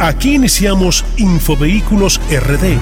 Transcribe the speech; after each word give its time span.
Aquí 0.00 0.36
iniciamos 0.36 1.04
Infovehículos 1.18 2.22
RD, 2.30 2.78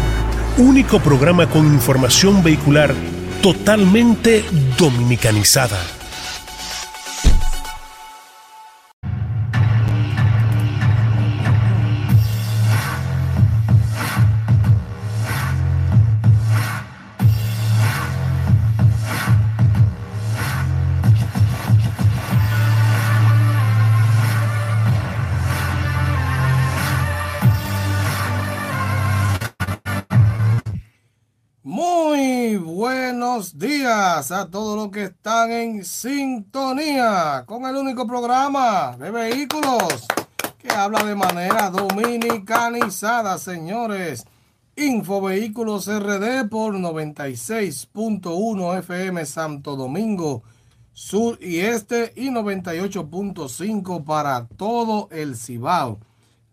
único 0.58 1.00
programa 1.00 1.50
con 1.50 1.67
información 1.67 2.44
vehicular 2.44 2.94
totalmente 3.42 4.44
dominicanizada. 4.79 5.98
A 34.38 34.51
todos 34.51 34.77
los 34.77 34.91
que 34.91 35.05
están 35.05 35.51
en 35.51 35.84
sintonía 35.84 37.45
con 37.47 37.66
el 37.66 37.74
único 37.74 38.06
programa 38.06 38.97
de 38.97 39.11
vehículos 39.11 40.06
que 40.59 40.70
habla 40.70 41.05
de 41.05 41.16
manera 41.16 41.70
dominicanizada, 41.70 43.38
señores. 43.38 44.27
Infovehículos 44.77 45.88
RD 45.88 46.48
por 46.48 46.74
96.1 46.74 48.78
FM 48.78 49.27
Santo 49.27 49.74
Domingo 49.74 50.45
Sur 50.92 51.42
y 51.42 51.59
Este 51.59 52.12
y 52.14 52.28
98.5 52.28 54.05
para 54.05 54.47
todo 54.47 55.09
el 55.11 55.36
Cibao. 55.36 55.98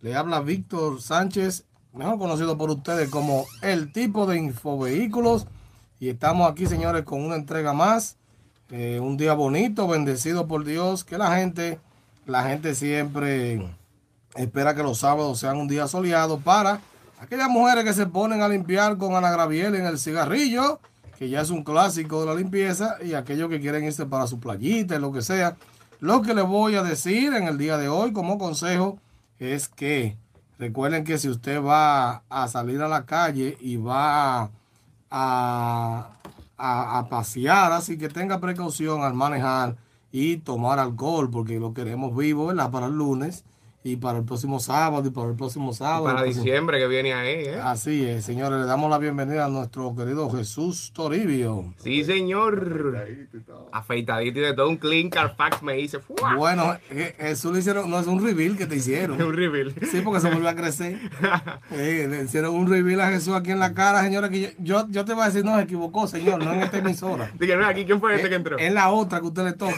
Le 0.01 0.15
habla 0.15 0.39
Víctor 0.39 1.01
Sánchez 1.01 1.65
mejor 1.93 2.17
conocido 2.17 2.57
por 2.57 2.71
ustedes 2.71 3.09
como 3.09 3.45
el 3.61 3.91
tipo 3.91 4.25
de 4.25 4.37
infovehículos. 4.37 5.45
Y 5.99 6.09
estamos 6.09 6.51
aquí, 6.51 6.65
señores, 6.65 7.03
con 7.03 7.23
una 7.23 7.35
entrega 7.35 7.73
más. 7.73 8.17
Eh, 8.69 8.99
un 8.99 9.17
día 9.17 9.33
bonito, 9.33 9.87
bendecido 9.87 10.47
por 10.47 10.65
Dios. 10.65 11.03
Que 11.03 11.17
la 11.17 11.35
gente, 11.37 11.79
la 12.25 12.43
gente 12.43 12.75
siempre 12.75 13.65
espera 14.35 14.75
que 14.75 14.83
los 14.83 14.99
sábados 14.99 15.39
sean 15.39 15.57
un 15.57 15.67
día 15.67 15.87
soleado 15.87 16.39
para 16.39 16.81
aquellas 17.19 17.49
mujeres 17.49 17.85
que 17.85 17.93
se 17.93 18.05
ponen 18.05 18.41
a 18.41 18.49
limpiar 18.49 18.97
con 18.97 19.15
Ana 19.15 19.31
Graviel 19.31 19.75
en 19.75 19.85
el 19.85 19.97
cigarrillo, 19.97 20.79
que 21.17 21.29
ya 21.29 21.41
es 21.41 21.49
un 21.49 21.63
clásico 21.63 22.19
de 22.19 22.25
la 22.27 22.35
limpieza, 22.35 22.97
y 23.01 23.13
aquellos 23.13 23.49
que 23.49 23.61
quieren 23.61 23.85
irse 23.85 24.05
para 24.05 24.27
su 24.27 24.39
playita 24.39 24.95
y 24.95 24.99
lo 24.99 25.13
que 25.13 25.21
sea. 25.21 25.55
Lo 26.01 26.21
que 26.21 26.33
les 26.33 26.45
voy 26.45 26.75
a 26.75 26.83
decir 26.83 27.33
en 27.33 27.47
el 27.47 27.57
día 27.57 27.77
de 27.77 27.87
hoy 27.87 28.11
como 28.11 28.37
consejo 28.37 28.99
es 29.39 29.69
que 29.69 30.17
Recuerden 30.57 31.03
que 31.03 31.17
si 31.17 31.27
usted 31.27 31.61
va 31.61 32.23
a 32.29 32.47
salir 32.47 32.81
a 32.81 32.87
la 32.87 33.05
calle 33.05 33.57
y 33.59 33.75
va 33.75 34.49
a, 35.17 36.09
a, 36.57 37.07
pasear, 37.09 37.71
así 37.71 37.97
que 37.97 38.09
tenga 38.09 38.41
precaución 38.41 39.03
al 39.03 39.13
manejar 39.13 39.77
y 40.11 40.37
tomar 40.37 40.77
alcohol, 40.77 41.29
porque 41.31 41.57
lo 41.57 41.73
queremos 41.73 42.15
vivo, 42.15 42.47
¿verdad? 42.47 42.69
Para 42.69 42.87
el 42.87 42.97
lunes 42.97 43.45
y 43.85 43.97
para 43.97 44.17
el 44.17 44.25
próximo 44.25 44.59
sábado 44.59 45.07
y 45.07 45.11
para 45.11 45.29
el 45.29 45.35
próximo 45.35 45.71
sábado. 45.71 46.05
para 46.05 46.23
diciembre 46.23 46.79
que 46.79 46.87
viene 46.87 47.13
ahí, 47.13 47.45
¿eh? 47.45 47.59
Así 47.61 48.03
es, 48.03 48.25
señores, 48.25 48.59
le 48.59 48.65
damos 48.65 48.89
la 48.89 48.97
bienvenida 48.97 49.45
a 49.45 49.47
nuestro 49.47 49.95
querido 49.95 50.27
Jesús 50.31 50.91
Toribio. 50.91 51.71
Sí, 51.77 52.03
señor. 52.03 52.97
Afeitadito 53.71 54.39
y 54.39 54.41
de 54.41 54.53
todo 54.53 54.69
un 54.69 54.77
clean 54.77 55.11
Carfax 55.11 55.61
me 55.61 55.73
dice. 55.73 55.99
Bueno, 56.35 56.75
Jesús 57.19 57.53
le 57.53 57.59
hicieron, 57.59 57.87
no 57.87 57.99
es 57.99 58.07
un 58.07 58.25
reveal 58.25 58.57
que 58.57 58.65
te 58.65 58.75
hicieron. 58.77 59.21
un 59.21 59.35
reveal. 59.35 59.75
Sí, 59.91 60.01
porque 60.01 60.19
se 60.19 60.31
volvió 60.31 60.49
a 60.49 60.55
crecer. 60.55 60.99
le 61.69 62.23
hicieron 62.23 62.55
un 62.55 62.67
reveal 62.67 63.01
a 63.01 63.09
Jesús 63.11 63.35
aquí 63.35 63.51
en 63.51 63.59
la 63.59 63.75
cara, 63.75 64.01
señores, 64.01 64.31
que 64.31 64.55
yo, 64.57 64.87
yo, 64.89 65.05
te 65.05 65.13
voy 65.13 65.21
a 65.21 65.25
decir, 65.27 65.45
no, 65.45 65.57
se 65.57 65.61
equivocó, 65.61 66.07
señor, 66.07 66.43
no 66.43 66.53
en 66.53 66.61
esta 66.61 66.79
emisora. 66.79 67.29
Dije, 67.39 67.55
no, 67.55 67.67
aquí, 67.67 67.85
¿quién 67.85 67.99
fue 67.99 68.15
este 68.15 68.29
que 68.29 68.35
entró? 68.35 68.57
Es 68.57 68.73
la 68.73 68.89
otra 68.89 69.19
que 69.19 69.27
usted 69.27 69.43
le 69.43 69.53
toca. 69.53 69.75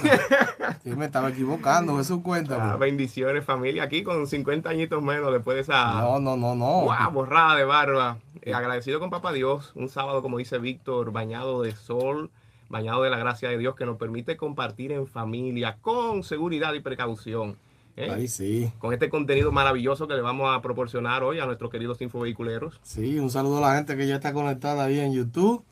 Sí, 0.82 0.96
me 0.96 1.08
estaba 1.08 1.28
equivocando, 1.28 1.98
Jesús, 1.98 2.22
cuéntame. 2.24 2.64
Ah, 2.64 2.78
bendiciones, 2.78 3.44
familia, 3.44 3.84
aquí 3.84 3.97
con 4.04 4.28
50 4.28 4.70
añitos 4.70 5.02
menos 5.02 5.32
después 5.32 5.56
de 5.56 5.62
esa. 5.62 6.02
No, 6.02 6.20
no, 6.20 6.36
no, 6.36 6.56
no. 6.56 6.82
Wow, 6.82 7.12
borrada 7.12 7.56
de 7.56 7.66
barba. 7.66 8.18
Eh, 8.42 8.54
agradecido 8.54 9.00
con 9.00 9.10
Papá 9.10 9.34
Dios. 9.34 9.72
Un 9.76 9.90
sábado, 9.90 10.22
como 10.22 10.38
dice 10.38 10.58
Víctor, 10.58 11.12
bañado 11.12 11.62
de 11.62 11.76
sol, 11.76 12.30
bañado 12.70 13.04
de 13.04 13.10
la 13.10 13.18
gracia 13.18 13.50
de 13.50 13.58
Dios 13.58 13.76
que 13.76 13.86
nos 13.86 13.98
permite 13.98 14.38
compartir 14.38 14.92
en 14.92 15.08
familia 15.08 15.78
con 15.82 16.24
seguridad 16.24 16.74
y 16.74 16.80
precaución. 16.80 17.58
¿eh? 17.96 18.10
Ahí 18.10 18.28
sí. 18.28 18.72
Con 18.80 18.94
este 18.94 19.10
contenido 19.10 19.52
maravilloso 19.52 20.08
que 20.08 20.14
le 20.14 20.22
vamos 20.22 20.56
a 20.56 20.62
proporcionar 20.62 21.24
hoy 21.24 21.40
a 21.40 21.46
nuestros 21.46 21.70
queridos 21.70 22.02
infovehiculeros. 22.02 22.80
Sí, 22.84 23.20
un 23.20 23.30
saludo 23.30 23.58
a 23.58 23.70
la 23.70 23.76
gente 23.76 23.98
que 23.98 24.08
ya 24.08 24.16
está 24.16 24.34
conectada 24.34 24.86
ahí 24.86 25.00
en 25.00 25.14
YouTube. 25.14 25.64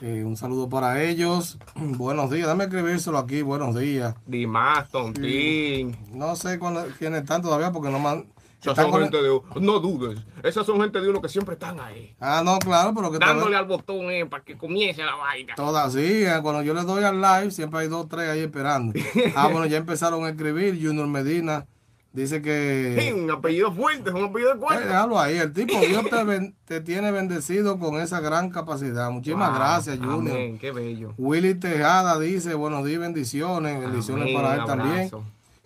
Eh, 0.00 0.24
un 0.24 0.36
saludo 0.36 0.68
para 0.68 1.02
ellos. 1.02 1.58
Buenos 1.74 2.30
días, 2.30 2.46
dame 2.46 2.64
escribírselo 2.64 3.18
aquí. 3.18 3.42
Buenos 3.42 3.78
días. 3.78 4.14
Dimas, 4.26 4.88
Tontín. 4.90 5.96
No 6.12 6.34
sé 6.36 6.58
quiénes 6.98 7.20
están 7.22 7.42
todavía 7.42 7.70
porque 7.72 7.90
no. 7.90 8.24
Esas 8.62 8.76
son 8.76 8.92
gente 9.00 9.20
de 9.20 9.30
uno. 9.30 9.42
No 9.60 9.80
dudes. 9.80 10.20
Esas 10.42 10.64
son 10.64 10.80
gente 10.80 11.00
de 11.00 11.10
uno 11.10 11.20
que 11.20 11.28
siempre 11.28 11.54
están 11.54 11.80
ahí. 11.80 12.14
Ah, 12.20 12.42
no, 12.44 12.58
claro, 12.60 12.92
pero 12.94 13.10
que 13.10 13.18
Dándole 13.18 13.56
al 13.56 13.66
botón 13.66 14.10
eh, 14.10 14.24
para 14.24 14.44
que 14.44 14.56
comience 14.56 15.02
la 15.02 15.16
vaina. 15.16 15.54
Todas, 15.56 15.92
sí. 15.92 16.24
Eh, 16.24 16.38
cuando 16.42 16.62
yo 16.62 16.72
le 16.72 16.82
doy 16.82 17.02
al 17.02 17.20
live, 17.20 17.50
siempre 17.50 17.80
hay 17.80 17.88
dos, 17.88 18.08
tres 18.08 18.30
ahí 18.30 18.40
esperando. 18.40 18.92
ah, 19.36 19.48
bueno, 19.48 19.66
ya 19.66 19.78
empezaron 19.78 20.24
a 20.24 20.28
escribir. 20.28 20.78
Junior 20.80 21.08
Medina 21.08 21.66
Dice 22.12 22.42
que. 22.42 22.96
Sí, 23.00 23.12
un 23.12 23.30
apellido 23.30 23.72
fuerte, 23.72 24.10
un 24.10 24.24
apellido 24.24 24.58
cuatro. 24.58 24.84
Eh, 24.84 24.88
déjalo 24.88 25.18
ahí, 25.18 25.38
el 25.38 25.52
tipo 25.52 25.78
Dios 25.80 26.04
te, 26.10 26.54
te, 26.66 26.80
tiene 26.82 27.10
bendecido 27.10 27.78
con 27.78 27.98
esa 28.00 28.20
gran 28.20 28.50
capacidad. 28.50 29.10
Muchísimas 29.10 29.54
gracias, 29.54 29.98
Junior. 29.98 30.36
Amén, 30.36 30.58
qué 30.58 30.72
bello. 30.72 31.14
Willy 31.16 31.54
Tejada 31.54 32.18
dice: 32.18 32.52
Buenos 32.54 32.84
días, 32.84 33.00
bendiciones. 33.00 33.80
Bendiciones 33.80 34.34
para 34.34 34.56
él 34.56 34.64
también. 34.66 35.10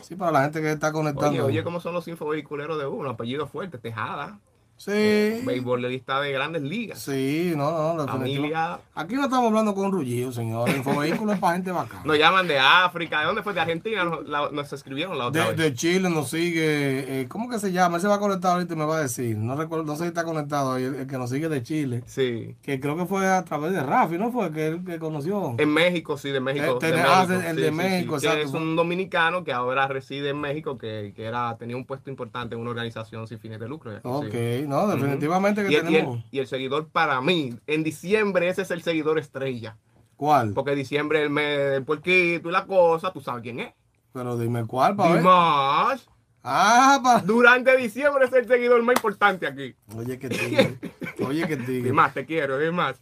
Sí, 0.00 0.14
para 0.14 0.30
la 0.30 0.42
gente 0.42 0.60
que 0.60 0.70
está 0.70 0.92
conectando. 0.92 1.30
Oye, 1.30 1.40
oye, 1.40 1.64
¿cómo 1.64 1.80
son 1.80 1.94
los 1.94 2.06
infovehiculeros 2.06 2.78
de 2.78 2.86
uno? 2.86 3.10
Apellido 3.10 3.48
fuerte, 3.48 3.78
Tejada. 3.78 4.38
Sí. 4.76 5.42
Beisbolista 5.44 6.20
de 6.20 6.32
grandes 6.32 6.62
ligas. 6.62 6.98
Sí, 6.98 7.54
no, 7.56 7.94
no. 7.94 8.06
Familia. 8.06 8.78
Aquí 8.94 9.14
no 9.14 9.24
estamos 9.24 9.46
hablando 9.48 9.74
con 9.74 9.90
Rullido, 9.90 10.32
señor. 10.32 10.68
Infovehículo 10.68 11.32
es 11.32 11.38
para 11.38 11.54
gente 11.54 11.70
bacana. 11.70 12.02
Nos 12.04 12.18
llaman 12.18 12.46
de 12.46 12.58
África. 12.58 13.20
¿De 13.20 13.26
dónde 13.26 13.42
fue? 13.42 13.54
De 13.54 13.60
Argentina. 13.60 14.04
Nos, 14.04 14.72
escribieron 14.72 15.16
la 15.18 15.28
otra 15.28 15.44
de, 15.44 15.48
vez. 15.48 15.56
De 15.56 15.74
Chile 15.74 16.10
nos 16.10 16.30
sigue. 16.30 17.20
Eh, 17.20 17.28
¿Cómo 17.28 17.48
que 17.48 17.58
se 17.58 17.72
llama? 17.72 17.96
Él 17.96 18.02
se 18.02 18.08
va 18.08 18.16
a 18.16 18.18
conectar 18.18 18.52
ahorita 18.52 18.74
y 18.74 18.76
me 18.76 18.84
va 18.84 18.98
a 18.98 19.02
decir. 19.02 19.36
No 19.36 19.56
recuerdo, 19.56 19.84
no 19.84 19.96
sé 19.96 20.02
si 20.02 20.08
está 20.08 20.24
conectado 20.24 20.74
ahí. 20.74 20.84
El, 20.84 21.06
que 21.06 21.18
nos 21.18 21.30
sigue 21.30 21.48
de 21.48 21.62
Chile. 21.62 22.02
Sí. 22.06 22.56
Que 22.62 22.78
creo 22.78 22.96
que 22.96 23.06
fue 23.06 23.26
a 23.26 23.44
través 23.44 23.72
de 23.72 23.82
Rafi, 23.82 24.18
¿no 24.18 24.30
fue? 24.30 24.52
Que 24.52 24.66
él 24.66 24.84
que 24.84 24.98
conoció. 24.98 25.54
En 25.58 25.72
México, 25.72 26.18
sí, 26.18 26.30
de 26.30 26.40
México. 26.40 26.78
Eh, 26.82 26.92
de 26.92 27.00
ah, 27.00 27.26
el 27.48 27.56
de 27.56 27.70
México. 27.70 28.16
Es 28.16 28.52
un 28.52 28.76
dominicano 28.76 29.42
que 29.42 29.52
ahora 29.52 29.86
reside 29.88 30.30
en 30.30 30.40
México, 30.40 30.76
que, 30.76 31.12
que 31.16 31.24
era, 31.24 31.56
tenía 31.56 31.76
un 31.76 31.84
puesto 31.84 32.10
importante 32.10 32.54
en 32.54 32.60
una 32.60 32.70
organización 32.70 33.26
sin 33.26 33.38
fines 33.38 33.58
de 33.58 33.68
lucro. 33.68 33.92
Ok, 34.02 34.34
no, 34.66 34.86
definitivamente 34.88 35.66
y, 35.70 36.38
el, 36.38 36.46
seguidor 36.46 36.88
para 36.88 37.20
mí, 37.20 37.54
en 37.66 37.82
diciembre 37.82 38.48
ese 38.48 38.62
es 38.62 38.70
el 38.70 38.82
seguidor 38.82 39.18
estrella. 39.18 39.76
¿Cuál? 40.16 40.52
Porque 40.54 40.74
diciembre 40.74 41.22
el 41.22 41.30
mes 41.30 41.70
del 41.72 41.84
puerquito 41.84 42.48
y 42.48 42.52
la 42.52 42.66
cosa, 42.66 43.12
tú 43.12 43.20
sabes 43.20 43.42
quién 43.42 43.60
es. 43.60 43.74
Pero 44.12 44.38
dime 44.38 44.64
cuál, 44.66 44.96
para 44.96 45.16
Dimas. 45.16 46.08
Ah, 46.42 47.00
pa. 47.02 47.20
Durante 47.20 47.76
diciembre 47.76 48.24
es 48.24 48.32
el 48.32 48.46
seguidor 48.46 48.82
más 48.82 48.96
importante 48.96 49.46
aquí. 49.46 49.74
Oye, 49.96 50.18
que 50.18 50.28
tigre. 50.28 50.78
Oye, 51.26 51.46
que 51.46 51.56
tigre. 51.56 51.90
Dimas, 51.90 52.14
te 52.14 52.24
quiero, 52.24 52.58
Dimas. 52.58 52.96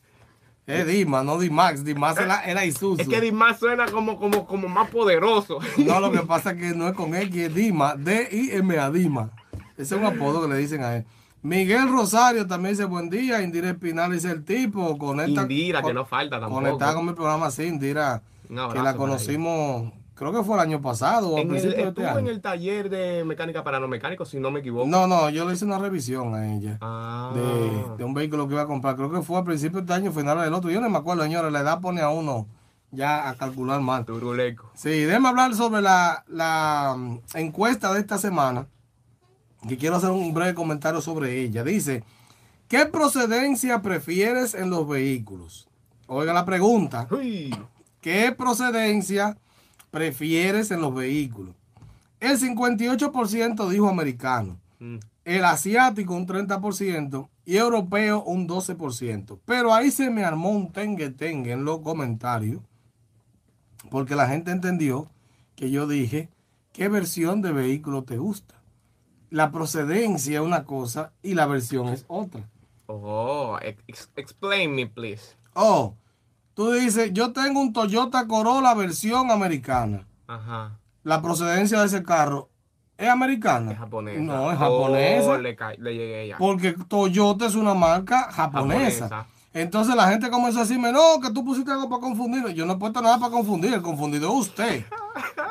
Es 0.67 0.87
Dimas, 0.87 1.25
no 1.25 1.39
Dimax. 1.39 1.85
Dimas 1.85 2.19
era, 2.19 2.43
era 2.45 2.65
Isuzu. 2.65 3.03
Es 3.03 3.09
que 3.09 3.21
Dimas 3.21 3.59
suena 3.59 3.87
como, 3.87 4.19
como, 4.19 4.47
como 4.47 4.67
más 4.69 4.89
poderoso. 4.89 5.59
No, 5.77 6.01
lo 6.01 6.11
que 6.11 6.21
pasa 6.27 6.53
es 6.53 6.57
que 6.59 6.75
no 6.75 6.89
es 6.89 6.95
con 6.95 7.15
X, 7.15 7.37
es 7.37 7.55
Dimas. 7.55 8.03
D-I-M-A, 8.03 8.91
Dimas. 8.91 9.31
Ese 9.77 9.95
es 9.95 10.01
un 10.01 10.07
apodo 10.07 10.43
que 10.43 10.55
le 10.55 10.59
dicen 10.59 10.83
a 10.83 10.97
él. 10.97 11.05
Miguel 11.45 11.91
Rosario 11.91 12.47
también 12.47 12.73
dice 12.73 12.87
buen 12.87 13.11
día. 13.11 13.43
Indira 13.43 13.69
Espinal 13.69 14.11
dice 14.11 14.31
el 14.31 14.47
tipo. 14.47 14.97
Conecta, 14.97 15.43
Indira, 15.43 15.83
que 15.83 15.93
no 15.93 16.07
falta 16.07 16.41
tampoco. 16.41 16.63
Conectada 16.63 16.95
con 16.95 17.05
mi 17.05 17.13
programa, 17.13 17.51
sí, 17.51 17.65
Indira. 17.65 18.23
que 18.49 18.83
la 18.83 18.97
conocimos, 18.97 19.93
creo 20.15 20.33
que 20.33 20.43
fue 20.43 20.55
el 20.55 20.63
año 20.63 20.81
pasado. 20.81 21.35
O 21.35 21.39
en 21.39 21.55
el, 21.55 21.75
estuvo 21.75 22.19
en 22.19 22.29
el 22.29 22.41
taller 22.41 22.89
de 22.89 23.25
mecánica 23.27 23.63
para 23.63 23.79
no 23.79 23.89
mecánicos, 23.89 24.31
si 24.31 24.41
no 24.41 24.51
me 24.51 24.61
equivoco. 24.61 24.87
No, 24.87 25.07
no, 25.07 25.29
yo 25.29 25.47
le 25.47 25.53
hice 25.53 25.67
una 25.67 25.79
revisión 25.79 26.35
a 26.35 26.51
ella. 26.51 26.79
Ah. 26.81 27.35
De, 27.99 28.05
un 28.05 28.15
vehículo 28.15 28.49
que 28.49 28.55
iba 28.55 28.63
a 28.63 28.67
comprar. 28.67 28.97
Creo 28.97 29.13
que 29.13 29.21
fue 29.21 29.39
a 29.39 29.45
principio 29.45 29.81
de 29.81 29.83
este 29.83 29.93
año, 29.93 30.13
final 30.13 30.41
del 30.41 30.55
otro. 30.55 30.71
Yo 30.71 30.81
no 30.81 30.89
me 30.89 30.97
acuerdo, 30.97 31.25
señores. 31.25 31.53
La 31.53 31.61
edad 31.61 31.79
pone 31.79 32.01
a 32.01 32.09
uno 32.09 32.47
ya 32.91 33.29
a 33.29 33.35
calcular 33.35 33.83
mal. 33.83 34.07
Turuleco. 34.07 34.71
Sí, 34.73 34.89
déjame 34.89 35.29
hablar 35.29 35.55
sobre 35.55 35.83
la, 35.83 36.25
la 36.27 36.97
encuesta 37.35 37.93
de 37.93 38.01
esta 38.01 38.17
semana 38.17 38.67
que 39.69 39.77
quiero 39.77 39.97
hacer 39.97 40.11
un 40.11 40.35
breve 40.35 40.55
comentario 40.55 41.01
sobre 41.01 41.41
ella. 41.41 41.65
Dice, 41.65 42.03
¿qué 42.69 42.87
procedencia 42.87 43.83
prefieres 43.83 44.55
en 44.55 44.71
los 44.71 44.89
vehículos? 44.89 45.69
Oiga 46.07 46.33
la 46.33 46.45
pregunta. 46.45 47.09
¿Qué 48.01 48.35
procedencia 48.37 49.37
prefieres 49.91 50.71
en 50.71 50.81
los 50.81 50.95
vehículos? 50.95 51.55
El 52.21 52.39
58% 52.39 53.69
dijo 53.69 53.89
americano. 53.89 54.59
Mm. 54.79 54.99
el 55.25 55.45
asiático 55.45 56.15
un 56.15 56.27
30% 56.27 57.29
y 57.47 57.57
europeo 57.57 58.23
un 58.25 58.49
12%. 58.49 59.39
Pero 59.45 59.73
ahí 59.73 59.91
se 59.91 60.11
me 60.11 60.25
armó 60.25 60.51
un 60.51 60.73
tengue 60.73 61.11
tengue 61.11 61.53
en 61.53 61.65
los 61.65 61.81
comentarios 61.81 62.61
porque 63.91 64.17
la 64.17 64.29
gente 64.29 64.51
entendió 64.51 65.09
que 65.55 65.71
yo 65.71 65.87
dije, 65.87 66.29
¿qué 66.73 66.89
versión 66.89 67.43
de 67.43 67.53
vehículo 67.53 68.03
te 68.05 68.19
gusta? 68.19 68.55
La 69.35 69.51
procedencia 69.51 70.39
es 70.39 70.47
una 70.47 70.63
cosa 70.63 71.11
y 71.21 71.35
la 71.35 71.47
versión 71.47 71.89
es 71.89 72.05
otra. 72.07 72.43
Oh, 72.87 73.59
ex- 73.63 74.09
explain 74.15 74.73
me, 74.77 74.87
please. 74.87 75.35
Oh, 75.55 75.95
tú 76.55 76.71
dices, 76.71 77.11
yo 77.13 77.33
tengo 77.33 77.61
un 77.61 77.73
Toyota 77.73 78.29
Corolla 78.29 78.75
versión 78.75 79.33
americana. 79.33 80.07
Ajá. 80.29 80.79
La 81.03 81.21
procedencia 81.21 81.81
de 81.81 81.87
ese 81.87 82.05
carro 82.05 82.49
es 82.97 83.09
americana. 83.09 83.73
Es 83.73 83.79
japonesa. 83.79 84.21
No, 84.21 84.53
es 84.53 84.57
Oh, 84.57 84.61
japonesa. 84.61 85.39
le, 85.39 85.57
ca- 85.57 85.75
le 85.79 85.95
llegué 85.97 86.29
ya. 86.29 86.39
Porque 86.39 86.77
Toyota 86.87 87.47
es 87.47 87.57
una 87.57 87.75
marca 87.75 88.31
japonesa. 88.31 89.09
Japonesa. 89.09 89.27
Entonces 89.53 89.97
la 89.97 90.09
gente 90.11 90.31
comenzó 90.31 90.59
a 90.61 90.63
decirme, 90.63 90.93
no, 90.93 91.19
que 91.21 91.31
tú 91.33 91.45
pusiste 91.45 91.73
algo 91.73 91.89
para 91.89 92.03
confundirme. 92.03 92.55
Yo 92.55 92.67
no 92.67 92.75
he 92.75 92.77
puesto 92.77 93.03
nada 93.03 93.19
para 93.19 93.33
confundir, 93.33 93.75
el 93.75 93.83
confundido 93.83 94.29
es 94.29 94.47
usted. 94.49 94.85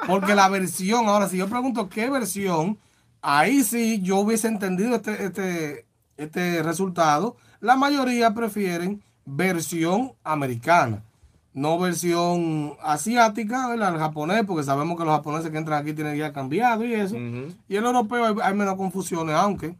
Porque 0.07 0.35
la 0.35 0.47
versión, 0.47 1.09
ahora 1.09 1.27
si 1.27 1.35
yo 1.37 1.49
pregunto 1.49 1.89
qué 1.89 2.09
versión, 2.09 2.77
ahí 3.23 3.63
sí 3.63 4.01
yo 4.01 4.19
hubiese 4.19 4.47
entendido 4.49 4.95
este, 4.95 5.25
este, 5.25 5.85
este 6.17 6.61
resultado. 6.61 7.37
La 7.61 7.75
mayoría 7.77 8.33
prefieren 8.33 9.01
versión 9.25 10.11
americana, 10.23 11.03
no 11.53 11.79
versión 11.79 12.73
asiática, 12.83 13.69
¿verdad? 13.69 13.93
el 13.93 13.99
japonés, 13.99 14.43
porque 14.45 14.63
sabemos 14.63 14.97
que 14.97 15.05
los 15.05 15.13
japoneses 15.15 15.49
que 15.49 15.57
entran 15.57 15.81
aquí 15.81 15.93
tienen 15.93 16.17
ya 16.17 16.33
cambiado 16.33 16.83
y 16.85 16.93
eso. 16.93 17.15
Y 17.15 17.75
el 17.77 17.85
europeo 17.85 18.25
hay, 18.25 18.35
hay 18.43 18.53
menos 18.53 18.75
confusiones, 18.75 19.33
aunque 19.35 19.75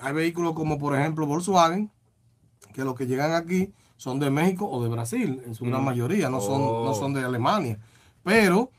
hay 0.00 0.12
vehículos 0.14 0.54
como 0.54 0.78
por 0.78 0.98
ejemplo 0.98 1.26
Volkswagen, 1.26 1.90
que 2.72 2.82
los 2.84 2.94
que 2.94 3.06
llegan 3.06 3.32
aquí 3.34 3.72
son 3.98 4.20
de 4.20 4.30
México 4.30 4.66
o 4.70 4.82
de 4.82 4.88
Brasil, 4.88 5.42
en 5.44 5.54
su 5.54 5.64
gran 5.64 5.82
Mm. 5.82 5.84
mayoría, 5.84 6.30
no 6.30 6.40
son, 6.40 6.62
Oh. 6.62 6.84
no 6.86 6.94
son 6.94 7.12
de 7.12 7.24
Alemania. 7.24 7.78
Pero 8.22 8.70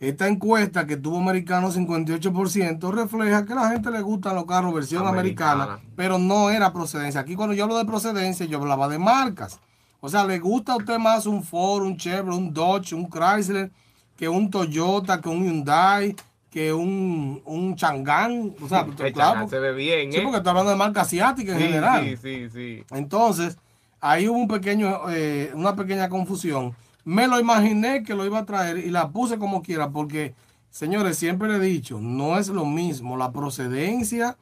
esta 0.00 0.26
encuesta 0.28 0.86
que 0.86 0.96
tuvo 0.96 1.18
americano 1.18 1.70
58% 1.70 2.90
refleja 2.90 3.44
que 3.44 3.52
a 3.52 3.56
la 3.56 3.70
gente 3.70 3.90
le 3.90 4.00
gustan 4.00 4.34
los 4.34 4.46
carros 4.46 4.72
versión 4.74 5.06
americana, 5.06 5.64
Americana. 5.64 5.92
pero 5.94 6.18
no 6.18 6.50
era 6.50 6.72
procedencia. 6.72 7.20
Aquí 7.20 7.34
cuando 7.36 7.54
yo 7.54 7.64
hablo 7.64 7.76
de 7.78 7.84
procedencia, 7.84 8.46
yo 8.46 8.58
hablaba 8.58 8.88
de 8.88 8.98
marcas. 8.98 9.60
O 10.00 10.08
sea, 10.08 10.24
le 10.24 10.38
gusta 10.38 10.72
a 10.72 10.76
usted 10.76 10.98
más 10.98 11.26
un 11.26 11.44
Ford, 11.44 11.82
un 11.84 11.96
Chevrolet, 11.98 12.38
un 12.38 12.52
Dodge, 12.54 12.94
un 12.94 13.08
Chrysler, 13.10 13.70
que 14.16 14.28
un 14.28 14.50
Toyota, 14.50 15.20
que 15.20 15.28
un 15.28 15.44
Hyundai, 15.44 16.16
que 16.50 16.72
un, 16.72 17.42
un 17.44 17.76
Chang'an. 17.76 18.54
O 18.62 18.68
sea, 18.68 18.86
El 18.98 19.12
claro, 19.12 19.46
se 19.48 19.58
ve 19.58 19.72
bien, 19.74 20.10
Sí, 20.10 20.18
¿eh? 20.18 20.22
porque 20.22 20.38
está 20.38 20.50
hablando 20.50 20.70
de 20.70 20.76
marca 20.76 21.02
asiática 21.02 21.52
en 21.52 21.58
sí, 21.58 21.64
general. 21.64 22.04
sí, 22.06 22.16
sí, 22.16 22.48
sí. 22.50 22.84
Entonces, 22.92 23.58
ahí 24.00 24.26
hubo 24.28 24.38
un 24.38 24.48
pequeño, 24.48 25.10
eh, 25.10 25.52
una 25.54 25.76
pequeña 25.76 26.08
confusión. 26.08 26.74
Me 27.14 27.26
lo 27.26 27.40
imaginé 27.40 28.02
que 28.04 28.14
lo 28.14 28.24
iba 28.24 28.38
a 28.38 28.44
traer 28.46 28.78
y 28.78 28.90
la 28.90 29.08
puse 29.10 29.38
como 29.38 29.62
quiera, 29.62 29.90
porque, 29.90 30.34
señores, 30.70 31.18
siempre 31.18 31.48
le 31.48 31.56
he 31.56 31.60
dicho, 31.60 31.98
no 32.00 32.38
es 32.38 32.48
lo 32.48 32.64
mismo 32.64 33.16
la 33.16 33.32
procedencia 33.32 34.36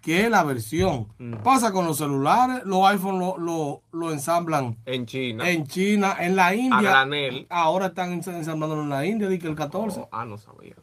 que 0.00 0.28
la 0.30 0.42
versión. 0.42 1.06
Mm. 1.18 1.34
Pasa 1.44 1.70
con 1.72 1.84
los 1.86 1.98
celulares, 1.98 2.62
los 2.64 2.84
iPhone 2.86 3.18
lo, 3.20 3.36
lo, 3.38 3.82
lo 3.92 4.12
ensamblan 4.12 4.76
En 4.86 5.06
China. 5.06 5.48
en 5.50 5.66
China, 5.66 6.16
en 6.18 6.34
la 6.36 6.54
India. 6.54 6.80
granel. 6.80 7.46
Ahora 7.50 7.86
están 7.86 8.20
ens- 8.20 8.32
ensamblándolo 8.34 8.82
en 8.82 8.88
la 8.88 9.04
India, 9.06 9.28
di 9.28 9.38
que 9.38 9.48
el 9.48 9.54
14. 9.56 10.00
Oh, 10.00 10.08
ah, 10.10 10.24
no 10.24 10.38
sabía. 10.38 10.74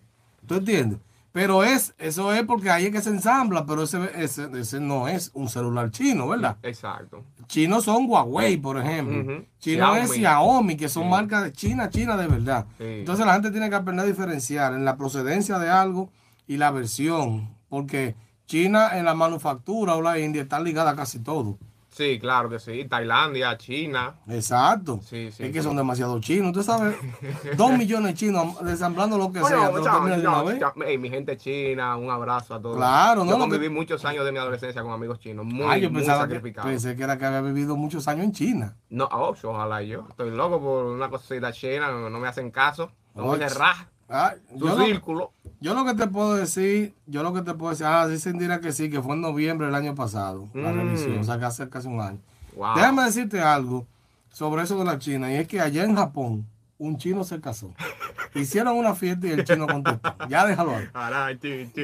¿Tú 0.48 0.56
entiendes? 0.56 1.00
Pero 1.36 1.66
es, 1.66 1.94
eso 1.98 2.32
es 2.34 2.44
porque 2.44 2.70
ahí 2.70 2.86
es 2.86 2.92
que 2.94 3.02
se 3.02 3.10
ensambla, 3.10 3.66
pero 3.66 3.84
ese, 3.84 4.00
ese, 4.16 4.48
ese 4.58 4.80
no 4.80 5.10
es 5.10 5.32
un 5.34 5.50
celular 5.50 5.92
chino, 5.92 6.30
¿verdad? 6.30 6.56
Exacto. 6.64 7.26
Chinos 7.48 7.84
son 7.84 8.06
Huawei, 8.10 8.56
por 8.56 8.78
ejemplo. 8.78 9.20
Ujú. 9.20 9.46
Chino 9.60 9.98
es 9.98 10.12
Xiaomi. 10.14 10.18
Xiaomi, 10.22 10.78
que 10.78 10.88
son 10.88 11.04
Sí. 11.04 11.10
marcas 11.10 11.44
de 11.44 11.52
China, 11.52 11.90
China 11.90 12.16
de 12.16 12.28
verdad. 12.28 12.68
Sí. 12.78 12.86
Entonces 12.86 13.26
la 13.26 13.34
gente 13.34 13.52
tiene 13.52 13.70
que 13.70 13.76
aprender 13.76 14.06
a 14.06 14.08
diferenciar 14.08 14.74
en 14.76 14.86
la 14.86 14.96
procedencia 14.96 15.60
de 15.60 15.70
algo 15.70 16.10
y 16.48 16.56
la 16.56 16.72
versión, 16.72 17.50
porque 17.68 18.16
China 18.46 18.98
en 18.98 19.04
la 19.04 19.14
manufactura 19.14 19.96
o 19.96 20.02
la 20.02 20.18
India 20.18 20.42
está 20.44 20.62
ligada 20.62 20.92
a 20.92 20.96
casi 20.96 21.20
todo. 21.20 21.58
Sí, 21.96 22.20
claro 22.20 22.50
que 22.50 22.60
sí. 22.60 22.84
Tailandia, 22.90 23.58
China. 23.58 24.16
Exacto. 24.28 25.00
Sí, 25.02 25.32
sí, 25.32 25.44
es 25.44 25.52
que 25.54 25.60
sí. 25.60 25.64
son 25.64 25.78
demasiados 25.78 26.20
chinos. 26.20 26.48
Usted 26.50 26.64
sabe, 26.64 26.98
dos 27.58 27.72
millones 27.72 28.08
de 28.12 28.14
chinos 28.16 28.58
ensamblando 28.62 29.18
lo 29.18 29.32
que 29.32 29.42
sea. 29.46 29.70
Bueno, 29.70 29.82
chao, 29.86 29.94
terminan 29.94 30.20
de 30.20 30.26
chao, 30.26 30.46
vez. 30.46 30.60
chao. 30.60 30.74
Ey, 30.86 30.98
mi 30.98 31.10
gente 31.10 31.38
china, 31.38 31.96
un 31.96 32.10
abrazo 32.10 32.56
a 32.56 32.62
todos. 32.62 32.76
Claro, 32.76 33.24
¿no? 33.24 33.32
Yo 33.32 33.38
Lo 33.38 33.46
que- 33.46 33.50
conviví 33.52 33.70
muchos 33.74 34.04
años 34.04 34.26
de 34.26 34.34
mi 34.34 34.40
adolescencia 34.40 34.84
con 34.84 34.92
amigos 34.92 35.20
chinos, 35.20 35.46
muy, 35.46 35.66
Ah, 35.70 35.78
yo 35.78 35.90
muy 35.90 36.00
pensaba 36.02 36.28
que, 36.28 36.34
sacrificados. 36.36 36.70
pensé 36.70 36.98
que 36.98 37.04
era 37.04 37.18
que 37.18 37.26
había 37.26 37.40
vivido 37.40 37.78
muchos 37.78 38.08
años 38.10 38.26
en 38.26 38.32
China. 38.34 38.76
No, 38.90 39.06
oh, 39.14 39.34
ojalá 39.44 39.82
yo. 39.82 40.06
Estoy 40.10 40.32
loco 40.32 40.60
por 40.60 40.86
una 40.88 41.10
cosita 41.10 41.54
china, 41.54 41.92
no, 41.92 42.10
me 42.20 42.28
hacen 42.28 42.52
caso. 42.52 42.92
No 43.14 43.28
me 43.28 43.38
cerrar 43.38 43.88
Ah, 44.10 44.34
lo, 44.60 44.78
círculo. 44.84 45.32
Yo 45.62 45.74
lo 45.74 45.86
que 45.86 45.94
te 45.94 46.08
puedo 46.08 46.36
decir, 46.36 46.94
yo 47.08 47.24
lo 47.24 47.34
que 47.34 47.42
te 47.42 47.54
puedo 47.54 47.72
decir, 47.72 47.86
ah, 47.88 48.08
dicen 48.08 48.38
dirá 48.38 48.60
que 48.60 48.72
sí, 48.72 48.90
que 48.90 49.02
fue 49.02 49.16
en 49.16 49.22
noviembre 49.22 49.68
del 49.68 49.76
año 49.76 49.96
pasado, 49.96 50.48
la 50.54 50.72
Mm. 50.72 50.76
revisión, 50.78 51.18
o 51.20 51.24
sea, 51.24 51.40
que 51.40 51.46
hace 51.46 51.70
casi 51.70 51.88
un 51.88 52.00
año. 52.02 52.20
Wow. 52.56 52.76
Déjame 52.76 53.04
decirte 53.04 53.42
algo 53.42 53.86
sobre 54.32 54.64
eso 54.64 54.78
de 54.78 54.86
la 54.86 54.98
China, 55.00 55.32
y 55.32 55.36
es 55.36 55.48
que 55.48 55.60
allá 55.62 55.84
en 55.84 55.96
Japón, 55.96 56.46
un 56.78 56.98
chino 56.98 57.24
se 57.24 57.40
casó. 57.40 57.74
Hicieron 58.36 58.76
una 58.76 58.94
fiesta 58.94 59.28
y 59.28 59.32
el 59.32 59.46
chino 59.46 59.66
contestó. 59.66 60.14
Ya 60.28 60.46
déjalo 60.46 60.76
ahí. 60.76 60.90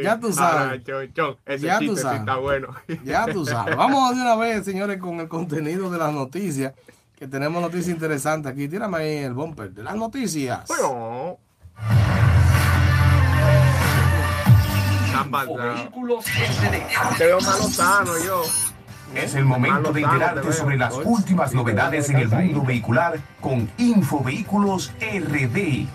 Ya 0.03 0.19
tú 0.19 0.33
sabes. 0.33 0.83
Ya 1.61 1.79
tú 1.79 1.95
sabes. 1.95 2.19
está 2.19 2.35
bueno. 2.35 2.67
Ya 3.05 3.25
tú 3.25 3.45
sabes. 3.45 3.75
Vamos 3.77 4.13
de 4.15 4.21
una 4.21 4.35
vez, 4.35 4.65
señores, 4.65 4.99
con 4.99 5.21
el 5.21 5.29
contenido 5.29 5.89
de 5.89 5.97
las 5.97 6.13
noticias, 6.13 6.73
que 7.17 7.25
tenemos 7.25 7.61
noticias 7.61 7.87
interesantes 7.87 8.51
aquí. 8.51 8.67
Tírame 8.67 8.97
ahí 8.97 9.17
el 9.19 9.33
bumper 9.33 9.71
de 9.71 9.83
las 9.83 9.95
noticias. 9.95 10.67
Bueno. 10.67 11.37
Para 15.31 15.43
atrás. 15.43 15.89
Te 17.17 17.25
veo 17.25 17.39
malo 17.39 17.63
sano 17.63 18.11
yo. 18.23 18.43
Es 19.15 19.35
el 19.35 19.45
momento 19.45 19.91
de 19.91 20.01
enterarte 20.01 20.53
sobre 20.53 20.77
las 20.77 20.93
últimas 21.03 21.53
novedades 21.53 22.09
en 22.09 22.17
el 22.17 22.29
mundo 22.29 22.63
vehicular 22.63 23.19
con 23.41 23.69
Infovehículos 23.77 24.91
RD. 25.01 25.87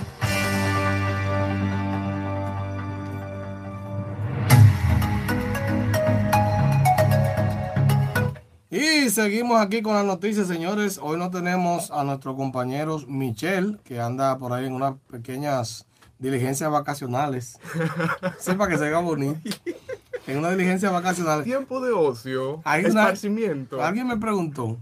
Y 8.68 9.10
seguimos 9.10 9.60
aquí 9.60 9.80
con 9.80 9.94
las 9.94 10.04
noticias, 10.04 10.48
señores. 10.48 10.98
Hoy 11.00 11.16
no 11.16 11.30
tenemos 11.30 11.90
a 11.90 12.04
nuestros 12.04 12.36
compañeros 12.36 13.06
Michelle, 13.08 13.78
que 13.84 14.00
anda 14.00 14.36
por 14.36 14.52
ahí 14.52 14.66
en 14.66 14.74
unas 14.74 14.96
pequeñas 15.10 15.85
diligencias 16.18 16.70
vacacionales. 16.70 17.58
Sepa 18.38 18.68
que 18.68 18.78
se 18.78 18.84
vea 18.88 18.98
bonito. 19.00 19.40
En 20.26 20.38
una 20.38 20.50
diligencia 20.50 20.90
vacacional. 20.90 21.44
Tiempo 21.44 21.80
de 21.80 21.92
ocio. 21.92 22.60
Hay 22.64 22.84
una- 22.84 23.02
esparcimiento. 23.02 23.82
Alguien 23.82 24.06
me 24.08 24.16
preguntó 24.16 24.76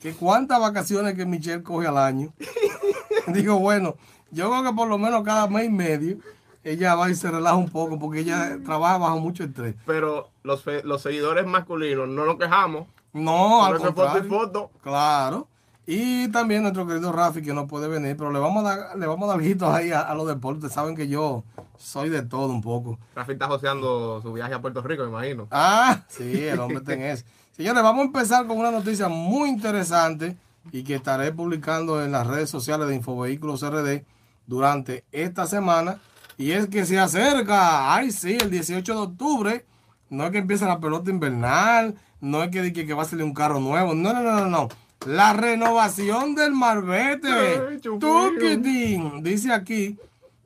que 0.00 0.12
cuántas 0.12 0.60
vacaciones 0.60 1.14
que 1.14 1.24
Michelle 1.24 1.62
coge 1.62 1.86
al 1.86 1.96
año. 1.98 2.32
Digo, 3.28 3.58
bueno, 3.58 3.94
yo 4.30 4.50
creo 4.50 4.62
que 4.64 4.72
por 4.72 4.88
lo 4.88 4.98
menos 4.98 5.22
cada 5.22 5.46
mes 5.46 5.66
y 5.66 5.70
medio 5.70 6.18
ella 6.64 6.94
va 6.94 7.10
y 7.10 7.14
se 7.14 7.30
relaja 7.30 7.56
un 7.56 7.68
poco 7.70 7.98
porque 7.98 8.20
ella 8.20 8.58
trabaja 8.64 8.98
bajo 8.98 9.18
mucho 9.18 9.44
estrés. 9.44 9.74
Pero 9.86 10.28
los, 10.42 10.64
los 10.84 11.02
seguidores 11.02 11.46
masculinos 11.46 12.08
no 12.08 12.24
nos 12.24 12.36
quejamos. 12.36 12.86
No, 13.12 13.60
Por 13.66 13.68
al 13.68 13.74
es 13.76 13.82
foto 13.82 13.90
y 13.90 13.94
contrario. 14.06 14.28
foto. 14.30 14.70
Claro. 14.82 15.48
Y 15.86 16.28
también 16.28 16.62
nuestro 16.62 16.86
querido 16.86 17.10
Rafi 17.10 17.42
que 17.42 17.52
no 17.52 17.66
puede 17.66 17.88
venir, 17.88 18.16
pero 18.16 18.30
le 18.30 18.38
vamos 18.38 18.64
a 18.64 18.76
dar, 18.76 18.98
le 18.98 19.06
vamos 19.06 19.28
a 19.28 19.32
dar 19.32 19.42
guitos 19.42 19.68
ahí 19.68 19.90
a, 19.90 20.00
a 20.00 20.14
los 20.14 20.28
deportes. 20.28 20.72
Saben 20.72 20.94
que 20.94 21.08
yo 21.08 21.44
soy 21.76 22.08
de 22.08 22.22
todo 22.22 22.52
un 22.52 22.60
poco. 22.62 22.98
Rafi 23.16 23.32
está 23.32 23.48
joseando 23.48 24.20
su 24.22 24.32
viaje 24.32 24.54
a 24.54 24.60
Puerto 24.60 24.80
Rico, 24.82 25.02
me 25.02 25.08
imagino. 25.08 25.48
Ah, 25.50 26.02
sí, 26.08 26.44
el 26.46 26.60
hombre 26.60 26.78
está 26.78 26.94
en 26.94 27.02
eso. 27.02 27.24
Señores, 27.50 27.82
vamos 27.82 28.02
a 28.02 28.06
empezar 28.06 28.46
con 28.46 28.58
una 28.58 28.70
noticia 28.70 29.08
muy 29.08 29.48
interesante 29.48 30.36
y 30.70 30.84
que 30.84 30.94
estaré 30.94 31.32
publicando 31.32 32.02
en 32.04 32.12
las 32.12 32.26
redes 32.26 32.48
sociales 32.48 32.86
de 32.88 32.94
Infovehículos 32.94 33.68
RD 33.68 34.04
durante 34.46 35.04
esta 35.10 35.46
semana. 35.46 35.98
Y 36.38 36.52
es 36.52 36.68
que 36.68 36.86
se 36.86 36.98
acerca, 36.98 37.92
ay 37.94 38.10
sí, 38.12 38.38
el 38.40 38.50
18 38.50 38.94
de 38.94 39.00
octubre. 39.00 39.66
No 40.10 40.24
es 40.24 40.30
que 40.30 40.38
empiece 40.38 40.64
la 40.64 40.78
pelota 40.78 41.10
invernal, 41.10 41.96
no 42.20 42.42
es 42.42 42.50
que, 42.50 42.72
que, 42.72 42.86
que 42.86 42.94
va 42.94 43.02
a 43.02 43.06
salir 43.06 43.24
un 43.24 43.34
carro 43.34 43.60
nuevo. 43.60 43.94
No, 43.94 44.12
no, 44.12 44.22
no, 44.22 44.40
no, 44.40 44.46
no. 44.46 44.68
La 45.06 45.32
renovación 45.32 46.34
del 46.34 46.52
Marbete. 46.52 47.80
Tuquitín. 47.80 49.22
Dice 49.22 49.52
aquí 49.52 49.98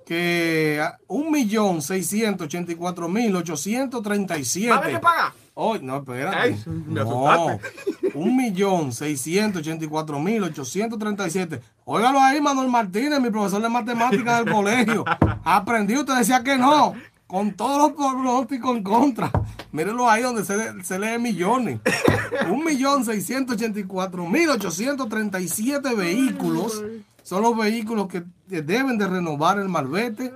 que 0.06 0.80
un 1.08 1.30
millón 1.30 1.82
seiscientos 1.82 2.46
ochenta 2.46 2.72
y 2.72 2.76
cuatro 2.76 3.08
mil 3.08 3.34
ochocientos 3.36 4.02
treinta 4.02 4.38
y 4.38 4.44
siete. 4.44 4.70
¿Va 4.70 4.76
a 4.76 4.78
haber 4.78 4.92
que 4.94 5.00
pagar? 5.00 5.32
Oh, 5.54 5.76
no, 5.78 5.98
espérate. 5.98 6.36
Ay, 6.38 6.62
me 6.66 7.02
no, 7.02 7.28
asustaste. 7.28 8.12
un 8.14 8.36
millón 8.36 8.92
seiscientos 8.92 9.60
ochenta 9.60 9.84
y 9.84 9.88
cuatro 9.88 10.20
mil 10.20 10.42
ochocientos 10.42 10.98
treinta 10.98 11.26
y 11.26 11.30
siete. 11.30 11.60
Óigalo 11.84 12.20
ahí, 12.20 12.40
Manuel 12.40 12.68
Martínez, 12.68 13.20
mi 13.20 13.30
profesor 13.30 13.60
de 13.60 13.68
matemáticas 13.68 14.44
del 14.44 14.54
colegio. 14.54 15.04
Aprendí, 15.44 15.96
usted 15.96 16.14
decía 16.14 16.42
que 16.42 16.56
no. 16.56 16.94
Con 17.26 17.54
todos 17.54 17.90
los 17.90 17.92
pronósticos 17.92 18.76
en 18.76 18.82
contra. 18.84 19.32
Mírenlo 19.76 20.08
ahí 20.08 20.22
donde 20.22 20.42
se, 20.42 20.82
se 20.82 20.98
lee 20.98 21.18
millones. 21.18 21.80
Un 22.50 22.64
millón 22.64 23.04
seiscientos 23.04 23.56
ochenta 23.56 23.78
y 23.78 23.84
cuatro 23.84 24.26
mil 24.26 24.48
ochocientos 24.48 25.06
treinta 25.10 25.38
y 25.38 25.48
siete 25.48 25.94
vehículos 25.94 26.82
son 27.22 27.42
los 27.42 27.54
vehículos 27.54 28.08
que 28.08 28.24
deben 28.46 28.96
de 28.96 29.06
renovar 29.06 29.58
el 29.58 29.68
malvete 29.68 30.32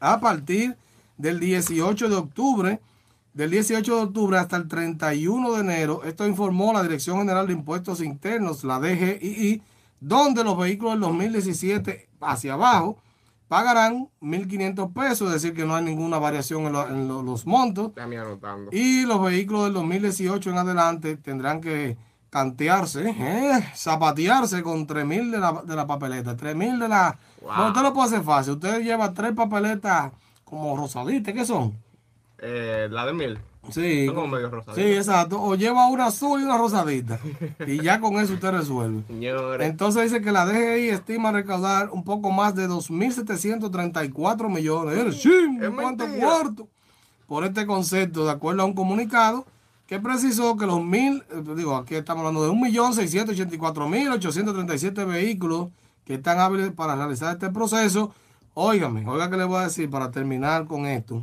a 0.00 0.20
partir 0.20 0.76
del 1.16 1.40
18 1.40 2.10
de 2.10 2.14
octubre. 2.16 2.80
Del 3.32 3.52
18 3.52 3.96
de 3.96 4.02
octubre 4.02 4.38
hasta 4.38 4.56
el 4.56 4.68
31 4.68 5.52
de 5.52 5.60
enero, 5.60 6.02
esto 6.04 6.26
informó 6.26 6.72
la 6.72 6.82
Dirección 6.82 7.18
General 7.18 7.46
de 7.46 7.52
Impuestos 7.54 8.02
Internos, 8.02 8.64
la 8.64 8.80
DGII, 8.80 9.62
donde 10.00 10.44
los 10.44 10.58
vehículos 10.58 10.94
del 10.94 11.00
2017 11.02 12.08
hacia 12.20 12.52
abajo 12.54 12.98
pagarán 13.48 14.08
1.500 14.20 14.92
pesos, 14.92 15.28
es 15.28 15.42
decir, 15.42 15.54
que 15.54 15.64
no 15.64 15.74
hay 15.74 15.84
ninguna 15.84 16.18
variación 16.18 16.66
en, 16.66 17.08
los 17.08 17.46
montos. 17.46 17.92
Y 18.70 19.06
los 19.06 19.22
vehículos 19.22 19.64
del 19.64 19.72
2018 19.74 20.50
en 20.50 20.58
adelante 20.58 21.16
tendrán 21.16 21.60
que 21.60 21.96
cantearse, 22.30 23.08
eh, 23.08 23.70
zapatearse 23.74 24.62
con 24.62 24.86
3.000 24.86 25.30
de 25.30 25.38
la, 25.38 25.62
de 25.64 25.74
la 25.74 25.86
papeleta, 25.86 26.36
3.000 26.36 26.78
de 26.78 26.88
la... 26.88 27.18
Bueno, 27.40 27.68
usted 27.68 27.80
lo 27.80 27.94
puede 27.94 28.08
hacer 28.08 28.22
fácil, 28.22 28.54
usted 28.54 28.82
lleva 28.82 29.14
tres 29.14 29.32
papeletas 29.32 30.12
como 30.44 30.76
rosaditas, 30.76 31.32
¿qué 31.32 31.46
son? 31.46 31.74
Eh, 32.38 32.88
la 32.90 33.06
de 33.06 33.12
mil. 33.14 33.38
Sí. 33.70 34.06
Sí, 34.74 34.80
exacto. 34.82 35.40
O 35.40 35.54
lleva 35.54 35.86
una 35.88 36.06
azul 36.06 36.40
y 36.40 36.44
una 36.44 36.56
rosadita. 36.58 37.18
y 37.66 37.80
ya 37.82 38.00
con 38.00 38.18
eso 38.18 38.32
usted 38.34 38.50
resuelve. 38.50 39.02
Entonces 39.60 40.04
dice 40.04 40.20
que 40.22 40.32
la 40.32 40.46
DGI 40.46 40.88
estima 40.88 41.30
recaudar 41.32 41.90
un 41.90 42.02
poco 42.04 42.30
más 42.30 42.54
de 42.54 42.68
2.734 42.68 44.48
millones. 44.48 45.20
Sí, 45.20 45.28
¿Cuánto 45.74 46.06
cuarto? 46.18 46.68
Por 47.26 47.44
este 47.44 47.66
concepto, 47.66 48.24
de 48.24 48.30
acuerdo 48.30 48.62
a 48.62 48.64
un 48.64 48.72
comunicado 48.72 49.44
que 49.86 50.00
precisó 50.00 50.56
que 50.56 50.64
los 50.66 50.82
mil, 50.82 51.22
eh, 51.30 51.42
digo, 51.56 51.76
aquí 51.76 51.94
estamos 51.94 52.20
hablando 52.20 52.42
de 52.44 52.50
1.684.837 52.50 55.06
vehículos 55.06 55.68
que 56.04 56.14
están 56.14 56.38
hábiles 56.40 56.72
para 56.72 56.96
realizar 56.96 57.34
este 57.34 57.50
proceso. 57.50 58.12
Óigame, 58.54 59.06
oiga 59.06 59.28
que 59.30 59.36
le 59.36 59.44
voy 59.44 59.58
a 59.58 59.64
decir 59.64 59.88
para 59.90 60.10
terminar 60.10 60.66
con 60.66 60.86
esto 60.86 61.22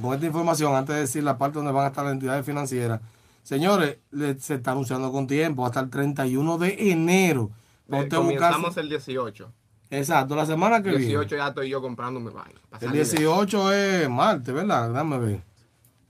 con 0.00 0.14
esta 0.14 0.26
información, 0.26 0.74
antes 0.74 0.94
de 0.94 1.00
decir 1.02 1.22
la 1.22 1.38
parte 1.38 1.58
donde 1.58 1.72
van 1.72 1.84
a 1.84 1.88
estar 1.88 2.04
las 2.04 2.12
entidades 2.12 2.44
financieras, 2.44 3.00
señores, 3.42 3.98
se 4.38 4.54
está 4.54 4.72
anunciando 4.72 5.10
con 5.12 5.26
tiempo, 5.26 5.64
hasta 5.64 5.80
el 5.80 5.90
31 5.90 6.58
de 6.58 6.92
enero. 6.92 7.50
Eh, 7.88 8.08
comenzamos 8.08 8.76
el 8.76 8.88
18. 8.88 9.52
Exacto, 9.90 10.34
la 10.34 10.46
semana 10.46 10.82
que 10.82 10.90
viene. 10.90 11.04
El 11.04 11.10
18 11.10 11.36
ya 11.36 11.48
estoy 11.48 11.68
yo 11.68 11.80
comprándome 11.80 12.30
vaina. 12.30 12.60
El 12.80 12.92
18 12.92 13.72
es 13.72 14.08
martes, 14.10 14.52
¿verdad? 14.52 14.92
Dame 14.92 15.18
ver. 15.18 15.42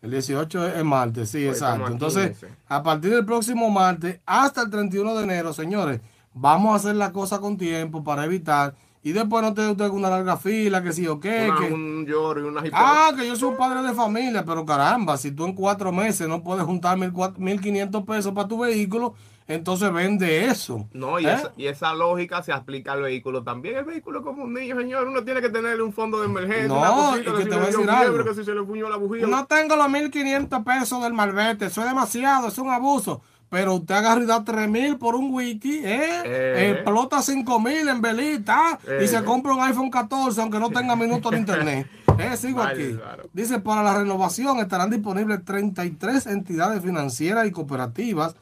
El 0.02 0.10
18 0.10 0.68
es 0.68 0.84
martes, 0.84 1.30
sí, 1.30 1.46
exacto. 1.46 1.88
Entonces, 1.88 2.36
a 2.68 2.82
partir 2.82 3.10
del 3.10 3.24
próximo 3.24 3.70
martes 3.70 4.20
hasta 4.24 4.62
el 4.62 4.70
31 4.70 5.14
de 5.16 5.24
enero, 5.24 5.52
señores, 5.52 6.00
vamos 6.32 6.72
a 6.72 6.76
hacer 6.76 6.96
la 6.96 7.12
cosa 7.12 7.38
con 7.40 7.56
tiempo 7.56 8.04
para 8.04 8.24
evitar 8.24 8.74
y 9.06 9.12
después 9.12 9.40
no 9.40 9.54
te 9.54 9.64
usted 9.68 9.88
una 9.90 10.10
larga 10.10 10.36
fila, 10.36 10.82
que 10.82 10.92
sí 10.92 11.06
o 11.06 11.20
qué. 11.20 11.48
que... 11.60 11.72
Un 11.72 12.04
lloro 12.04 12.40
y 12.40 12.42
una 12.42 12.60
Ah, 12.72 13.12
que 13.16 13.24
yo 13.24 13.36
soy 13.36 13.50
un 13.50 13.56
padre 13.56 13.80
de 13.86 13.94
familia, 13.94 14.44
pero 14.44 14.66
caramba, 14.66 15.16
si 15.16 15.30
tú 15.30 15.44
en 15.44 15.52
cuatro 15.52 15.92
meses 15.92 16.26
no 16.26 16.42
puedes 16.42 16.64
juntar 16.64 16.98
mil 16.98 17.60
quinientos 17.60 18.02
pesos 18.02 18.32
para 18.32 18.48
tu 18.48 18.58
vehículo, 18.58 19.14
entonces 19.46 19.92
vende 19.92 20.46
eso. 20.46 20.88
No, 20.92 21.20
y, 21.20 21.26
¿Eh? 21.26 21.34
esa, 21.34 21.52
y, 21.56 21.66
esa, 21.68 21.94
lógica 21.94 22.42
se 22.42 22.52
aplica 22.52 22.94
al 22.94 23.02
vehículo 23.02 23.44
también. 23.44 23.76
El 23.76 23.84
vehículo 23.84 24.24
como 24.24 24.42
un 24.42 24.54
niño, 24.54 24.76
señor, 24.76 25.06
uno 25.06 25.22
tiene 25.22 25.40
que 25.40 25.50
tener 25.50 25.80
un 25.80 25.92
fondo 25.92 26.18
de 26.18 26.26
emergencia. 26.26 26.66
No, 26.66 27.16
y 27.16 27.20
que 27.22 27.30
te 27.30 27.54
voy 27.54 27.62
a 27.62 27.66
decir 27.66 27.88
algo. 27.88 29.28
No 29.28 29.46
tengo 29.46 29.76
los 29.76 29.88
mil 29.88 30.10
quinientos 30.10 30.64
pesos 30.64 31.00
del 31.04 31.12
malvete, 31.12 31.66
eso 31.66 31.80
es 31.80 31.86
demasiado, 31.86 32.48
es 32.48 32.58
un 32.58 32.70
abuso 32.70 33.22
pero 33.48 33.74
usted 33.74 33.94
agarra 33.94 34.22
y 34.22 34.26
da 34.26 34.44
3 34.44 34.68
mil 34.68 34.98
por 34.98 35.14
un 35.14 35.32
wiki, 35.32 35.78
¿eh? 35.78 36.22
eh. 36.24 36.72
explota 36.74 37.22
5 37.22 37.60
mil 37.60 37.88
en 37.88 38.00
velita 38.00 38.78
y 39.00 39.06
se 39.06 39.18
eh. 39.18 39.24
compra 39.24 39.54
un 39.54 39.62
iPhone 39.62 39.90
14 39.90 40.40
aunque 40.40 40.58
no 40.58 40.70
tenga 40.70 40.96
minutos 40.96 41.30
de 41.32 41.38
internet. 41.38 41.86
Eh, 42.18 42.34
sigo 42.38 42.62
aquí. 42.62 42.98
Dice, 43.34 43.60
para 43.60 43.82
la 43.82 43.98
renovación 43.98 44.58
estarán 44.60 44.88
disponibles 44.88 45.44
33 45.44 46.24
entidades 46.28 46.82
financieras 46.82 47.46
y 47.46 47.50
cooperativas 47.50 48.34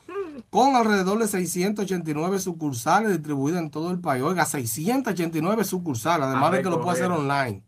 con 0.48 0.76
alrededor 0.76 1.18
de 1.18 1.26
689 1.26 2.38
sucursales 2.38 3.10
distribuidas 3.10 3.60
en 3.60 3.70
todo 3.70 3.90
el 3.90 3.98
país. 3.98 4.22
Oiga, 4.22 4.44
689 4.44 5.64
sucursales, 5.64 6.28
además 6.28 6.52
de 6.52 6.62
que 6.62 6.70
lo 6.70 6.80
puede 6.80 6.98
hacer 6.98 7.10
online. 7.10 7.64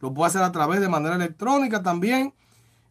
Lo 0.00 0.14
puede 0.14 0.28
hacer 0.28 0.42
a 0.42 0.52
través 0.52 0.80
de 0.80 0.88
manera 0.88 1.16
electrónica 1.16 1.82
también. 1.82 2.32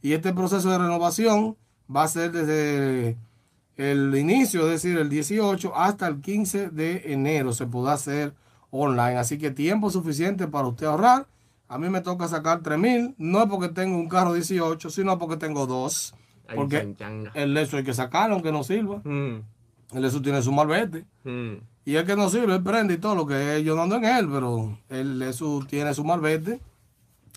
Y 0.03 0.13
este 0.13 0.31
proceso 0.31 0.69
de 0.69 0.77
renovación 0.77 1.57
va 1.93 2.03
a 2.03 2.07
ser 2.07 2.31
desde 2.31 3.17
el 3.81 4.15
inicio, 4.15 4.61
es 4.65 4.83
decir, 4.83 4.97
el 4.99 5.09
18 5.09 5.75
hasta 5.75 6.07
el 6.07 6.21
15 6.21 6.69
de 6.69 7.13
enero 7.13 7.51
se 7.51 7.65
podrá 7.65 7.93
hacer 7.93 8.35
online. 8.69 9.17
Así 9.17 9.39
que 9.39 9.49
tiempo 9.49 9.89
suficiente 9.89 10.47
para 10.47 10.67
usted 10.67 10.85
ahorrar. 10.85 11.27
A 11.67 11.79
mí 11.79 11.89
me 11.89 12.01
toca 12.01 12.27
sacar 12.27 12.61
3 12.61 12.77
mil, 12.77 13.15
no 13.17 13.41
es 13.41 13.49
porque 13.49 13.69
tengo 13.69 13.97
un 13.97 14.07
carro 14.07 14.33
18, 14.33 14.89
sino 14.89 15.17
porque 15.17 15.37
tengo 15.37 15.65
dos. 15.65 16.13
Porque 16.53 16.95
el 17.33 17.53
leso 17.53 17.77
hay 17.77 17.83
que 17.83 17.93
sacarlo 17.93 18.35
aunque 18.35 18.51
no 18.51 18.63
sirva. 18.63 18.97
Mm. 19.03 19.41
El 19.93 20.01
leso 20.01 20.21
tiene 20.21 20.41
su 20.43 20.51
malvete. 20.51 21.05
Mm. 21.23 21.53
Y 21.85 21.95
el 21.95 22.05
que 22.05 22.15
no 22.15 22.29
sirve, 22.29 22.53
él 22.53 22.61
prende 22.61 22.95
y 22.95 22.97
todo 22.97 23.15
lo 23.15 23.25
que 23.25 23.63
yo 23.63 23.75
no 23.75 23.83
ando 23.83 23.95
en 23.95 24.05
él, 24.05 24.29
pero 24.29 24.77
el 24.89 25.17
leso 25.17 25.65
tiene 25.67 25.93
su 25.95 26.03
malvete. 26.03 26.59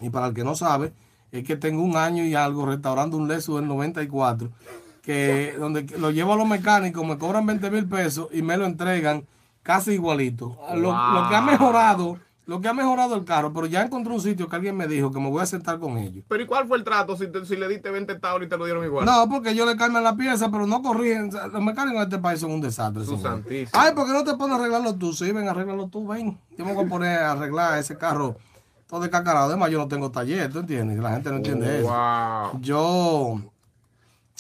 Y 0.01 0.11
para 0.11 0.27
el 0.27 0.35
que 0.35 0.45
no 0.45 0.55
sabe, 0.55 0.93
es 1.33 1.45
que 1.45 1.57
tengo 1.57 1.83
un 1.83 1.97
año 1.97 2.25
y 2.25 2.35
algo 2.35 2.67
restaurando 2.67 3.17
un 3.17 3.29
leso 3.29 3.57
del 3.57 3.67
94 3.67 4.51
que 5.05 5.55
donde 5.59 5.87
lo 5.99 6.11
llevo 6.11 6.33
a 6.33 6.37
los 6.37 6.49
mecánicos, 6.49 7.07
me 7.07 7.19
cobran 7.19 7.45
20 7.45 7.71
mil 7.71 7.87
pesos 7.87 8.29
y 8.33 8.43
me 8.43 8.57
lo 8.57 8.65
entregan 8.65 9.27
casi 9.63 9.93
igualito. 9.93 10.57
Lo, 10.75 10.91
que 11.29 11.37
ha 11.37 11.43
mejorado, 11.43 12.19
lo 12.47 12.61
que 12.63 12.69
ha 12.69 12.75
mejorado 12.75 13.15
el 13.15 13.25
carro, 13.25 13.53
pero 13.53 13.67
ya 13.67 13.83
encontré 13.83 14.15
un 14.15 14.21
sitio 14.21 14.49
que 14.49 14.57
alguien 14.57 14.77
me 14.77 14.87
dijo 14.87 15.13
que 15.13 15.21
me 15.21 15.29
voy 15.29 15.43
a 15.43 15.47
sentar 15.47 15.79
con 15.79 15.99
ellos. 15.99 16.25
Pero 16.27 16.43
¿y 16.43 16.47
cuál 16.47 16.67
fue 16.67 16.79
el 16.79 16.85
trato 16.85 17.17
si, 17.17 17.27
si 17.45 17.57
le 17.57 17.69
diste 17.69 17.91
20 17.91 18.15
tablas 18.19 18.47
y 18.47 18.49
te 18.49 18.57
lo 18.57 18.65
dieron 18.65 18.83
igual? 18.83 19.05
No, 19.05 19.29
porque 19.29 19.55
yo 19.55 19.67
le 19.67 19.77
cambian 19.77 20.05
la 20.05 20.17
pieza, 20.17 20.51
pero 20.51 20.67
no 20.67 20.83
corrigen. 20.83 21.31
Los 21.31 21.63
mecánicos 21.63 22.01
de 22.01 22.05
este 22.05 22.19
país 22.19 22.41
son 22.41 22.53
un 22.53 22.63
desastre. 22.63 23.03
Ay, 23.73 23.95
¿por 23.95 24.07
qué 24.07 24.13
no 24.13 24.25
te 24.25 24.35
pones 24.35 24.57
a 24.57 24.61
arreglarlo 24.61 24.95
tú? 24.95 25.13
Sí, 25.13 25.31
ven, 25.33 25.49
arreglarlo 25.49 25.89
tú, 25.89 26.07
ven. 26.07 26.39
Yo 26.57 26.65
me 26.65 26.73
voy 26.73 26.87
a 26.87 26.89
poner 26.89 27.19
a 27.19 27.33
arreglar 27.33 27.79
ese 27.79 27.99
carro 27.99 28.37
todo 28.87 29.01
descacarado. 29.01 29.47
Además, 29.47 29.71
yo 29.71 29.79
no 29.79 29.89
tengo 29.89 30.11
taller, 30.11 30.51
¿tú 30.51 30.61
entiendes? 30.61 30.99
La 30.99 31.13
gente 31.13 31.29
no 31.29 31.37
entiende 31.37 31.81
eso. 31.81 32.59
Yo 32.61 33.41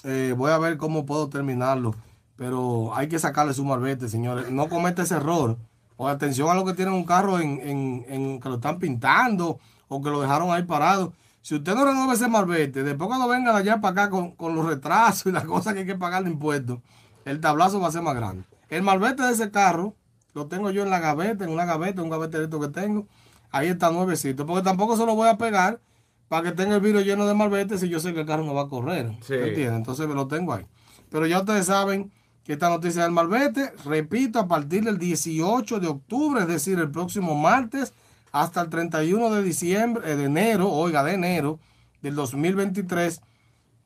eh, 0.04 0.34
voy 0.36 0.52
a 0.52 0.58
ver 0.58 0.76
cómo 0.76 1.06
puedo 1.06 1.28
terminarlo. 1.28 1.94
Pero 2.36 2.94
hay 2.94 3.08
que 3.08 3.18
sacarle 3.18 3.54
su 3.54 3.64
marbete, 3.64 4.08
señores. 4.08 4.50
No 4.50 4.68
comete 4.68 5.02
ese 5.02 5.16
error. 5.16 5.56
O 5.96 6.08
atención 6.08 6.48
a 6.50 6.54
los 6.54 6.64
que 6.64 6.74
tienen 6.74 6.94
un 6.94 7.04
carro 7.04 7.38
en, 7.38 8.04
en, 8.08 8.40
que 8.40 8.48
lo 8.48 8.56
están 8.56 8.78
pintando 8.78 9.60
o 9.88 10.02
que 10.02 10.10
lo 10.10 10.20
dejaron 10.20 10.50
ahí 10.52 10.64
parado. 10.64 11.12
Si 11.40 11.54
usted 11.54 11.74
no 11.74 11.84
renueva 11.84 12.14
ese 12.14 12.26
marbete, 12.26 12.82
después 12.82 13.06
cuando 13.06 13.28
venga 13.28 13.52
de 13.52 13.58
allá 13.58 13.80
para 13.80 14.04
acá 14.04 14.10
con, 14.10 14.32
con 14.32 14.56
los 14.56 14.66
retrasos 14.66 15.26
y 15.26 15.32
las 15.32 15.44
cosas 15.44 15.74
que 15.74 15.80
hay 15.80 15.86
que 15.86 15.94
pagar 15.94 16.24
de 16.24 16.30
impuestos, 16.30 16.78
el 17.24 17.40
tablazo 17.40 17.80
va 17.80 17.88
a 17.88 17.92
ser 17.92 18.02
más 18.02 18.16
grande. 18.16 18.44
El 18.70 18.82
marbete 18.82 19.22
de 19.22 19.32
ese 19.32 19.50
carro 19.50 19.94
lo 20.32 20.46
tengo 20.46 20.70
yo 20.70 20.82
en 20.82 20.90
la 20.90 20.98
gaveta, 20.98 21.44
en 21.44 21.50
una 21.50 21.64
gaveta, 21.64 22.02
un 22.02 22.10
gaveterito 22.10 22.58
que 22.60 22.68
tengo. 22.68 23.06
Ahí 23.52 23.68
está 23.68 23.90
nuevecito, 23.90 24.46
porque 24.46 24.64
tampoco 24.64 24.96
se 24.96 25.06
lo 25.06 25.14
voy 25.14 25.28
a 25.28 25.38
pegar 25.38 25.80
para 26.28 26.50
que 26.50 26.52
tenga 26.52 26.76
el 26.76 26.80
vidrio 26.80 27.00
lleno 27.02 27.26
de 27.26 27.34
malvete 27.34 27.78
si 27.78 27.88
yo 27.88 28.00
sé 28.00 28.14
que 28.14 28.20
el 28.20 28.26
carro 28.26 28.44
no 28.44 28.54
va 28.54 28.62
a 28.62 28.68
correr. 28.68 29.12
Sí. 29.22 29.34
Entonces 29.34 30.08
me 30.08 30.14
lo 30.14 30.26
tengo 30.26 30.52
ahí. 30.52 30.66
Pero 31.10 31.26
ya 31.26 31.40
ustedes 31.40 31.66
saben 31.66 32.10
que 32.44 32.54
esta 32.54 32.68
noticia 32.68 33.02
del 33.02 33.12
malvete, 33.12 33.72
repito, 33.84 34.38
a 34.38 34.48
partir 34.48 34.84
del 34.84 34.98
18 34.98 35.80
de 35.80 35.86
octubre, 35.86 36.42
es 36.42 36.48
decir, 36.48 36.78
el 36.78 36.90
próximo 36.90 37.34
martes, 37.34 37.94
hasta 38.32 38.60
el 38.60 38.68
31 38.68 39.30
de 39.30 39.42
diciembre, 39.42 40.10
eh, 40.10 40.16
de 40.16 40.24
enero, 40.24 40.70
oiga, 40.70 41.04
de 41.04 41.14
enero 41.14 41.60
del 42.02 42.14
2023, 42.16 43.22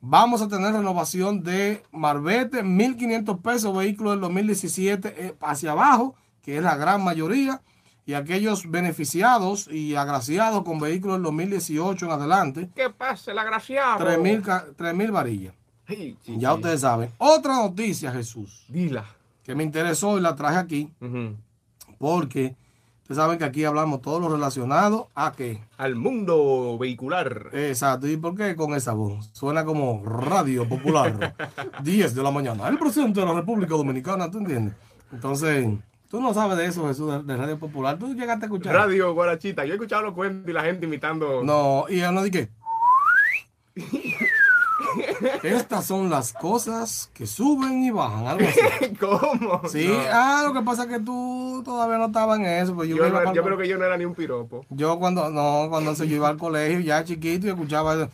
vamos 0.01 0.41
a 0.41 0.47
tener 0.47 0.73
renovación 0.73 1.43
de 1.43 1.83
Marbete, 1.91 2.63
1.500 2.63 3.41
pesos, 3.41 3.77
vehículo 3.77 4.11
del 4.11 4.21
2017 4.21 5.13
eh, 5.17 5.35
hacia 5.39 5.71
abajo, 5.71 6.15
que 6.41 6.57
es 6.57 6.63
la 6.63 6.75
gran 6.75 7.03
mayoría 7.03 7.61
y 8.09 8.15
aquellos 8.15 8.71
beneficiados 8.71 9.67
y 9.67 9.93
agraciados 9.93 10.63
con 10.63 10.79
vehículos 10.79 11.17
del 11.17 11.25
2018 11.25 12.07
en 12.07 12.11
adelante. 12.11 12.69
¿Qué 12.73 12.89
pasa, 12.89 13.31
el 13.31 13.37
agraciado? 13.37 14.03
3 14.03 14.95
mil 14.95 15.11
varillas. 15.11 15.53
ya 16.25 16.55
ustedes 16.55 16.81
saben. 16.81 17.11
Otra 17.19 17.57
noticia, 17.57 18.11
Jesús. 18.11 18.65
Dila. 18.67 19.05
Que 19.43 19.53
me 19.53 19.63
interesó 19.63 20.17
y 20.17 20.21
la 20.21 20.33
traje 20.33 20.57
aquí. 20.57 20.91
Porque 21.99 22.55
ustedes 23.03 23.17
saben 23.17 23.37
que 23.37 23.45
aquí 23.45 23.63
hablamos 23.63 24.01
todo 24.01 24.19
lo 24.19 24.29
relacionado 24.29 25.09
a 25.13 25.33
qué? 25.33 25.61
Al 25.77 25.95
mundo 25.95 26.79
vehicular. 26.79 27.51
Exacto. 27.53 28.07
¿Y 28.07 28.17
por 28.17 28.33
qué 28.35 28.55
con 28.55 28.73
esa 28.73 28.93
voz? 28.93 29.29
Suena 29.33 29.63
como 29.63 30.03
radio 30.03 30.67
popular. 30.67 31.35
10 31.83 32.15
de 32.15 32.23
la 32.23 32.31
mañana. 32.31 32.69
El 32.69 32.79
presidente 32.79 33.19
de 33.19 33.27
la 33.27 33.33
República 33.35 33.75
Dominicana, 33.75 34.31
¿tú 34.31 34.39
entiendes? 34.39 34.73
Entonces 35.11 35.77
Tú 36.09 36.19
no 36.19 36.33
sabes 36.33 36.57
de 36.57 36.65
eso, 36.65 36.87
Jesús, 36.87 37.25
de, 37.27 37.37
Radio 37.37 37.59
Popular. 37.59 37.99
Tú 37.99 38.13
llegaste 38.15 38.45
a 38.45 38.47
escuchar. 38.47 38.73
Radio 38.73 39.13
Guarachita. 39.13 39.63
Yo 39.63 39.73
he 39.73 39.75
escuchado 39.75 40.01
los 40.01 40.15
cuentos 40.15 40.49
y 40.49 40.53
la 40.53 40.63
gente 40.63 40.87
imitando. 40.87 41.43
No, 41.43 41.85
y 41.87 41.99
yo 41.99 42.11
no 42.11 42.23
dije. 42.23 42.49
Estas 45.43 45.85
son 45.85 46.09
las 46.09 46.33
cosas 46.33 47.11
que 47.13 47.27
suben 47.27 47.83
y 47.83 47.91
bajan, 47.91 48.25
algo 48.25 48.47
así. 48.47 48.93
¿Cómo? 48.99 49.61
Sí, 49.69 49.87
No. 49.87 49.99
ah, 50.11 50.43
lo 50.47 50.53
que 50.53 50.61
pasa 50.61 50.83
es 50.83 50.89
que 50.89 50.99
tú 50.99 51.61
todavía 51.63 51.97
no 51.99 52.07
estabas 52.07 52.39
en 52.39 52.45
eso. 52.45 52.73
Pues 52.73 52.89
yo, 52.89 52.95
Yo, 52.97 53.09
no- 53.09 53.33
yo 53.33 53.43
creo 53.43 53.57
que 53.57 53.67
yo 53.67 53.77
no 53.77 53.85
era 53.85 53.97
ni 53.97 54.05
un 54.05 54.15
piropo. 54.15 54.65
yo 54.69 54.97
cuando, 54.97 55.29
no, 55.29 55.67
cuando 55.69 55.93
yo 55.93 56.05
iba 56.15 56.29
al 56.29 56.37
colegio 56.37 56.79
ya 56.79 57.03
chiquito 57.03 57.45
y 57.45 57.49
escuchaba 57.51 57.93
eso. 57.93 58.09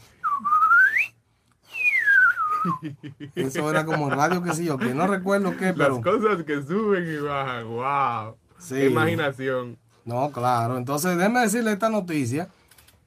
Eso 3.35 3.69
era 3.69 3.85
como 3.85 4.09
radio 4.09 4.41
que 4.41 4.53
sí 4.53 4.65
yo, 4.65 4.77
que 4.77 4.93
no 4.93 5.07
recuerdo 5.07 5.51
qué, 5.57 5.73
pero... 5.73 5.95
Las 5.95 6.03
cosas 6.03 6.43
que 6.43 6.61
suben 6.63 7.07
y 7.07 7.17
bajan. 7.17 7.67
Wow. 7.67 8.35
Sí. 8.57 8.75
Qué 8.75 8.89
imaginación. 8.89 9.77
No, 10.05 10.31
claro. 10.31 10.77
Entonces, 10.77 11.17
déjeme 11.17 11.41
decirle 11.41 11.71
esta 11.71 11.89
noticia 11.89 12.49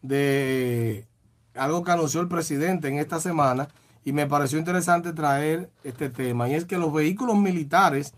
de 0.02 1.06
algo 1.54 1.84
que 1.84 1.90
anunció 1.92 2.20
el 2.20 2.28
presidente 2.28 2.88
en 2.88 2.98
esta 2.98 3.20
semana 3.20 3.68
y 4.04 4.12
me 4.12 4.26
pareció 4.26 4.58
interesante 4.58 5.12
traer 5.12 5.70
este 5.84 6.10
tema. 6.10 6.48
Y 6.48 6.54
es 6.54 6.64
que 6.64 6.78
los 6.78 6.92
vehículos 6.92 7.36
militares 7.36 8.14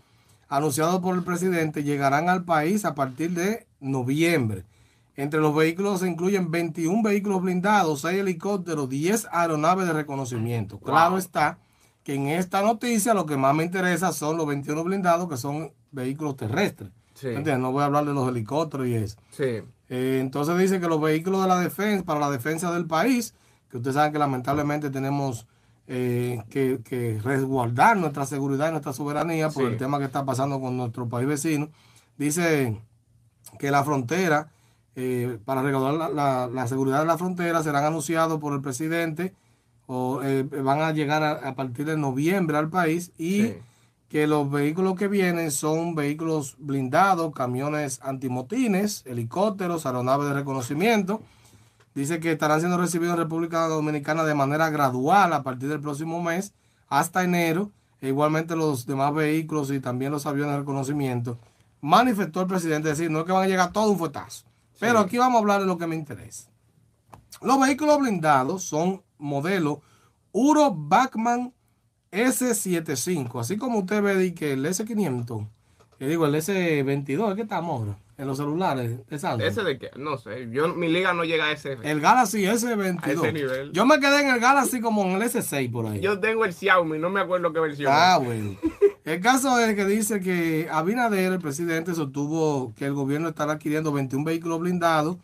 anunciados 0.47 0.99
por 0.99 1.15
el 1.15 1.23
presidente 1.23 1.83
llegarán 1.83 2.29
al 2.29 2.43
país 2.43 2.85
a 2.85 2.95
partir 2.95 3.31
de 3.31 3.67
noviembre. 3.79 4.63
Entre 5.21 5.39
los 5.39 5.53
vehículos 5.55 5.99
se 5.99 6.07
incluyen 6.07 6.49
21 6.49 7.03
vehículos 7.03 7.41
blindados, 7.43 8.01
6 8.01 8.19
helicópteros, 8.21 8.89
10 8.89 9.27
aeronaves 9.31 9.85
de 9.85 9.93
reconocimiento. 9.93 10.79
Claro 10.79 11.17
está 11.19 11.59
que 12.03 12.15
en 12.15 12.27
esta 12.27 12.63
noticia 12.63 13.13
lo 13.13 13.27
que 13.27 13.37
más 13.37 13.53
me 13.53 13.63
interesa 13.63 14.11
son 14.13 14.35
los 14.37 14.47
21 14.47 14.83
blindados 14.83 15.29
que 15.29 15.37
son 15.37 15.71
vehículos 15.91 16.35
terrestres. 16.37 16.89
Sí. 17.13 17.27
¿Entiendes? 17.27 17.59
No 17.59 17.71
voy 17.71 17.83
a 17.83 17.85
hablar 17.85 18.05
de 18.05 18.13
los 18.13 18.27
helicópteros 18.27 18.87
y 18.87 18.95
eso. 18.95 19.17
Sí. 19.31 19.61
Eh, 19.89 20.17
entonces 20.21 20.57
dice 20.57 20.79
que 20.79 20.87
los 20.87 20.99
vehículos 20.99 21.43
de 21.43 21.47
la 21.47 21.59
defensa, 21.59 22.03
para 22.03 22.19
la 22.19 22.31
defensa 22.31 22.71
del 22.73 22.87
país, 22.87 23.35
que 23.69 23.77
ustedes 23.77 23.93
saben 23.95 24.11
que 24.13 24.17
lamentablemente 24.17 24.89
tenemos 24.89 25.45
eh, 25.85 26.41
que, 26.49 26.79
que 26.83 27.19
resguardar 27.23 27.95
nuestra 27.97 28.25
seguridad 28.25 28.69
y 28.69 28.71
nuestra 28.71 28.93
soberanía 28.93 29.49
por 29.49 29.65
Sí. 29.65 29.69
el 29.73 29.77
tema 29.77 29.99
que 29.99 30.05
está 30.05 30.25
pasando 30.25 30.59
con 30.59 30.77
nuestro 30.77 31.07
país 31.07 31.27
vecino, 31.27 31.69
dice 32.17 32.81
que 33.59 33.69
la 33.69 33.83
frontera, 33.83 34.49
eh, 34.95 35.37
para 35.45 35.61
resguardar 35.61 35.93
la, 35.93 36.09
la- 36.09 36.47
la 36.47 36.67
seguridad 36.67 36.99
de 36.99 37.05
la 37.05 37.17
frontera, 37.17 37.63
serán 37.63 37.85
anunciados 37.85 38.39
por 38.39 38.53
el 38.53 38.61
presidente 38.61 39.33
o 39.87 40.21
eh, 40.23 40.43
van 40.43 40.81
a 40.81 40.91
llegar 40.91 41.23
a, 41.23 41.31
a 41.49 41.55
partir 41.55 41.85
de 41.85 41.97
noviembre 41.97 42.57
al 42.57 42.69
país 42.69 43.11
y 43.17 43.41
Sí. 43.43 43.55
que 44.09 44.27
los 44.27 44.49
vehículos 44.51 44.95
que 44.95 45.07
vienen 45.07 45.51
son 45.51 45.95
vehículos 45.95 46.55
blindados, 46.59 47.33
camiones 47.33 47.99
antimotines, 48.03 49.03
helicópteros, 49.05 49.85
aeronaves 49.85 50.27
de 50.27 50.33
reconocimiento. 50.33 51.21
Dice 51.95 52.19
que 52.19 52.31
estarán 52.33 52.59
siendo 52.59 52.77
recibidos 52.77 53.13
en 53.15 53.19
República 53.19 53.67
Dominicana 53.67 54.23
de 54.23 54.33
manera 54.35 54.69
gradual 54.69 55.33
a 55.33 55.43
partir 55.43 55.67
del 55.69 55.79
próximo 55.81 56.21
mes 56.21 56.53
hasta 56.87 57.23
enero. 57.23 57.71
E 58.01 58.07
igualmente 58.07 58.55
los 58.55 58.85
demás 58.85 59.13
vehículos 59.13 59.69
y 59.71 59.79
también 59.79 60.11
los 60.11 60.25
aviones 60.25 60.53
de 60.53 60.59
reconocimiento. 60.59 61.37
Manifestó 61.81 62.41
el 62.41 62.47
presidente, 62.47 62.89
es 62.89 62.97
decir, 62.97 63.11
no 63.11 63.19
es 63.19 63.25
que 63.25 63.31
van 63.31 63.43
a 63.43 63.47
llegar 63.47 63.71
todo 63.71 63.91
un 63.91 63.97
fuetazo. 63.97 64.45
Pero 64.81 64.99
aquí 64.99 65.17
vamos 65.19 65.35
a 65.35 65.39
hablar 65.39 65.61
de 65.61 65.67
lo 65.67 65.77
que 65.77 65.85
me 65.85 65.95
interesa. 65.95 66.49
Los 67.41 67.59
vehículos 67.61 67.99
blindados 67.99 68.63
son 68.63 69.03
modelo 69.19 69.81
Uro 70.31 70.73
Bachmann 70.75 71.53
S75, 72.11 73.39
así 73.39 73.57
como 73.57 73.79
usted 73.79 74.01
ve 74.01 74.33
que 74.33 74.53
el 74.53 74.65
S500, 74.65 75.47
que 75.99 76.07
digo 76.07 76.25
el 76.25 76.33
S22, 76.33 77.29
es 77.29 77.35
que 77.35 77.41
estamos 77.43 77.79
ahora, 77.79 77.97
en 78.17 78.27
los 78.27 78.37
celulares 78.37 78.99
Samsung. 79.07 79.41
¿Ese 79.41 79.63
de 79.63 79.77
qué? 79.77 79.91
No 79.97 80.17
sé. 80.17 80.49
Yo, 80.51 80.73
mi 80.73 80.89
liga 80.89 81.13
no 81.13 81.23
llega 81.23 81.45
a 81.45 81.51
ese. 81.51 81.77
El 81.83 82.01
Galaxy 82.01 82.43
S22. 82.43 83.03
A 83.03 83.11
ese 83.11 83.33
nivel. 83.33 83.71
Yo 83.71 83.85
me 83.85 83.99
quedé 83.99 84.21
en 84.21 84.29
el 84.29 84.39
Galaxy 84.39 84.81
como 84.81 85.03
en 85.03 85.11
el 85.11 85.21
S6 85.21 85.71
por 85.71 85.85
ahí. 85.85 86.01
Yo 86.01 86.19
tengo 86.19 86.43
el 86.43 86.53
Xiaomi, 86.53 86.97
no 86.97 87.11
me 87.11 87.21
acuerdo 87.21 87.53
qué 87.53 87.59
versión. 87.59 87.91
Ah, 87.93 88.17
bueno. 88.17 88.57
El 89.03 89.19
caso 89.19 89.59
es 89.59 89.75
que 89.75 89.85
dice 89.85 90.19
que 90.19 90.67
Abinader, 90.71 91.33
el 91.33 91.39
presidente, 91.39 91.95
sostuvo 91.95 92.73
que 92.75 92.85
el 92.85 92.93
gobierno 92.93 93.29
estará 93.29 93.53
adquiriendo 93.53 93.91
21 93.91 94.23
vehículos 94.23 94.59
blindados 94.59 95.17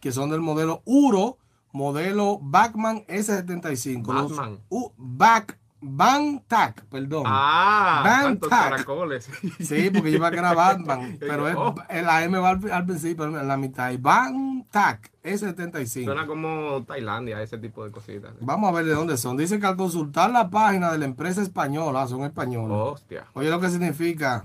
que 0.00 0.12
son 0.12 0.30
del 0.30 0.40
modelo 0.40 0.82
Uro, 0.84 1.38
modelo 1.72 2.38
Bachmann 2.42 3.04
S75. 3.06 4.12
Los 4.12 4.36
Batman. 4.36 4.58
U- 4.68 4.90
Back, 4.98 5.58
Bantac, 5.84 6.84
perdón. 6.86 7.24
Ah, 7.26 8.02
Van 8.04 8.22
tantos 8.24 8.48
Tac. 8.50 8.70
caracoles. 8.70 9.28
Sí, 9.60 9.90
porque 9.92 10.10
yo 10.12 10.16
iba 10.18 10.28
a 10.28 10.30
era 10.30 10.54
Batman, 10.54 11.16
pero 11.20 11.48
es, 11.48 11.56
Oh. 11.56 11.74
la 11.90 12.24
M 12.24 12.38
va 12.38 12.50
al, 12.50 12.70
al 12.72 12.86
principio, 12.86 13.24
en 13.24 13.46
la 13.48 13.56
mitad. 13.56 13.90
Y 13.90 13.96
Bantac 13.96 15.10
S75. 15.24 16.04
Suena 16.04 16.26
como 16.26 16.84
Tailandia, 16.84 17.42
ese 17.42 17.58
tipo 17.58 17.84
de 17.84 17.90
cositas. 17.90 18.32
Vamos 18.40 18.68
a 18.70 18.72
ver 18.72 18.84
de 18.86 18.94
dónde 18.94 19.16
son. 19.16 19.36
Dice 19.36 19.58
que 19.58 19.66
al 19.66 19.76
consultar 19.76 20.30
la 20.30 20.48
página 20.50 20.92
de 20.92 20.98
la 20.98 21.04
empresa 21.04 21.42
española, 21.42 22.06
son 22.06 22.22
españoles. 22.24 22.76
Hostia. 22.80 23.26
Oye, 23.34 23.50
lo 23.50 23.60
que 23.60 23.68
significa 23.70 24.44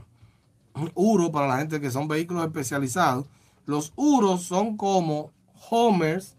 URO 0.96 1.32
para 1.32 1.48
la 1.48 1.58
gente 1.58 1.80
que 1.82 1.92
son 1.92 2.08
vehículos 2.08 2.46
especializados. 2.46 3.26
Los 3.66 3.94
UROS 3.96 4.44
son 4.44 4.76
como 4.78 5.32
Homers. 5.70 6.36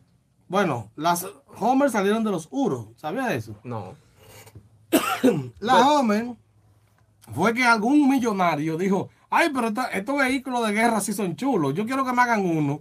Bueno, 0.49 0.91
las 0.97 1.27
Homers 1.59 1.93
salieron 1.93 2.25
de 2.25 2.31
los 2.31 2.49
UROS. 2.51 2.89
¿Sabía 2.97 3.35
eso? 3.35 3.55
No. 3.65 3.95
La 5.61 5.89
Homer 5.89 6.35
fue 7.35 7.53
que 7.55 7.65
algún 7.65 8.09
millonario 8.09 8.77
dijo, 8.77 9.09
ay, 9.31 9.51
pero 9.55 9.69
esta- 9.69 9.89
estos 9.89 10.19
vehículos 10.19 10.67
de 10.67 10.73
guerra 10.73 11.01
sí 11.01 11.13
son 11.13 11.37
chulos. 11.37 11.75
Yo 11.75 11.85
quiero 11.87 12.05
que 12.05 12.13
me 12.13 12.23
hagan 12.23 12.45
uno. 12.45 12.81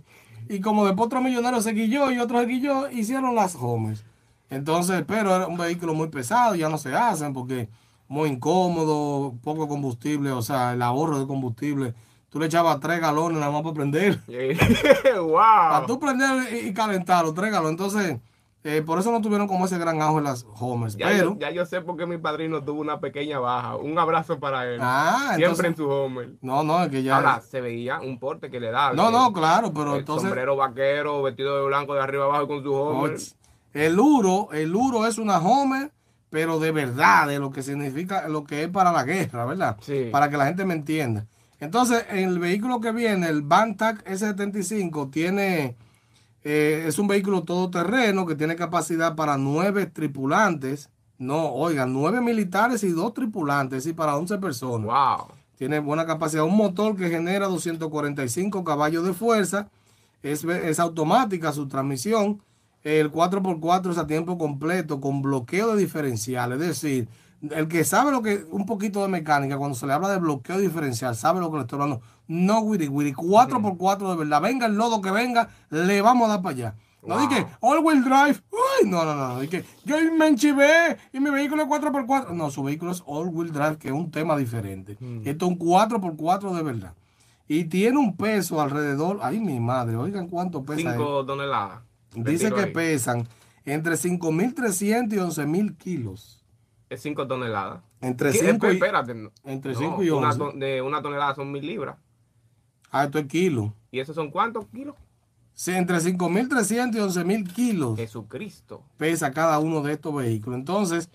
Y 0.49 0.61
como 0.61 0.85
después 0.85 1.07
otro 1.07 1.21
millonario 1.21 1.61
se 1.61 1.73
guilló 1.73 2.09
y 2.11 2.19
otro 2.19 2.39
se 2.39 2.45
guilló, 2.45 2.89
hicieron 2.89 3.35
las 3.35 3.55
Homers. 3.55 4.05
Entonces, 4.49 5.03
pero 5.05 5.35
era 5.35 5.47
un 5.47 5.57
vehículo 5.57 5.93
muy 5.93 6.07
pesado, 6.07 6.55
ya 6.55 6.69
no 6.69 6.77
se 6.77 6.95
hacen 6.95 7.33
porque 7.33 7.67
muy 8.07 8.29
incómodo, 8.29 9.33
poco 9.43 9.67
combustible, 9.67 10.31
o 10.31 10.41
sea, 10.41 10.71
el 10.73 10.81
ahorro 10.81 11.19
de 11.19 11.27
combustible. 11.27 11.93
Tú 12.29 12.39
le 12.39 12.45
echabas 12.45 12.79
tres 12.79 13.01
galones 13.01 13.39
nada 13.39 13.51
más 13.51 13.61
para 13.63 13.73
prender. 13.73 14.21
Para 15.03 15.79
wow. 15.79 15.87
tú 15.87 15.99
prender 15.99 16.53
y, 16.53 16.67
y 16.69 16.73
calentarlo, 16.73 17.33
tres 17.33 17.51
galones. 17.51 17.71
Entonces, 17.71 18.17
eh, 18.67 18.81
por 18.81 18.99
eso 18.99 19.11
no 19.11 19.21
tuvieron 19.21 19.47
como 19.47 19.65
ese 19.65 19.77
gran 19.77 20.01
auge 20.01 20.21
las 20.21 20.45
Homers. 20.59 20.95
Ya, 20.97 21.07
pero, 21.07 21.33
yo, 21.33 21.39
ya 21.39 21.51
yo 21.51 21.65
sé 21.65 21.81
por 21.81 21.95
qué 21.97 22.05
mi 22.05 22.17
padrino 22.17 22.63
tuvo 22.63 22.81
una 22.81 22.99
pequeña 22.99 23.39
baja. 23.39 23.75
Un 23.77 23.97
abrazo 23.97 24.39
para 24.39 24.65
él. 24.67 24.79
Ah, 24.81 25.33
Siempre 25.35 25.45
entonces- 25.45 25.65
en 25.65 25.75
su 25.77 25.89
Homer. 25.89 26.29
no, 26.41 26.63
no, 26.63 26.83
es 26.83 26.89
que 26.89 27.03
ya... 27.03 27.15
Ahora, 27.15 27.41
se 27.41 27.61
veía 27.61 27.99
un 27.99 28.19
porte 28.19 28.49
que 28.49 28.59
le 28.59 28.71
da. 28.71 28.93
No, 28.93 29.09
no, 29.09 29.31
claro, 29.31 29.73
pero 29.73 29.93
el 29.93 29.99
entonces 29.99 30.27
sombrero 30.29 30.55
vaquero, 30.55 31.23
vestido 31.23 31.57
de 31.61 31.65
blanco 31.67 31.93
de 31.93 32.01
arriba 32.01 32.25
abajo 32.25 32.47
con 32.47 32.63
su 32.63 32.73
Homer. 32.73 33.17
El 33.73 33.99
Uro, 33.99 34.49
el 34.51 34.75
Uro 34.75 35.05
es 35.05 35.17
una 35.17 35.37
Homer, 35.39 35.91
pero 36.29 36.59
de 36.59 36.71
verdad, 36.71 37.27
de 37.27 37.39
lo 37.39 37.51
que 37.51 37.63
significa, 37.63 38.27
lo 38.27 38.43
que 38.43 38.63
es 38.63 38.69
para 38.69 38.91
la 38.91 39.03
guerra, 39.03 39.45
¿verdad? 39.45 39.77
Sí. 39.81 40.09
Para 40.11 40.29
que 40.29 40.37
la 40.37 40.45
gente 40.47 40.65
me 40.65 40.73
entienda. 40.73 41.25
Entonces, 41.59 42.05
el 42.11 42.37
vehículo 42.39 42.79
que 42.81 42.91
viene, 42.91 43.27
el 43.29 43.41
Bantac 43.41 44.03
S75, 44.05 45.09
tiene, 45.09 45.75
eh, 46.49 46.87
es 46.87 46.97
un 46.97 47.09
vehículo 47.09 47.43
todoterreno 47.43 48.25
que 48.25 48.33
tiene 48.33 48.55
capacidad 48.55 49.17
para 49.17 49.37
nueve 49.37 49.85
tripulantes. 49.85 50.89
No, 51.17 51.49
oigan, 51.51 51.91
nueve 51.91 52.21
militares 52.21 52.85
y 52.85 52.89
dos 52.89 53.13
tripulantes, 53.13 53.85
y 53.85 53.91
para 53.91 54.15
11 54.15 54.37
personas. 54.37 54.87
Wow. 54.87 55.35
Tiene 55.57 55.79
buena 55.79 56.05
capacidad. 56.05 56.45
Un 56.45 56.55
motor 56.55 56.95
que 56.95 57.09
genera 57.09 57.47
245 57.47 58.63
caballos 58.63 59.05
de 59.05 59.11
fuerza. 59.11 59.67
Es, 60.23 60.45
es 60.45 60.79
automática 60.79 61.51
su 61.51 61.67
transmisión. 61.67 62.41
El 62.81 63.11
4x4 63.11 63.91
es 63.91 63.97
a 63.97 64.07
tiempo 64.07 64.37
completo 64.37 65.01
con 65.01 65.21
bloqueo 65.21 65.75
de 65.75 65.81
diferencial. 65.81 66.53
Es 66.53 66.59
decir, 66.59 67.09
el 67.41 67.67
que 67.67 67.83
sabe 67.83 68.11
lo 68.11 68.21
que 68.21 68.45
un 68.51 68.65
poquito 68.65 69.01
de 69.01 69.07
mecánica, 69.09 69.57
cuando 69.57 69.75
se 69.75 69.85
le 69.85 69.93
habla 69.93 70.09
de 70.09 70.17
bloqueo 70.17 70.59
diferencial, 70.59 71.15
sabe 71.15 71.39
lo 71.39 71.49
que 71.51 71.57
le 71.57 71.61
estoy 71.63 71.79
hablando. 71.79 72.03
No, 72.27 72.59
Wiri 72.59 72.87
Wiri. 72.87 73.13
4x4 73.13 74.09
de 74.11 74.15
verdad. 74.17 74.41
Venga 74.41 74.65
el 74.65 74.75
lodo 74.75 75.01
que 75.01 75.11
venga, 75.11 75.49
le 75.69 76.01
vamos 76.01 76.25
a 76.27 76.33
dar 76.33 76.41
para 76.41 76.55
allá. 76.55 76.75
No 77.03 77.15
Wow. 77.15 77.27
dije, 77.29 77.47
all 77.61 77.79
wheel 77.85 78.03
drive. 78.03 78.41
Uy, 78.51 78.89
no, 78.89 79.05
no, 79.05 79.15
no. 79.15 79.39
Dije, 79.39 79.63
yo 79.85 79.95
me 80.17 80.27
enchivé 80.27 80.97
y 81.13 81.19
mi 81.19 81.29
vehículo 81.29 81.63
es 81.63 81.69
4x4. 81.69 82.31
No, 82.33 82.49
su 82.51 82.63
vehículo 82.63 82.91
es 82.91 83.01
all 83.05 83.29
wheel 83.29 83.51
drive, 83.53 83.77
que 83.77 83.87
es 83.89 83.93
un 83.93 84.11
tema 84.11 84.35
diferente. 84.35 84.97
Esto 85.23 85.45
es 85.45 85.51
un 85.51 85.59
4x4 85.59 86.53
de 86.53 86.63
verdad. 86.63 86.93
Y 87.47 87.65
tiene 87.65 87.97
un 87.97 88.17
peso 88.17 88.59
alrededor. 88.59 89.19
Ay, 89.21 89.39
mi 89.39 89.57
madre, 89.59 89.95
oigan 89.95 90.27
cuánto 90.27 90.63
pesa. 90.63 90.81
él. 90.89 90.97
5 90.97 91.25
toneladas. 91.25 91.79
Dice 92.13 92.51
que 92.51 92.61
ahí. 92.61 92.73
pesan 92.73 93.25
entre 93.63 93.93
5.300 93.93 95.13
y 95.13 95.17
11.000 95.17 95.77
kilos. 95.77 96.43
Es 96.89 97.01
5 97.01 97.27
toneladas. 97.27 97.81
Entre 98.01 98.31
¿Qué? 98.31 98.37
5 98.39 98.67
y, 98.71 98.73
Espérate. 98.75 99.13
no. 99.13 99.31
entre 99.43 99.73
No, 99.73 99.79
cinco 99.79 100.03
y 100.03 100.09
una 100.09 100.27
11. 100.27 100.39
ton- 100.39 100.59
de 100.59 100.81
una 100.81 101.01
tonelada 101.01 101.35
son 101.35 101.51
mil 101.51 101.65
libras. 101.65 101.97
Ah, 102.91 103.03
esto 103.05 103.19
es 103.19 103.25
kilo. 103.27 103.73
¿Y 103.91 103.99
esos 103.99 104.15
son 104.15 104.31
cuántos 104.31 104.65
kilos? 104.67 104.95
Sí, 105.53 105.71
entre 105.71 105.97
5.300 105.97 106.95
y 106.95 106.99
11.000 106.99 107.51
kilos. 107.53 107.95
Jesucristo. 107.97 108.83
pesa 108.97 109.31
cada 109.31 109.57
uno 109.59 109.81
de 109.81 109.93
estos 109.93 110.13
vehículos. 110.15 110.59
Entonces, 110.59 111.09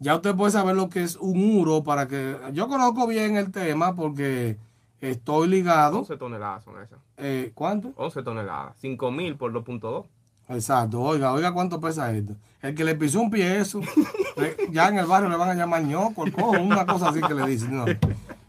ya 0.00 0.16
usted 0.16 0.34
puede 0.34 0.50
saber 0.50 0.74
lo 0.76 0.88
que 0.90 1.02
es 1.04 1.14
un 1.16 1.56
Uro 1.58 1.84
para 1.84 2.06
que... 2.08 2.36
Yo 2.52 2.66
conozco 2.68 3.06
bien 3.06 3.36
el 3.36 3.52
tema 3.52 3.94
porque 3.94 4.58
estoy 5.00 5.46
ligado. 5.48 6.00
11 6.00 6.16
toneladas 6.16 6.64
son 6.64 6.82
esas. 6.82 6.98
Eh, 7.16 7.52
¿Cuánto? 7.54 7.92
11 7.96 8.22
toneladas. 8.24 8.76
5 8.80 9.10
mil 9.12 9.36
por 9.36 9.52
2.2. 9.52 10.04
Exacto, 10.48 11.00
oiga, 11.00 11.32
oiga 11.32 11.52
cuánto 11.52 11.80
pesa 11.80 12.12
esto. 12.12 12.34
El 12.62 12.74
que 12.74 12.84
le 12.84 12.94
pisó 12.94 13.20
un 13.20 13.30
pie 13.30 13.60
eso, 13.60 13.80
ya 14.70 14.88
en 14.88 14.98
el 14.98 15.06
barrio 15.06 15.28
le 15.28 15.36
van 15.36 15.50
a 15.50 15.54
llamar 15.54 15.82
ñoco, 15.82 16.24
el 16.24 16.32
cojo, 16.32 16.60
una 16.60 16.86
cosa 16.86 17.08
así 17.08 17.20
que 17.20 17.34
le 17.34 17.46
dicen, 17.46 17.76
no, 17.76 17.84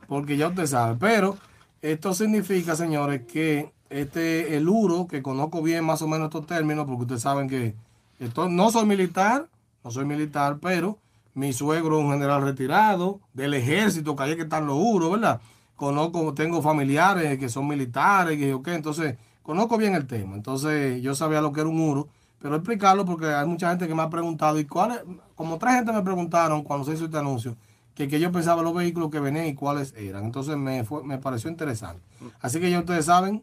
porque 0.07 0.37
ya 0.37 0.47
usted 0.47 0.67
sabe. 0.67 0.97
Pero 0.99 1.37
esto 1.81 2.13
significa, 2.13 2.75
señores, 2.75 3.23
que 3.25 3.71
este, 3.89 4.57
el 4.57 4.67
URO, 4.67 5.07
que 5.07 5.21
conozco 5.21 5.61
bien 5.61 5.85
más 5.85 6.01
o 6.01 6.07
menos 6.07 6.27
estos 6.27 6.45
términos, 6.45 6.85
porque 6.85 7.03
ustedes 7.03 7.21
saben 7.21 7.49
que 7.49 7.75
esto, 8.19 8.49
no 8.49 8.71
soy 8.71 8.85
militar, 8.85 9.47
no 9.83 9.91
soy 9.91 10.05
militar, 10.05 10.57
pero 10.61 10.97
mi 11.33 11.53
suegro 11.53 11.99
es 11.99 12.05
un 12.05 12.11
general 12.11 12.43
retirado 12.43 13.19
del 13.33 13.53
ejército, 13.53 14.15
que 14.15 14.23
hay 14.23 14.35
que 14.35 14.43
estar 14.43 14.63
los 14.63 14.77
URO, 14.77 15.11
¿verdad? 15.11 15.39
Conozco, 15.75 16.33
tengo 16.33 16.61
familiares 16.61 17.37
que 17.37 17.49
son 17.49 17.67
militares, 17.67 18.37
que 18.37 18.53
ok, 18.53 18.67
entonces 18.69 19.15
conozco 19.47 19.77
bien 19.77 19.95
el 19.95 20.05
tema. 20.05 20.35
Entonces 20.35 21.01
yo 21.01 21.15
sabía 21.15 21.39
lo 21.39 21.53
que 21.53 21.61
era 21.61 21.69
un 21.69 21.79
URO, 21.79 22.09
pero 22.39 22.55
explicarlo 22.55 23.05
porque 23.05 23.27
hay 23.27 23.47
mucha 23.47 23.69
gente 23.69 23.87
que 23.87 23.95
me 23.95 24.03
ha 24.03 24.09
preguntado, 24.09 24.59
y 24.59 24.65
cuáles, 24.65 24.99
como 25.35 25.57
tres 25.57 25.75
gente 25.75 25.93
me 25.93 26.03
preguntaron 26.03 26.63
cuando 26.63 26.85
se 26.85 26.93
hizo 26.93 27.05
este 27.05 27.17
anuncio, 27.17 27.55
que, 27.95 28.09
que 28.09 28.19
yo 28.19 28.29
pensaba 28.31 28.61
los 28.61 28.75
vehículos 28.75 29.09
que 29.09 29.21
venían 29.21 29.45
y 29.45 29.55
cuáles 29.55 29.93
eran. 29.95 30.25
Entonces 30.25 30.57
me, 30.57 30.83
fue, 30.83 31.01
me 31.01 31.17
pareció 31.17 31.49
interesante. 31.49 32.03
Así 32.41 32.59
que 32.59 32.69
ya 32.69 32.79
ustedes 32.79 33.05
saben. 33.05 33.41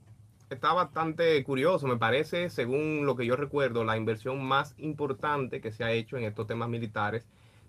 Está 0.50 0.74
bastante 0.74 1.42
curioso, 1.42 1.86
me 1.86 1.96
parece, 1.96 2.50
según 2.50 3.06
lo 3.06 3.16
que 3.16 3.24
yo 3.24 3.34
recuerdo, 3.34 3.82
la 3.82 3.96
inversión 3.96 4.44
más 4.44 4.74
importante 4.76 5.62
que 5.62 5.72
se 5.72 5.84
ha 5.84 5.90
hecho 5.90 6.18
en 6.18 6.24
estos 6.24 6.46
temas 6.46 6.68
militares 6.68 7.24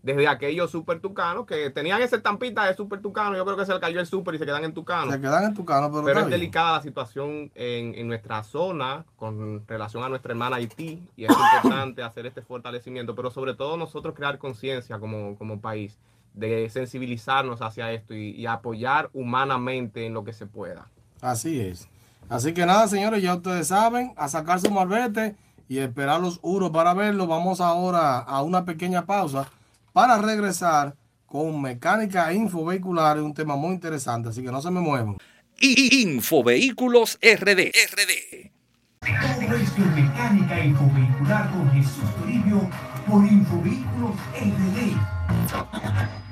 desde 0.05 0.27
aquellos 0.27 0.69
super 0.69 0.99
tucanos 0.99 1.47
que 1.47 1.71
tenían 1.71 1.99
esa 1.99 2.17
estampita 2.17 2.63
de 2.65 2.75
super 2.75 3.01
tucano, 3.01 3.35
yo 3.35 3.43
creo 3.43 3.57
que 3.57 3.65
se 3.65 3.73
le 3.73 3.79
cayó 3.79 3.99
el 3.99 4.05
super 4.05 4.35
y 4.35 4.37
se 4.37 4.45
quedan 4.45 4.63
en 4.63 4.71
tucano. 4.71 5.11
Se 5.11 5.19
quedan 5.19 5.45
en 5.45 5.55
tucano, 5.55 5.91
pero, 5.91 6.05
pero 6.05 6.19
es 6.19 6.27
delicada 6.27 6.73
la 6.73 6.83
situación 6.83 7.49
en, 7.55 7.95
en, 7.95 8.07
nuestra 8.07 8.43
zona 8.43 9.03
con 9.15 9.67
relación 9.67 10.03
a 10.03 10.09
nuestra 10.09 10.33
hermana 10.33 10.57
Haití 10.57 11.01
y 11.17 11.25
es 11.25 11.31
importante 11.31 12.03
hacer 12.03 12.27
este 12.27 12.43
fortalecimiento, 12.43 13.15
pero 13.15 13.31
sobre 13.31 13.55
todo 13.55 13.77
nosotros 13.77 14.13
crear 14.13 14.37
conciencia 14.37 14.99
como, 14.99 15.35
como 15.39 15.59
país 15.59 15.97
de 16.35 16.69
sensibilizarnos 16.69 17.63
hacia 17.63 17.91
esto 17.91 18.13
y, 18.13 18.29
y, 18.29 18.45
apoyar 18.45 19.09
humanamente 19.11 20.05
en 20.05 20.13
lo 20.13 20.23
que 20.23 20.33
se 20.33 20.45
pueda. 20.45 20.87
Así 21.19 21.59
es. 21.59 21.89
Así 22.29 22.53
que 22.53 22.63
nada, 22.67 22.87
señores, 22.87 23.23
ya 23.23 23.33
ustedes 23.33 23.69
saben, 23.69 24.13
a 24.17 24.27
sacar 24.27 24.59
su 24.59 24.69
marbete 24.69 25.35
y 25.67 25.79
esperar 25.79 26.21
los 26.21 26.37
uros 26.43 26.69
para 26.69 26.93
verlo. 26.93 27.25
Vamos 27.25 27.59
ahora 27.59 28.19
a 28.19 28.43
una 28.43 28.65
pequeña 28.65 29.07
pausa 29.07 29.47
para 29.95 30.17
regresar 30.17 30.93
con 31.25 31.61
mecánica 31.61 32.33
infovehicular, 32.33 33.17
un 33.21 33.33
tema 33.33 33.55
muy 33.55 33.75
interesante, 33.75 34.27
así 34.27 34.43
que 34.43 34.51
no 34.51 34.61
se 34.61 34.69
me 34.69 34.81
muevan. 34.81 35.15
Infovehículos 35.57 37.17
RD. 37.21 37.71
RD. 37.93 38.51
Todo 38.99 39.55
esto 39.55 39.81
en 39.81 39.95
mecánica 39.95 40.65
infovehicular 40.65 41.49
con 41.49 41.71
Jesús 41.71 42.13
Toribio 42.19 42.69
por 43.07 43.23
Infovehículos 43.25 44.15
RD. 44.33 46.24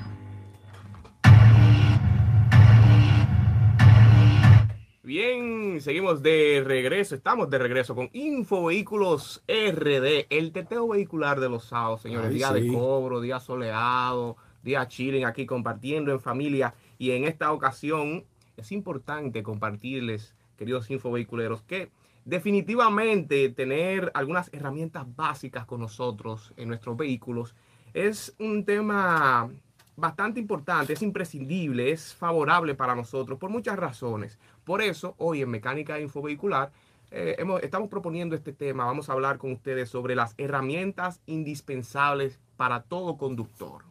Bien, 5.04 5.82
seguimos 5.82 6.22
de 6.22 6.62
regreso, 6.64 7.14
estamos 7.14 7.50
de 7.50 7.58
regreso 7.58 7.94
con 7.94 8.08
Infovehículos 8.14 9.44
RD, 9.46 10.28
el 10.30 10.50
teteo 10.50 10.88
vehicular 10.88 11.40
de 11.40 11.50
los 11.50 11.64
sábados, 11.64 12.00
señores. 12.00 12.30
Ay, 12.30 12.36
día 12.36 12.54
sí. 12.54 12.60
de 12.62 12.72
cobro, 12.72 13.20
día 13.20 13.38
soleado, 13.38 14.38
día 14.62 14.88
chilling 14.88 15.26
aquí 15.26 15.44
compartiendo 15.44 16.10
en 16.10 16.20
familia. 16.20 16.72
Y 16.96 17.10
en 17.10 17.24
esta 17.24 17.52
ocasión 17.52 18.24
es 18.56 18.72
importante 18.72 19.42
compartirles, 19.42 20.34
queridos 20.56 20.90
infovehiculeros, 20.90 21.60
que 21.60 21.90
definitivamente 22.24 23.50
tener 23.50 24.10
algunas 24.14 24.48
herramientas 24.54 25.04
básicas 25.14 25.66
con 25.66 25.80
nosotros 25.80 26.54
en 26.56 26.68
nuestros 26.68 26.96
vehículos 26.96 27.54
es 27.92 28.34
un 28.38 28.64
tema 28.64 29.50
bastante 29.96 30.40
importante, 30.40 30.92
es 30.92 31.02
imprescindible, 31.02 31.90
es 31.90 32.14
favorable 32.14 32.74
para 32.74 32.94
nosotros 32.94 33.38
por 33.38 33.50
muchas 33.50 33.78
razones. 33.78 34.38
Por 34.64 34.82
eso, 34.82 35.14
hoy 35.18 35.42
en 35.42 35.50
Mecánica 35.50 36.00
Infovehicular 36.00 36.70
eh, 37.10 37.36
hemos, 37.38 37.62
estamos 37.62 37.88
proponiendo 37.88 38.34
este 38.34 38.52
tema. 38.52 38.86
Vamos 38.86 39.08
a 39.08 39.12
hablar 39.12 39.38
con 39.38 39.52
ustedes 39.52 39.88
sobre 39.88 40.16
las 40.16 40.34
herramientas 40.36 41.20
indispensables 41.26 42.40
para 42.56 42.82
todo 42.82 43.16
conductor. 43.16 43.82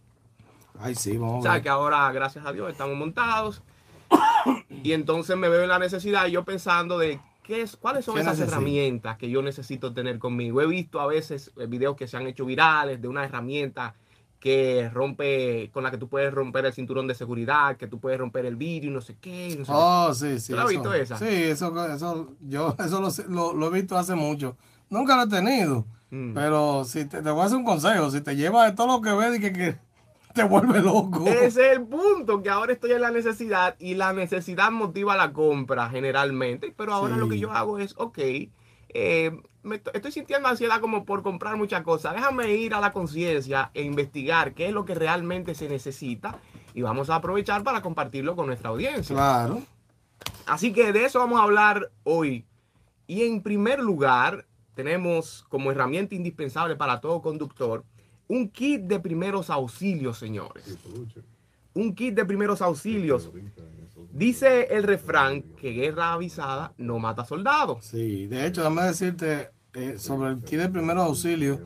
Ay, 0.79 0.95
sí, 0.95 1.17
vamos 1.17 1.39
O 1.39 1.41
sea 1.43 1.61
que 1.61 1.69
ahora, 1.69 2.11
gracias 2.11 2.45
a 2.45 2.51
Dios, 2.51 2.69
estamos 2.71 2.97
montados. 2.97 3.61
Y 4.83 4.91
entonces 4.91 5.37
me 5.37 5.47
veo 5.47 5.63
en 5.63 5.69
la 5.69 5.79
necesidad, 5.79 6.25
yo 6.27 6.43
pensando 6.43 6.97
de 6.97 7.19
qué 7.43 7.61
es, 7.61 7.77
cuáles 7.77 8.03
son 8.03 8.15
¿Qué 8.15 8.21
esas 8.21 8.33
necesito? 8.33 8.57
herramientas 8.57 9.17
que 9.17 9.29
yo 9.29 9.41
necesito 9.41 9.93
tener 9.93 10.19
conmigo. 10.19 10.61
He 10.61 10.67
visto 10.67 10.99
a 10.99 11.07
veces 11.07 11.51
eh, 11.57 11.67
videos 11.67 11.95
que 11.95 12.07
se 12.07 12.17
han 12.17 12.27
hecho 12.27 12.43
virales 12.43 13.01
de 13.01 13.07
una 13.07 13.23
herramienta 13.23 13.95
que 14.43 14.89
rompe, 14.93 15.69
con 15.71 15.83
la 15.83 15.89
que 15.91 15.97
tú 15.97 16.09
puedes 16.09 16.33
romper 16.33 16.65
el 16.65 16.73
cinturón 16.73 17.07
de 17.07 17.15
seguridad, 17.15 17.77
que 17.77 17.87
tú 17.87 18.01
puedes 18.01 18.19
romper 18.19 18.45
el 18.45 18.57
vidrio 18.57 18.91
y 18.91 18.93
no 18.93 18.99
sé 18.99 19.15
qué. 19.21 19.55
no 19.57 19.63
sé 19.63 19.71
qué. 19.71 19.77
Oh, 19.77 20.13
sí, 20.13 20.37
sí. 20.41 20.51
¿Tú 20.51 20.57
la 20.57 20.63
has 20.63 20.69
visto 20.69 20.93
esa? 20.93 21.17
Sí, 21.17 21.25
eso, 21.29 21.85
eso, 21.87 22.33
yo 22.41 22.75
eso 22.85 22.99
lo, 22.99 23.09
lo- 23.33 23.53
lo 23.53 23.67
he 23.67 23.79
visto 23.79 23.97
hace 23.97 24.15
mucho. 24.15 24.57
Nunca 24.89 25.15
lo 25.15 25.23
he 25.23 25.27
tenido. 25.29 25.85
Mm. 26.09 26.33
Pero 26.33 26.83
si 26.83 27.05
te, 27.05 27.21
te 27.21 27.31
voy 27.31 27.41
a 27.41 27.45
hacer 27.45 27.57
un 27.57 27.63
consejo, 27.63 28.11
si 28.11 28.19
te 28.19 28.35
llevas 28.35 28.69
de 28.69 28.75
todo 28.75 28.87
lo 28.97 29.01
que 29.01 29.13
ves 29.13 29.37
y 29.37 29.39
que, 29.39 29.53
que 29.53 29.77
te 30.33 30.43
vuelve 30.43 30.81
loco. 30.81 31.23
Ese 31.25 31.45
es 31.47 31.77
el 31.77 31.81
punto, 31.87 32.43
que 32.43 32.49
ahora 32.49 32.73
estoy 32.73 32.91
en 32.91 32.99
la 33.01 33.11
necesidad 33.11 33.77
y 33.79 33.93
la 33.95 34.11
necesidad 34.11 34.71
motiva 34.71 35.15
la 35.15 35.31
compra 35.31 35.89
generalmente, 35.89 36.73
pero 36.75 36.93
ahora 36.93 37.13
Sí. 37.15 37.19
lo 37.21 37.29
que 37.29 37.39
yo 37.39 37.49
hago 37.53 37.79
es, 37.79 37.95
ok, 37.97 38.19
eh, 38.93 39.31
me 39.63 39.79
to- 39.79 39.91
estoy 39.93 40.11
sintiendo 40.11 40.47
ansiedad 40.47 40.79
como 40.81 41.05
por 41.05 41.23
comprar 41.23 41.55
muchas 41.57 41.81
cosas, 41.83 42.13
déjame 42.15 42.53
ir 42.53 42.73
a 42.73 42.79
la 42.81 42.91
conciencia 42.91 43.71
e 43.73 43.83
investigar 43.83 44.53
qué 44.53 44.67
es 44.67 44.73
lo 44.73 44.85
que 44.85 44.95
realmente 44.95 45.55
se 45.55 45.69
necesita 45.69 46.37
y 46.73 46.81
vamos 46.81 47.09
a 47.09 47.15
aprovechar 47.15 47.63
para 47.63 47.81
compartirlo 47.81 48.35
con 48.35 48.47
nuestra 48.47 48.69
audiencia. 48.69 49.15
Claro. 49.15 49.61
Así 50.45 50.73
que 50.73 50.91
de 50.91 51.05
eso 51.05 51.19
vamos 51.19 51.39
a 51.39 51.43
hablar 51.43 51.91
hoy. 52.03 52.45
Y 53.07 53.23
en 53.23 53.41
primer 53.41 53.79
lugar, 53.79 54.45
tenemos 54.73 55.45
como 55.49 55.71
herramienta 55.71 56.15
indispensable 56.15 56.75
para 56.75 56.99
todo 56.99 57.21
conductor 57.21 57.83
un 58.27 58.49
kit 58.49 58.81
de 58.81 58.99
primeros 58.99 59.49
auxilios, 59.49 60.17
señores. 60.17 60.77
Un 61.73 61.93
kit 61.93 62.15
de 62.15 62.25
primeros 62.25 62.61
auxilios. 62.61 63.29
Dice 64.13 64.67
el 64.75 64.83
refrán 64.83 65.41
que 65.59 65.71
guerra 65.71 66.13
avisada 66.13 66.73
no 66.77 66.99
mata 66.99 67.25
soldados. 67.25 67.83
Sí, 67.85 68.27
de 68.27 68.45
hecho, 68.45 68.61
déjame 68.61 68.83
decirte 68.83 69.49
eh, 69.73 69.95
sobre 69.97 70.29
el 70.29 70.43
kit 70.43 70.59
de 70.59 70.69
primeros 70.69 71.03
auxilios 71.05 71.59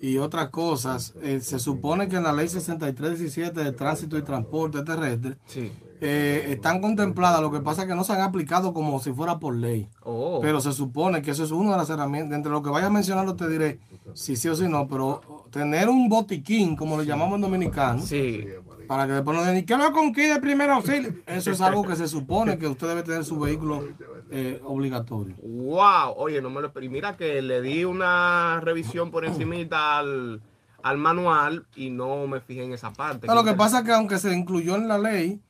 y 0.00 0.16
otras 0.18 0.48
cosas. 0.48 1.14
eh, 1.22 1.40
se 1.40 1.58
supone 1.58 2.08
que 2.08 2.16
en 2.16 2.22
la 2.24 2.32
ley 2.32 2.48
6317 2.48 3.62
de 3.62 3.72
tránsito 3.72 4.16
y 4.16 4.22
transporte 4.22 4.82
terrestre 4.82 5.36
Sí. 5.46 5.70
eh, 6.00 6.46
están 6.48 6.80
contempladas, 6.80 7.40
lo 7.42 7.52
que 7.52 7.60
pasa 7.60 7.82
es 7.82 7.88
que 7.88 7.94
no 7.94 8.04
se 8.04 8.12
han 8.14 8.22
aplicado 8.22 8.72
como 8.72 8.98
si 8.98 9.12
fuera 9.12 9.38
por 9.38 9.54
ley. 9.54 9.86
Oh. 10.02 10.40
Pero 10.40 10.60
se 10.62 10.72
supone 10.72 11.20
que 11.22 11.32
eso 11.32 11.44
es 11.44 11.50
una 11.52 11.72
de 11.72 11.76
las 11.76 11.90
herramientas. 11.90 12.36
Entre 12.36 12.50
lo 12.50 12.62
que 12.62 12.70
vaya 12.70 12.86
a 12.86 12.90
mencionar, 12.90 13.30
te 13.36 13.48
diré 13.48 13.78
si 14.14 14.34
sí 14.34 14.48
o 14.48 14.56
si 14.56 14.66
no. 14.66 14.88
Pero 14.88 15.20
tener 15.50 15.88
un 15.90 16.08
botiquín, 16.08 16.74
como 16.74 16.96
lo 16.96 17.02
llamamos 17.02 17.36
en 17.36 17.42
dominicano, 17.42 18.00
sí. 18.02 18.44
Para 18.86 19.06
que 19.06 19.12
después 19.12 19.36
no 19.36 19.42
digan, 19.42 19.56
¿y 19.56 19.64
qué 19.64 19.76
lo 19.76 19.92
con 19.92 20.12
kit 20.12 20.32
de 20.32 20.40
primer 20.40 20.70
auxilio? 20.70 21.14
Eso 21.26 21.50
es 21.50 21.60
algo 21.60 21.84
que 21.84 21.96
se 21.96 22.08
supone 22.08 22.58
que 22.58 22.66
usted 22.66 22.88
debe 22.88 23.02
tener 23.02 23.24
su 23.24 23.38
vehículo 23.38 23.88
eh, 24.30 24.60
obligatorio. 24.64 25.36
Wow, 25.42 26.14
oye, 26.16 26.40
no 26.40 26.50
me 26.50 26.60
lo 26.60 26.68
esperé. 26.68 26.88
Mira 26.88 27.16
que 27.16 27.42
le 27.42 27.60
di 27.62 27.84
una 27.84 28.60
revisión 28.60 29.10
por 29.10 29.24
encimita 29.24 29.98
al, 29.98 30.42
al 30.82 30.98
manual 30.98 31.66
y 31.76 31.90
no 31.90 32.26
me 32.26 32.40
fijé 32.40 32.64
en 32.64 32.72
esa 32.72 32.92
parte. 32.92 33.26
Pero 33.26 33.34
lo 33.34 33.44
que 33.44 33.54
pasa 33.54 33.80
es 33.80 33.84
que 33.84 33.92
aunque 33.92 34.18
se 34.18 34.34
incluyó 34.34 34.76
en 34.76 34.88
la 34.88 34.98
ley, 34.98 35.40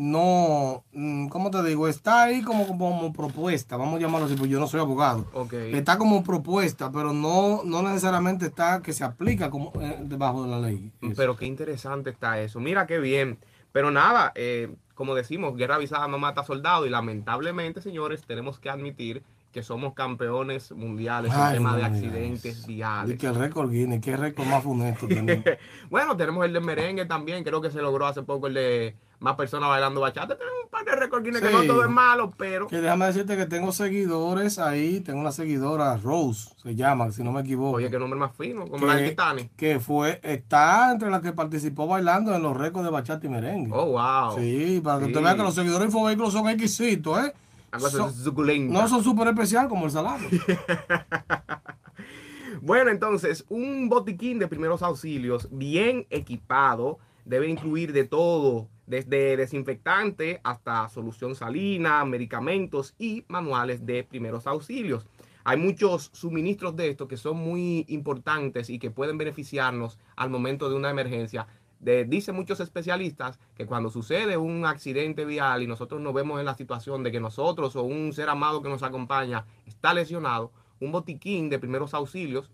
no, 0.00 0.82
mm, 0.94 1.28
¿cómo 1.28 1.50
te 1.50 1.62
digo? 1.62 1.86
Está 1.86 2.22
ahí 2.22 2.40
como, 2.40 2.66
como 2.66 3.12
propuesta, 3.12 3.76
vamos 3.76 3.96
a 3.96 4.00
llamarlo 4.00 4.28
así, 4.28 4.34
porque 4.34 4.48
yo 4.48 4.58
no 4.58 4.66
soy 4.66 4.80
abogado. 4.80 5.26
Está 5.74 5.98
como 5.98 6.24
propuesta, 6.24 6.90
pero 6.90 7.12
no, 7.12 7.60
no 7.64 7.82
necesariamente 7.82 8.46
está 8.46 8.80
que 8.80 8.94
se 8.94 9.04
aplica 9.04 9.50
como 9.50 9.74
eh, 9.78 9.98
debajo 10.00 10.44
de 10.44 10.48
la 10.48 10.58
ley. 10.58 10.90
Eso. 11.02 11.12
Pero 11.14 11.36
qué 11.36 11.44
interesante 11.44 12.08
está 12.08 12.40
eso. 12.40 12.60
Mira 12.60 12.86
qué 12.86 12.98
bien. 12.98 13.40
Pero 13.72 13.90
nada, 13.90 14.32
eh, 14.36 14.74
como 14.94 15.14
decimos, 15.14 15.54
guerra 15.54 15.74
avisada 15.74 16.08
no 16.08 16.18
mata 16.18 16.44
soldado. 16.44 16.86
Y 16.86 16.88
lamentablemente, 16.88 17.82
señores, 17.82 18.22
tenemos 18.26 18.58
que 18.58 18.70
admitir 18.70 19.22
que 19.52 19.62
somos 19.62 19.92
campeones 19.92 20.72
mundiales 20.72 21.30
Ay, 21.34 21.48
en 21.48 21.62
tema 21.62 21.76
de 21.76 21.84
accidentes 21.84 22.64
Y 22.66 22.76
viales. 22.76 23.18
que 23.18 23.26
el 23.26 23.34
récord 23.34 23.70
Guinness, 23.70 24.00
qué 24.00 24.16
récord 24.16 24.46
más 24.46 24.64
funesto 24.64 25.06
tenemos. 25.08 25.44
bueno, 25.90 26.16
tenemos 26.16 26.42
el 26.46 26.54
de 26.54 26.60
merengue 26.60 27.04
también. 27.04 27.44
Creo 27.44 27.60
que 27.60 27.70
se 27.70 27.82
logró 27.82 28.06
hace 28.06 28.22
poco 28.22 28.46
el 28.46 28.54
de 28.54 28.96
más 29.20 29.36
personas 29.36 29.68
bailando 29.68 30.00
bachata. 30.00 30.36
Tenemos 30.36 30.64
un 30.64 30.70
par 30.70 30.84
de 30.84 30.96
récords 30.96 31.22
Guinness 31.24 31.42
que 31.42 31.48
Sí. 31.48 31.54
no 31.54 31.62
todo 31.64 31.84
es 31.84 31.90
malo, 31.90 32.32
pero 32.36 32.66
Que 32.66 32.80
déjame 32.80 33.06
decirte 33.06 33.36
que 33.36 33.46
tengo 33.46 33.70
seguidores 33.72 34.58
ahí, 34.58 35.00
tengo 35.00 35.20
una 35.20 35.30
seguidora, 35.32 35.96
Rose, 35.98 36.50
se 36.62 36.74
llama, 36.74 37.10
si 37.12 37.22
no 37.22 37.30
me 37.32 37.40
equivoco. 37.42 37.76
oye, 37.76 37.90
qué 37.90 37.98
nombre 37.98 38.18
más 38.18 38.32
fino, 38.36 38.66
como 38.66 38.86
la 38.86 38.96
de 38.96 39.10
Titanic. 39.10 39.50
que 39.56 39.78
fue, 39.78 40.20
está 40.22 40.90
entre 40.92 41.10
las 41.10 41.20
que 41.20 41.32
participó 41.32 41.86
bailando 41.86 42.34
en 42.34 42.42
los 42.42 42.56
récords 42.56 42.84
de 42.84 42.90
bachata 42.90 43.26
y 43.26 43.28
merengue. 43.30 43.70
Oh, 43.74 43.86
wow. 43.92 44.38
Sí, 44.38 44.80
para 44.82 44.98
que 45.00 45.04
Sí. 45.06 45.10
usted 45.12 45.22
vea 45.24 45.36
que 45.36 45.42
los 45.42 45.54
seguidores 45.54 45.80
de 45.80 45.86
Infovehículos 45.86 46.32
son 46.32 46.48
exquisitos, 46.48 47.18
¿eh? 47.24 47.32
Son- 47.78 48.12
no 48.72 48.88
son 48.88 49.04
súper 49.04 49.28
especial 49.28 49.68
como 49.68 49.84
el 49.86 49.92
salado. 49.92 50.18
Bueno, 52.62 52.90
entonces, 52.90 53.44
un 53.48 53.88
botiquín 53.88 54.38
de 54.38 54.46
primeros 54.48 54.82
auxilios 54.82 55.48
bien 55.50 56.06
equipado 56.10 56.98
debe 57.24 57.48
incluir 57.48 57.92
de 57.92 58.04
todo, 58.04 58.68
desde 58.90 59.36
desinfectante 59.36 60.40
hasta 60.42 60.88
solución 60.88 61.36
salina, 61.36 62.04
medicamentos 62.04 62.96
y 62.98 63.24
manuales 63.28 63.86
de 63.86 64.02
primeros 64.02 64.48
auxilios. 64.48 65.06
Hay 65.44 65.56
muchos 65.58 66.10
suministros 66.12 66.74
de 66.74 66.88
esto 66.88 67.06
que 67.06 67.16
son 67.16 67.36
muy 67.36 67.84
importantes 67.88 68.68
y 68.68 68.80
que 68.80 68.90
pueden 68.90 69.16
beneficiarnos 69.16 69.96
al 70.16 70.28
momento 70.28 70.68
de 70.68 70.74
una 70.74 70.90
emergencia. 70.90 71.46
De, 71.78 72.04
dicen 72.04 72.34
muchos 72.34 72.58
especialistas 72.58 73.38
que 73.54 73.64
cuando 73.64 73.90
sucede 73.90 74.36
un 74.36 74.66
accidente 74.66 75.24
vial 75.24 75.62
y 75.62 75.68
nosotros 75.68 76.00
nos 76.00 76.12
vemos 76.12 76.40
en 76.40 76.46
la 76.46 76.56
situación 76.56 77.04
de 77.04 77.12
que 77.12 77.20
nosotros 77.20 77.76
o 77.76 77.84
un 77.84 78.12
ser 78.12 78.28
amado 78.28 78.60
que 78.60 78.68
nos 78.68 78.82
acompaña 78.82 79.46
está 79.66 79.94
lesionado, 79.94 80.50
un 80.80 80.90
botiquín 80.90 81.48
de 81.48 81.60
primeros 81.60 81.94
auxilios, 81.94 82.50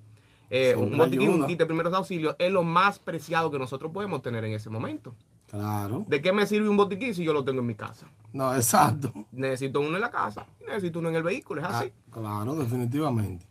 eh, 0.50 0.76
un 0.76 0.98
botiquín, 0.98 1.30
un 1.30 1.46
kit 1.46 1.58
de 1.58 1.66
primeros 1.66 1.94
auxilios 1.94 2.36
es 2.38 2.52
lo 2.52 2.62
más 2.62 2.98
preciado 2.98 3.50
que 3.50 3.58
nosotros 3.58 3.90
podemos 3.90 4.20
tener 4.20 4.44
en 4.44 4.52
ese 4.52 4.68
momento. 4.68 5.14
Claro. 5.50 6.04
¿De 6.08 6.20
qué 6.20 6.32
me 6.32 6.46
sirve 6.46 6.68
un 6.68 6.76
botiquín 6.76 7.14
si 7.14 7.24
yo 7.24 7.32
lo 7.32 7.44
tengo 7.44 7.60
en 7.60 7.66
mi 7.66 7.74
casa? 7.74 8.06
No, 8.32 8.54
exacto. 8.54 9.12
Necesito 9.32 9.80
uno 9.80 9.96
en 9.96 10.00
la 10.02 10.10
casa, 10.10 10.46
necesito 10.66 10.98
uno 10.98 11.08
en 11.08 11.16
el 11.16 11.22
vehículo, 11.22 11.60
es 11.62 11.66
así. 11.68 11.92
Ah, 11.92 12.10
claro, 12.10 12.54
definitivamente. 12.56 13.46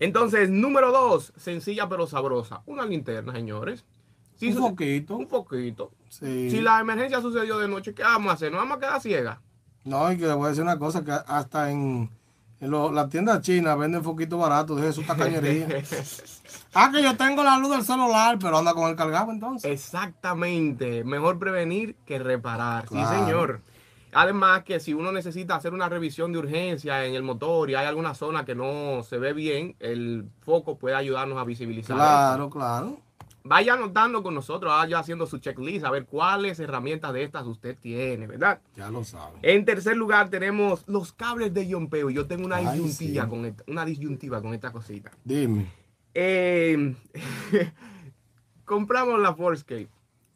Entonces, 0.00 0.50
número 0.50 0.92
dos, 0.92 1.32
sencilla 1.36 1.88
pero 1.88 2.06
sabrosa. 2.06 2.62
Una 2.66 2.84
linterna, 2.84 3.32
señores. 3.32 3.84
un 4.42 4.54
poquito. 4.56 5.16
Un 5.16 5.26
poquito. 5.26 5.92
Si 6.08 6.60
la 6.60 6.80
emergencia 6.80 7.20
sucedió 7.20 7.58
de 7.58 7.68
noche, 7.68 7.94
¿qué 7.94 8.02
vamos 8.02 8.30
a 8.30 8.34
hacer? 8.34 8.52
¿No 8.52 8.58
vamos 8.58 8.76
a 8.76 8.80
quedar 8.80 9.00
ciegas? 9.00 9.38
No, 9.84 10.10
y 10.12 10.18
que 10.18 10.26
le 10.26 10.34
voy 10.34 10.46
a 10.46 10.48
decir 10.50 10.62
una 10.62 10.78
cosa, 10.78 11.04
que 11.04 11.12
hasta 11.12 11.70
en, 11.70 12.10
en 12.60 12.94
la 12.94 13.08
tienda 13.08 13.40
china 13.40 13.74
venden 13.74 14.04
foquitos 14.04 14.38
baratos, 14.38 14.80
de 14.80 14.92
su 14.92 15.02
tacañería. 15.02 15.66
ah, 16.74 16.90
que 16.92 17.02
yo 17.02 17.16
tengo 17.16 17.42
la 17.42 17.58
luz 17.58 17.70
del 17.70 17.82
celular, 17.82 18.38
pero 18.40 18.58
anda 18.58 18.74
con 18.74 18.88
el 18.88 18.96
cargado 18.96 19.32
entonces. 19.32 19.70
Exactamente. 19.70 21.04
Mejor 21.04 21.38
prevenir 21.38 21.96
que 22.06 22.18
reparar. 22.18 22.88
Sí, 22.88 23.04
señor. 23.04 23.60
Además 24.12 24.64
que 24.64 24.80
si 24.80 24.94
uno 24.94 25.12
necesita 25.12 25.54
hacer 25.54 25.74
una 25.74 25.88
revisión 25.88 26.32
de 26.32 26.38
urgencia 26.38 27.04
en 27.04 27.14
el 27.14 27.22
motor 27.22 27.70
y 27.70 27.74
hay 27.74 27.86
alguna 27.86 28.14
zona 28.14 28.44
que 28.44 28.54
no 28.54 29.02
se 29.02 29.18
ve 29.18 29.32
bien, 29.32 29.76
el 29.80 30.28
foco 30.40 30.78
puede 30.78 30.96
ayudarnos 30.96 31.38
a 31.38 31.44
visibilizar. 31.44 31.96
Claro, 31.96 32.48
claro. 32.48 33.00
Vaya 33.44 33.74
anotando 33.74 34.22
con 34.22 34.34
nosotros, 34.34 34.72
vaya 34.72 34.98
haciendo 34.98 35.26
su 35.26 35.38
checklist, 35.38 35.84
a 35.84 35.90
ver 35.90 36.04
cuáles 36.04 36.58
herramientas 36.60 37.12
de 37.12 37.22
estas 37.22 37.46
usted 37.46 37.76
tiene, 37.80 38.26
¿verdad? 38.26 38.60
Ya 38.76 38.90
lo 38.90 39.04
sabe. 39.04 39.38
En 39.42 39.64
tercer 39.64 39.96
lugar 39.96 40.28
tenemos 40.28 40.84
los 40.86 41.12
cables 41.12 41.54
de 41.54 41.66
yompeo. 41.66 42.10
Yo 42.10 42.26
tengo 42.26 42.44
una 42.44 42.58
disyuntiva 42.58 43.26
con 43.26 43.46
esta, 43.46 43.64
una 43.66 43.84
disyuntiva 43.84 44.42
con 44.42 44.52
esta 44.52 44.70
cosita. 44.70 45.12
Dime. 45.24 45.66
Eh, 46.20 46.96
compramos 48.64 49.20
la 49.20 49.34
Forcecape. 49.34 49.88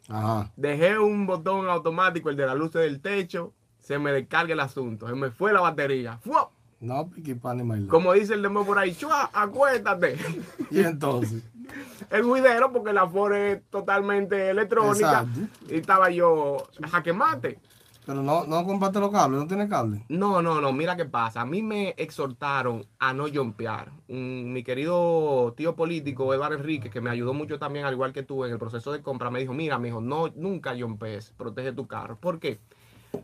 Ajá. 0.08 0.52
Dejé 0.56 0.96
un 0.96 1.26
botón 1.26 1.68
automático, 1.68 2.30
el 2.30 2.36
de 2.36 2.46
la 2.46 2.54
luz 2.54 2.72
del 2.72 3.00
techo, 3.00 3.52
se 3.80 3.98
me 3.98 4.12
descarga 4.12 4.52
el 4.52 4.60
asunto, 4.60 5.08
se 5.08 5.14
me 5.14 5.32
fue 5.32 5.52
la 5.52 5.60
batería. 5.60 6.18
¡Fua! 6.18 6.50
No, 6.78 7.10
pan 7.40 7.86
Como 7.88 8.12
dice 8.12 8.34
el 8.34 8.42
demo 8.42 8.64
por 8.64 8.78
ahí, 8.78 8.94
chua, 8.94 9.30
acuéstate. 9.32 10.16
Y 10.70 10.80
entonces. 10.80 11.42
el 12.10 12.22
juidero, 12.22 12.72
porque 12.72 12.92
la 12.92 13.08
Ford 13.08 13.34
es 13.34 13.62
totalmente 13.68 14.50
electrónica. 14.50 15.26
Y 15.68 15.74
estaba 15.74 16.10
yo, 16.10 16.68
jaque 16.90 17.12
mate. 17.12 17.58
Pero 18.04 18.22
no, 18.22 18.44
no 18.46 18.64
compraste 18.64 18.98
los 18.98 19.12
cables, 19.12 19.40
no 19.40 19.46
tiene 19.46 19.68
cable. 19.68 20.04
No, 20.08 20.42
no, 20.42 20.60
no, 20.60 20.72
mira 20.72 20.96
qué 20.96 21.04
pasa. 21.04 21.42
A 21.42 21.46
mí 21.46 21.62
me 21.62 21.90
exhortaron 21.96 22.84
a 22.98 23.12
no 23.12 23.26
jumpear. 23.32 23.92
mi 24.08 24.64
querido 24.64 25.54
tío 25.56 25.76
político, 25.76 26.34
Eduardo 26.34 26.56
Enrique, 26.56 26.90
que 26.90 27.00
me 27.00 27.10
ayudó 27.10 27.32
mucho 27.32 27.58
también, 27.58 27.84
al 27.84 27.94
igual 27.94 28.12
que 28.12 28.24
tú, 28.24 28.44
en 28.44 28.52
el 28.52 28.58
proceso 28.58 28.90
de 28.90 29.02
compra, 29.02 29.30
me 29.30 29.38
dijo, 29.38 29.52
mira, 29.54 29.78
me 29.78 29.88
dijo, 29.88 30.00
no, 30.00 30.28
nunca 30.34 30.74
jumpees, 30.78 31.32
protege 31.36 31.72
tu 31.72 31.86
carro. 31.86 32.16
¿Por 32.18 32.40
qué? 32.40 32.58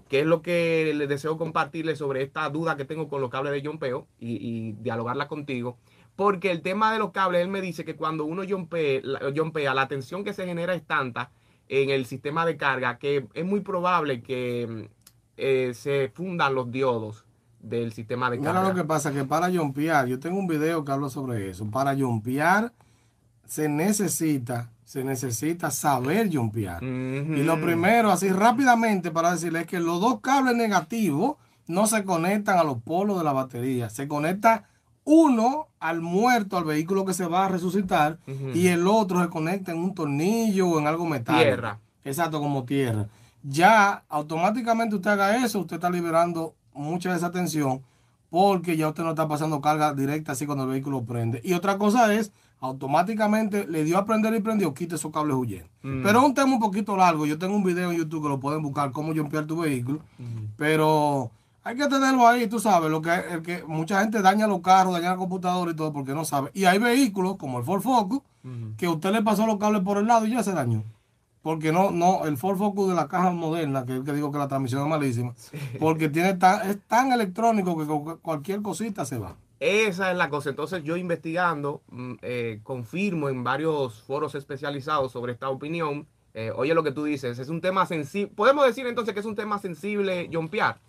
que 0.08 0.20
es 0.20 0.26
lo 0.26 0.42
que 0.42 0.92
le 0.94 1.06
deseo 1.06 1.38
compartirle 1.38 1.96
sobre 1.96 2.22
esta 2.22 2.48
duda 2.50 2.76
que 2.76 2.84
tengo 2.84 3.08
con 3.08 3.20
los 3.20 3.30
cables 3.30 3.52
de 3.52 3.66
jumpeo 3.66 4.06
y, 4.18 4.72
dialogarla 4.72 5.28
contigo. 5.28 5.78
Porque 6.16 6.50
el 6.50 6.62
tema 6.62 6.92
de 6.92 6.98
los 6.98 7.12
cables, 7.12 7.42
él 7.42 7.48
me 7.48 7.60
dice 7.60 7.84
que 7.84 7.96
cuando 7.96 8.24
uno 8.24 8.42
jumpea, 8.46 9.74
la 9.74 9.88
tensión 9.88 10.24
que 10.24 10.34
se 10.34 10.46
genera 10.46 10.74
es 10.74 10.84
tanta 10.84 11.30
en 11.68 11.90
el 11.90 12.06
sistema 12.06 12.46
de 12.46 12.56
carga 12.56 12.98
que 12.98 13.26
es 13.34 13.44
muy 13.44 13.60
probable 13.60 14.22
que 14.22 14.88
eh, 15.36 15.72
se 15.74 16.10
fundan 16.14 16.54
los 16.54 16.70
diodos 16.70 17.24
del 17.60 17.92
sistema 17.92 18.30
de 18.30 18.38
carga. 18.38 18.60
Mira 18.60 18.72
lo 18.72 18.74
que 18.74 18.84
pasa, 18.84 19.12
que 19.12 19.24
para 19.24 19.50
jumpear, 19.50 20.06
yo 20.06 20.18
tengo 20.18 20.38
un 20.38 20.46
video 20.46 20.84
que 20.84 20.92
habla 20.92 21.10
sobre 21.10 21.50
eso, 21.50 21.70
para 21.70 21.94
jumpear 21.94 22.72
se 23.46 23.68
necesita 23.68 24.70
se 24.88 25.04
necesita 25.04 25.70
saber 25.70 26.34
jumpear. 26.34 26.82
Y 26.82 27.42
lo 27.42 27.60
primero, 27.60 28.10
así 28.10 28.30
rápidamente, 28.30 29.10
para 29.10 29.32
decirles 29.32 29.66
que 29.66 29.80
los 29.80 30.00
dos 30.00 30.20
cables 30.22 30.56
negativos 30.56 31.36
no 31.66 31.86
se 31.86 32.04
conectan 32.04 32.56
a 32.56 32.64
los 32.64 32.80
polos 32.80 33.18
de 33.18 33.24
la 33.24 33.34
batería. 33.34 33.90
Se 33.90 34.08
conecta 34.08 34.64
uno 35.04 35.67
al 35.80 36.00
muerto, 36.00 36.56
al 36.56 36.64
vehículo 36.64 37.04
que 37.04 37.14
se 37.14 37.26
va 37.26 37.46
a 37.46 37.48
resucitar, 37.48 38.18
y 38.54 38.68
el 38.68 38.86
otro 38.86 39.22
se 39.22 39.28
conecta 39.28 39.72
en 39.72 39.78
un 39.78 39.94
tornillo 39.94 40.68
o 40.68 40.78
en 40.78 40.86
algo 40.86 41.06
metálico. 41.06 41.44
Tierra. 41.44 41.78
Exacto, 42.04 42.40
como 42.40 42.64
tierra. 42.64 43.08
Ya 43.42 44.04
automáticamente 44.08 44.96
usted 44.96 45.10
haga 45.10 45.44
eso, 45.44 45.60
usted 45.60 45.76
está 45.76 45.90
liberando 45.90 46.54
mucha 46.72 47.10
de 47.10 47.16
esa 47.16 47.30
tensión 47.30 47.82
porque 48.30 48.76
ya 48.76 48.88
usted 48.88 49.02
no 49.02 49.10
está 49.10 49.26
pasando 49.26 49.60
carga 49.60 49.94
directa 49.94 50.32
así 50.32 50.46
cuando 50.46 50.64
el 50.64 50.70
vehículo 50.70 51.02
prende. 51.02 51.40
Y 51.44 51.54
otra 51.54 51.78
cosa 51.78 52.12
es 52.14 52.32
automáticamente 52.60 53.66
le 53.66 53.84
dio 53.84 53.98
a 53.98 54.04
prender 54.04 54.34
y 54.34 54.40
prendió, 54.40 54.74
quite 54.74 54.96
esos 54.96 55.12
cables 55.12 55.36
huyendo. 55.36 55.68
Mm. 55.82 56.02
Pero 56.02 56.18
es 56.18 56.24
un 56.24 56.34
tema 56.34 56.52
un 56.52 56.60
poquito 56.60 56.96
largo. 56.96 57.26
Yo 57.26 57.38
tengo 57.38 57.54
un 57.54 57.64
video 57.64 57.90
en 57.90 57.98
YouTube 57.98 58.24
que 58.24 58.28
lo 58.28 58.40
pueden 58.40 58.62
buscar, 58.62 58.92
cómo 58.92 59.14
jumpear 59.14 59.46
tu 59.46 59.58
vehículo. 59.58 60.00
Mm. 60.18 60.54
Pero 60.56 61.30
hay 61.68 61.76
que 61.76 61.86
tenerlo 61.86 62.26
ahí, 62.26 62.46
tú 62.46 62.58
sabes, 62.58 62.90
lo 62.90 63.02
que, 63.02 63.10
el 63.30 63.42
que 63.42 63.62
mucha 63.64 64.00
gente 64.00 64.22
daña 64.22 64.46
los 64.46 64.62
carros, 64.62 64.94
daña 64.94 65.10
la 65.10 65.16
computadora 65.18 65.70
y 65.70 65.76
todo 65.76 65.92
porque 65.92 66.14
no 66.14 66.24
sabe. 66.24 66.50
Y 66.54 66.64
hay 66.64 66.78
vehículos 66.78 67.36
como 67.36 67.58
el 67.58 67.64
Ford 67.64 67.82
Focus 67.82 68.22
que 68.78 68.88
usted 68.88 69.12
le 69.12 69.22
pasó 69.22 69.46
los 69.46 69.58
cables 69.58 69.82
por 69.82 69.98
el 69.98 70.06
lado 70.06 70.24
y 70.24 70.30
ya 70.30 70.42
se 70.42 70.52
dañó. 70.52 70.82
Porque 71.42 71.70
no, 71.70 71.90
no, 71.90 72.24
el 72.24 72.38
Ford 72.38 72.56
Focus 72.56 72.88
de 72.88 72.94
la 72.94 73.06
caja 73.06 73.32
moderna, 73.32 73.84
que 73.84 73.98
es 73.98 74.02
que 74.02 74.14
digo 74.14 74.32
que 74.32 74.38
la 74.38 74.48
transmisión 74.48 74.80
es 74.80 74.88
malísima, 74.88 75.34
porque 75.78 76.08
tiene 76.08 76.32
tan, 76.34 76.70
es 76.70 76.78
tan 76.86 77.12
electrónico 77.12 77.76
que 77.76 78.16
cualquier 78.22 78.62
cosita 78.62 79.04
se 79.04 79.18
va. 79.18 79.36
Esa 79.60 80.10
es 80.10 80.16
la 80.16 80.30
cosa. 80.30 80.48
Entonces 80.48 80.82
yo 80.84 80.96
investigando, 80.96 81.82
mm, 81.90 82.14
eh, 82.22 82.60
confirmo 82.62 83.28
en 83.28 83.44
varios 83.44 84.00
foros 84.04 84.34
especializados 84.34 85.12
sobre 85.12 85.32
esta 85.32 85.50
opinión. 85.50 86.06
Eh, 86.32 86.50
oye 86.56 86.72
lo 86.72 86.82
que 86.82 86.92
tú 86.92 87.04
dices, 87.04 87.38
es 87.38 87.50
un 87.50 87.60
tema 87.60 87.84
sensible. 87.84 88.32
Podemos 88.34 88.64
decir 88.64 88.86
entonces 88.86 89.12
que 89.12 89.20
es 89.20 89.26
un 89.26 89.36
tema 89.36 89.58
sensible 89.58 90.30
jumpear. 90.32 90.80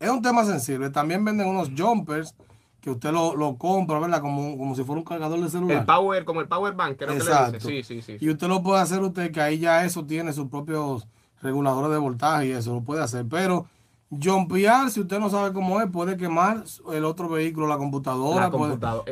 Es 0.00 0.10
un 0.10 0.22
tema 0.22 0.44
sensible. 0.44 0.90
También 0.90 1.24
venden 1.24 1.46
unos 1.46 1.70
jumpers 1.76 2.34
que 2.80 2.90
usted 2.90 3.12
lo, 3.12 3.56
compra, 3.58 3.98
¿verdad? 4.00 4.20
Como, 4.20 4.56
como 4.56 4.74
si 4.74 4.82
fuera 4.82 4.98
un 4.98 5.04
cargador 5.04 5.38
de 5.38 5.50
celular. 5.50 5.78
El 5.78 5.84
power, 5.84 6.24
como 6.24 6.40
el 6.40 6.48
power 6.48 6.74
bank, 6.74 6.96
creo 6.96 7.10
que 7.10 7.22
le 7.22 7.58
dice. 7.58 7.60
Sí, 7.60 7.82
sí, 7.82 8.02
sí. 8.02 8.16
Y 8.18 8.30
usted 8.30 8.48
lo 8.48 8.62
puede 8.62 8.80
hacer 8.80 9.00
usted, 9.02 9.30
que 9.30 9.40
ahí 9.40 9.58
ya 9.58 9.84
eso 9.84 10.04
tiene 10.04 10.32
sus 10.32 10.48
propios 10.48 11.06
reguladores 11.42 11.90
de 11.92 11.98
voltaje 11.98 12.46
y 12.48 12.50
eso 12.52 12.74
lo 12.74 12.80
puede 12.80 13.02
hacer. 13.02 13.26
Pero 13.28 13.66
Jumpear, 14.10 14.90
si 14.90 15.00
usted 15.00 15.20
no 15.20 15.30
sabe 15.30 15.52
cómo 15.52 15.80
es, 15.80 15.88
puede 15.88 16.16
quemar 16.16 16.64
el 16.92 17.04
otro 17.04 17.28
vehículo, 17.28 17.68
la 17.68 17.78
computadora, 17.78 18.50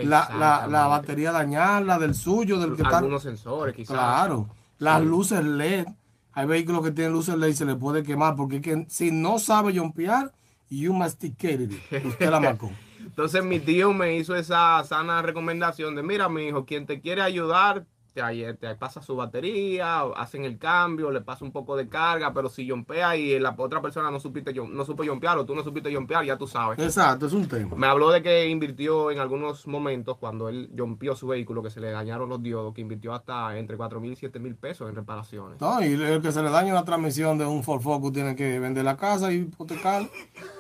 la, 0.03 0.67
la, 0.69 0.87
batería 0.89 1.31
dañarla, 1.31 2.01
del 2.01 2.17
suyo, 2.17 2.59
del 2.59 2.75
que 2.75 2.83
Algunos 2.83 3.23
sensores, 3.23 3.77
quizás. 3.77 3.95
Claro, 3.95 4.49
las 4.79 5.03
luces 5.03 5.45
LED. 5.45 5.87
Hay 6.33 6.47
vehículos 6.47 6.83
que 6.83 6.91
tienen 6.91 7.13
luces 7.13 7.37
LED 7.37 7.49
y 7.49 7.53
se 7.53 7.65
le 7.65 7.77
puede 7.77 8.03
quemar, 8.03 8.35
porque 8.35 8.61
que, 8.61 8.87
si 8.89 9.13
no 9.13 9.39
sabe 9.39 9.77
jumpear, 9.77 10.33
you 10.71 10.93
masticated 10.93 11.73
Usted 12.05 12.31
la 12.31 12.41
marcó. 12.41 12.71
Entonces 13.01 13.45
mi 13.45 13.59
tío 13.59 13.93
me 13.93 14.17
hizo 14.17 14.37
esa 14.37 14.83
sana 14.85 15.23
recomendación 15.23 15.95
de, 15.95 16.03
mira, 16.03 16.29
mi 16.29 16.49
hijo, 16.49 16.65
quien 16.65 16.87
te 16.87 17.01
quiere 17.01 17.23
ayudar, 17.23 17.87
te, 18.15 18.55
te, 18.55 18.75
pasa 18.75 19.01
su 19.01 19.17
batería, 19.17 20.01
hacen 20.17 20.45
el 20.45 20.59
cambio, 20.59 21.11
le 21.11 21.21
pasa 21.21 21.45
un 21.45 21.53
poco 21.53 21.77
de 21.77 21.89
carga, 21.89 22.33
pero 22.33 22.49
si 22.49 22.67
yompea 22.67 23.17
y 23.17 23.39
la 23.39 23.55
otra 23.57 23.81
persona 23.81 24.11
no 24.11 24.19
supiste 24.19 24.53
no 24.53 24.85
supo 24.85 25.05
yompear 25.05 25.39
o 25.39 25.47
tú 25.47 25.55
no 25.55 25.63
supiste 25.63 25.93
yompear, 25.93 26.25
ya 26.25 26.37
tú 26.37 26.47
sabes. 26.47 26.79
Exacto, 26.79 27.27
es 27.27 27.33
un 27.33 27.47
tema. 27.47 27.77
Me 27.77 27.87
habló 27.87 28.11
de 28.11 28.23
que 28.23 28.49
invirtió 28.49 29.11
en 29.11 29.21
algunos 29.21 29.67
momentos 29.67 30.17
cuando 30.19 30.49
él 30.49 30.71
yompeó 30.75 31.15
su 31.15 31.29
vehículo, 31.29 31.63
que 31.63 31.71
se 31.71 31.81
le 31.81 31.91
dañaron 31.91 32.29
los 32.29 32.43
diodos, 32.43 32.75
que 32.75 32.81
invirtió 32.81 33.15
hasta 33.15 33.57
entre 33.59 33.77
4 33.77 34.01
mil 34.01 34.13
y 34.13 34.17
7 34.17 34.39
mil 34.39 34.57
pesos 34.57 34.89
en 34.89 34.97
reparaciones. 34.97 35.61
No, 35.61 35.81
y 35.81 35.93
el 35.93 36.21
que 36.21 36.33
se 36.33 36.43
le 36.43 36.51
daña 36.51 36.75
la 36.75 36.85
transmisión 36.85 37.39
de 37.39 37.47
un 37.47 37.63
Ford 37.63 37.81
Focus 37.81 38.13
tiene 38.13 38.35
que 38.35 38.59
vender 38.59 38.85
la 38.85 38.97
casa 38.97 39.33
y 39.33 39.39
hipotecar. 39.39 40.09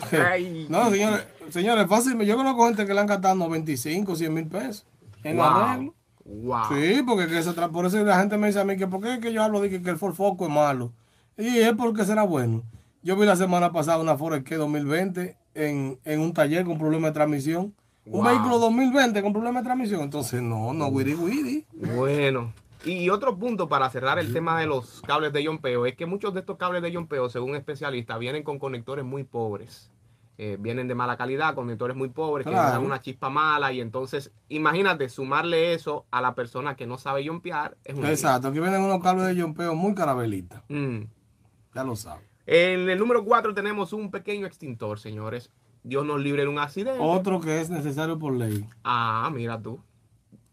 no, 0.68 0.90
señores, 0.90 1.26
señores, 1.50 1.86
fácil. 1.88 2.18
Yo 2.20 2.36
conozco 2.36 2.66
gente 2.66 2.86
que 2.86 2.94
le 2.94 3.00
han 3.00 3.06
gastado 3.06 3.34
95, 3.34 4.16
100 4.16 4.34
mil 4.34 4.46
pesos 4.46 4.86
en 5.22 5.40
arreglo. 5.40 5.94
Sí, 6.24 7.02
porque 7.06 7.26
que 7.26 7.68
por 7.68 7.86
eso 7.86 8.02
la 8.02 8.18
gente 8.18 8.38
me 8.38 8.46
dice 8.46 8.60
a 8.60 8.64
mí 8.64 8.76
que 8.76 8.86
por 8.86 9.02
qué 9.02 9.20
que 9.20 9.32
yo 9.32 9.42
hablo 9.42 9.60
de 9.60 9.68
que, 9.68 9.90
el 9.90 9.98
Ford 9.98 10.14
Focus 10.14 10.48
es 10.48 10.54
malo. 10.54 10.92
Y 11.36 11.58
es 11.58 11.72
porque 11.74 12.04
será 12.04 12.22
bueno. 12.22 12.62
Yo 13.02 13.16
vi 13.16 13.26
la 13.26 13.36
semana 13.36 13.72
pasada 13.72 13.98
una 13.98 14.16
Ford 14.16 14.42
que 14.42 14.54
2020 14.56 15.36
en, 15.54 15.98
en 16.04 16.20
un 16.20 16.32
taller 16.32 16.64
con 16.64 16.78
problema 16.78 17.08
de 17.08 17.14
transmisión. 17.14 17.74
Un 18.06 18.22
Wow. 18.22 18.24
vehículo 18.24 18.58
2020 18.58 19.22
con 19.22 19.32
problema 19.32 19.60
de 19.60 19.64
transmisión. 19.64 20.02
Entonces, 20.02 20.42
no, 20.42 20.72
no, 20.72 20.88
wiri 20.88 21.14
wiri. 21.14 21.66
Bueno. 21.72 22.52
Y 22.84 23.08
otro 23.10 23.38
punto 23.38 23.68
para 23.68 23.88
cerrar 23.90 24.18
el 24.18 24.32
tema 24.32 24.58
de 24.60 24.66
los 24.66 25.00
cables 25.02 25.32
de 25.32 25.42
yompeo 25.42 25.86
es 25.86 25.96
que 25.96 26.06
muchos 26.06 26.34
de 26.34 26.40
estos 26.40 26.56
cables 26.58 26.82
de 26.82 26.92
yompeo, 26.92 27.28
según 27.30 27.54
especialistas, 27.56 28.18
vienen 28.18 28.42
con 28.42 28.58
conectores 28.58 29.04
muy 29.04 29.24
pobres. 29.24 29.90
Eh, 30.36 30.56
vienen 30.58 30.88
de 30.88 30.94
mala 30.96 31.16
calidad, 31.16 31.54
conectores 31.54 31.96
muy 31.96 32.08
pobres, 32.08 32.44
que 32.44 32.50
Claro. 32.52 32.72
dan 32.72 32.84
una 32.84 33.00
chispa 33.00 33.30
mala. 33.30 33.72
Y 33.72 33.80
entonces, 33.80 34.32
imagínate, 34.48 35.08
sumarle 35.08 35.74
eso 35.74 36.06
a 36.10 36.20
la 36.20 36.34
persona 36.34 36.74
que 36.74 36.86
no 36.86 36.98
sabe 36.98 37.22
yompear 37.24 37.76
es 37.84 37.94
un. 37.96 38.04
Exacto, 38.04 38.48
aquí 38.48 38.58
vienen 38.58 38.82
unos 38.82 39.00
cables 39.02 39.26
de 39.26 39.36
yompeo 39.36 39.74
muy 39.76 39.94
carabelitas. 39.94 40.62
Mm. 40.68 41.02
Ya 41.74 41.84
lo 41.84 41.94
sabes. 41.96 42.24
En 42.46 42.90
el 42.90 42.98
número 42.98 43.24
4 43.24 43.54
tenemos 43.54 43.92
un 43.92 44.10
pequeño 44.10 44.46
extintor, 44.46 44.98
señores. 44.98 45.50
Dios 45.84 46.04
nos 46.04 46.20
libre 46.20 46.42
de 46.42 46.48
un 46.48 46.58
accidente. 46.58 46.98
Otro 47.00 47.40
que 47.40 47.60
es 47.60 47.70
necesario 47.70 48.18
por 48.18 48.34
ley. 48.34 48.66
Ah, 48.82 49.30
mira 49.32 49.60
tú. 49.60 49.80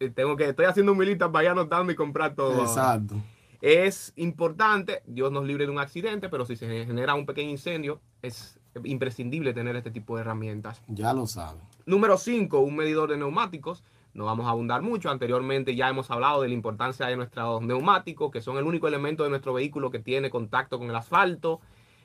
Eh, 0.02 0.10
Tengo 0.10 0.36
que, 0.36 0.50
estoy 0.50 0.66
haciendo 0.66 0.96
mi 0.96 1.06
lista 1.06 1.32
para 1.32 1.46
ir 1.46 1.52
anotando 1.52 1.92
y 1.92 1.96
comprar 1.96 2.34
todo. 2.34 2.64
Exacto. 2.64 3.16
Es 3.62 4.14
importante, 4.16 5.04
Dios 5.06 5.32
nos 5.32 5.46
libre 5.46 5.68
de 5.68 5.72
un 5.72 5.78
accidente, 5.78 6.28
pero 6.28 6.44
si 6.46 6.56
se 6.56 6.86
genera 6.88 7.14
un 7.14 7.28
pequeño 7.28 7.52
incendio, 7.52 8.02
es 8.24 8.60
imprescindible 8.84 9.54
tener 9.54 9.76
este 9.76 9.92
tipo 9.92 10.16
de 10.16 10.22
herramientas. 10.22 10.82
Ya 10.88 11.14
lo 11.14 11.28
sabes. 11.28 11.62
Número 11.86 12.18
5, 12.18 12.60
un 12.60 12.76
medidor 12.76 13.12
de 13.12 13.18
neumáticos. 13.18 13.84
No 14.16 14.26
vamos 14.26 14.48
a 14.48 14.50
abundar 14.50 14.82
mucho. 14.82 15.12
Anteriormente 15.12 15.76
ya 15.76 15.88
hemos 15.88 16.10
hablado 16.10 16.42
de 16.42 16.48
la 16.48 16.56
importancia 16.56 17.06
de 17.06 17.16
nuestros 17.16 17.62
neumáticos, 17.62 18.32
que 18.32 18.42
son 18.42 18.58
el 18.58 18.64
único 18.64 18.88
elemento 18.88 19.24
de 19.24 19.30
nuestro 19.30 19.54
vehículo 19.54 19.92
que 19.92 20.00
tiene 20.00 20.32
contacto 20.32 20.80
con 20.80 20.90
el 20.90 20.96
asfalto, 20.96 21.62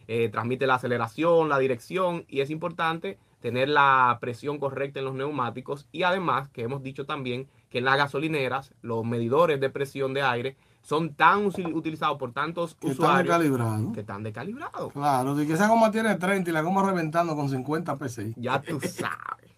eh, 0.09 0.29
transmite 0.29 0.67
la 0.67 0.75
aceleración, 0.75 1.49
la 1.49 1.59
dirección, 1.59 2.27
y 2.29 2.43
es 2.43 2.51
importante 2.51 3.19
tener 3.41 3.69
la 3.69 4.19
presión 4.21 4.59
correcta 4.59 4.99
en 4.99 5.05
los 5.05 5.15
neumáticos. 5.15 5.87
Y 5.93 6.03
además, 6.03 6.49
que 6.49 6.63
hemos 6.63 6.83
dicho 6.83 7.07
también 7.07 7.49
que 7.71 7.79
en 7.79 7.85
las 7.85 7.97
gasolineras, 7.97 8.73
los 8.83 9.05
medidores 9.05 9.61
de 9.61 9.71
presión 9.71 10.15
de 10.15 10.23
aire 10.23 10.57
son 10.83 11.15
tan 11.15 11.47
utilizados 11.47 12.17
por 12.17 12.33
tantos 12.33 12.77
Que 12.77 12.89
están 12.91 13.05
usuarios 13.07 13.39
descalibrados. 13.41 13.93
que 13.95 14.01
están 14.01 14.23
descalibrados. 14.23 14.93
Claro, 14.93 15.35
de 15.35 15.47
que 15.47 15.55
esa 15.55 15.69
goma 15.69 15.91
tiene 15.91 16.15
30 16.15 16.49
y 16.49 16.53
la 16.53 16.63
goma 16.63 16.85
reventando 16.89 17.35
con 17.35 17.49
50 17.49 17.97
PSI. 17.97 18.35
Ya 18.37 18.61
tú 18.63 18.79
sabes. 18.83 19.51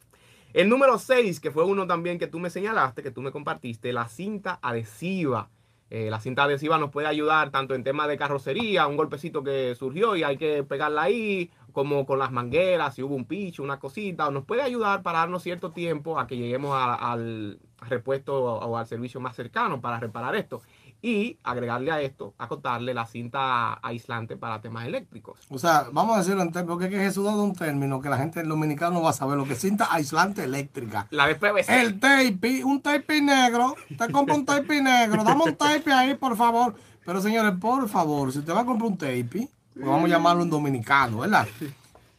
El 0.55 0.71
número 0.71 0.99
6, 0.99 1.39
que 1.41 1.51
fue 1.51 1.65
uno 1.65 1.87
también 1.87 2.19
que 2.19 2.27
tú 2.27 2.39
me 2.39 2.49
señalaste, 2.49 3.03
que 3.03 3.11
tú 3.11 3.21
me 3.21 3.31
compartiste, 3.31 3.93
la 3.93 4.09
cinta 4.09 4.59
adhesiva. 4.63 5.51
Eh, 5.91 6.09
la 6.11 6.21
cinta 6.21 6.45
adhesiva 6.45 6.79
nos 6.79 6.91
puede 6.91 7.07
ayudar 7.07 7.51
tanto 7.51 7.75
en 7.75 7.85
tema 7.85 8.07
de 8.09 8.17
carrocería, 8.19 8.87
un 8.87 8.97
golpecito 8.97 9.43
que 9.45 9.75
surgió 9.75 10.17
y 10.17 10.23
hay 10.23 10.37
que 10.39 10.63
pegarla 10.65 11.03
ahí, 11.03 11.51
como 11.79 12.05
con 12.07 12.19
las 12.19 12.33
mangueras, 12.33 12.97
si 12.97 13.05
hubo 13.05 13.15
un 13.15 13.25
picho, 13.25 13.63
una 13.63 13.79
cosita, 13.79 14.27
o 14.27 14.33
nos 14.33 14.45
puede 14.45 14.63
ayudar 14.63 15.01
para 15.03 15.21
darnos 15.21 15.45
cierto 15.45 15.71
tiempo 15.71 16.19
a 16.19 16.27
que 16.27 16.37
lleguemos 16.37 16.75
a- 16.75 16.95
al 17.13 17.61
repuesto 17.89 18.35
o 18.43 18.77
al 18.77 18.85
servicio 18.89 19.21
más 19.21 19.37
cercano 19.37 19.81
para 19.81 20.01
reparar 20.01 20.35
esto. 20.35 20.61
Y 21.01 21.39
agregarle 21.45 21.93
a 21.93 22.01
esto, 22.01 22.35
acotarle 22.37 22.93
la 22.95 23.07
cinta 23.07 23.75
aislante 23.81 24.37
para 24.37 24.61
temas 24.61 24.87
eléctricos. 24.89 25.39
O 25.49 25.57
sea, 25.57 25.87
vamos 25.93 26.17
a 26.17 26.19
decirlo 26.19 26.43
en 26.43 26.51
términos, 26.51 26.75
porque 26.75 26.87
es 26.87 26.91
que 26.91 27.07
Jesús 27.07 27.25
dado 27.25 27.45
un 27.45 27.55
término 27.55 28.01
que 28.01 28.09
la 28.09 28.17
gente 28.19 28.43
dominicana 28.43 28.95
no 28.95 29.03
va 29.03 29.11
a 29.11 29.13
saber, 29.13 29.37
lo 29.37 29.45
que 29.45 29.53
es 29.53 29.61
cinta 29.61 29.87
aislante 29.93 30.43
eléctrica. 30.43 31.07
La 31.11 31.29
de 31.29 31.37
PVC. 31.37 31.81
El 31.81 32.01
tape, 32.01 32.65
un 32.65 32.83
tape 32.83 33.21
negro, 33.23 33.77
te 33.97 34.11
compra 34.11 34.35
un 34.35 34.45
tape 34.45 34.83
negro, 34.83 35.23
dame 35.23 35.45
un 35.45 35.55
tape 35.55 35.93
ahí, 35.93 36.15
por 36.17 36.37
favor. 36.37 36.75
Pero 37.07 37.21
señores, 37.21 37.53
por 37.61 37.89
favor, 37.89 38.33
si 38.33 38.41
usted 38.41 38.53
va 38.53 38.63
a 38.63 38.67
comprar 38.67 38.91
un 38.91 38.99
tape, 38.99 39.49
pues 39.79 39.89
vamos 39.89 40.07
a 40.07 40.09
llamarlo 40.09 40.43
un 40.43 40.51
dominicano, 40.51 41.19
¿verdad? 41.19 41.47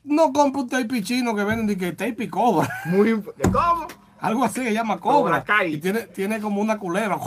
No 0.03 0.31
compre 0.31 0.61
un 0.61 0.69
tape 0.69 1.03
chino 1.03 1.35
que 1.35 1.43
venden 1.43 1.67
de 1.67 1.77
que 1.77 1.91
tape 1.91 2.23
y 2.23 2.27
cobra. 2.29 2.69
Muy 2.85 3.21
¿Cómo? 3.51 3.87
Algo 4.19 4.45
así 4.45 4.61
que 4.61 4.73
llama 4.73 4.97
cobra. 4.97 5.43
Y 5.67 5.77
tiene, 5.77 6.01
tiene 6.03 6.39
como 6.39 6.61
una 6.61 6.77
culera. 6.77 7.17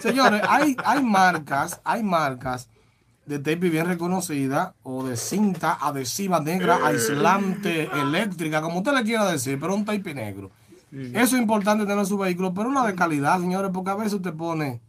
Señores, 0.00 0.42
hay, 0.48 0.76
hay 0.84 1.02
marcas, 1.02 1.80
hay 1.84 2.02
marcas 2.02 2.68
de 3.26 3.38
tape 3.38 3.70
bien 3.70 3.86
reconocida 3.86 4.74
o 4.82 5.04
de 5.04 5.16
cinta 5.16 5.78
adhesiva 5.80 6.40
negra 6.40 6.80
aislante 6.84 7.88
eléctrica, 7.94 8.60
como 8.60 8.78
usted 8.78 8.92
le 8.94 9.04
quiera 9.04 9.30
decir, 9.30 9.58
pero 9.60 9.74
un 9.74 9.84
tape 9.84 10.12
negro. 10.12 10.50
Eso 10.92 11.36
es 11.36 11.42
importante 11.42 11.84
tener 11.84 12.00
en 12.00 12.06
su 12.06 12.18
vehículo, 12.18 12.52
pero 12.52 12.68
una 12.68 12.84
de 12.84 12.94
calidad, 12.94 13.38
señores, 13.38 13.70
porque 13.72 13.90
a 13.90 13.94
veces 13.94 14.14
usted 14.14 14.34
pone, 14.34 14.80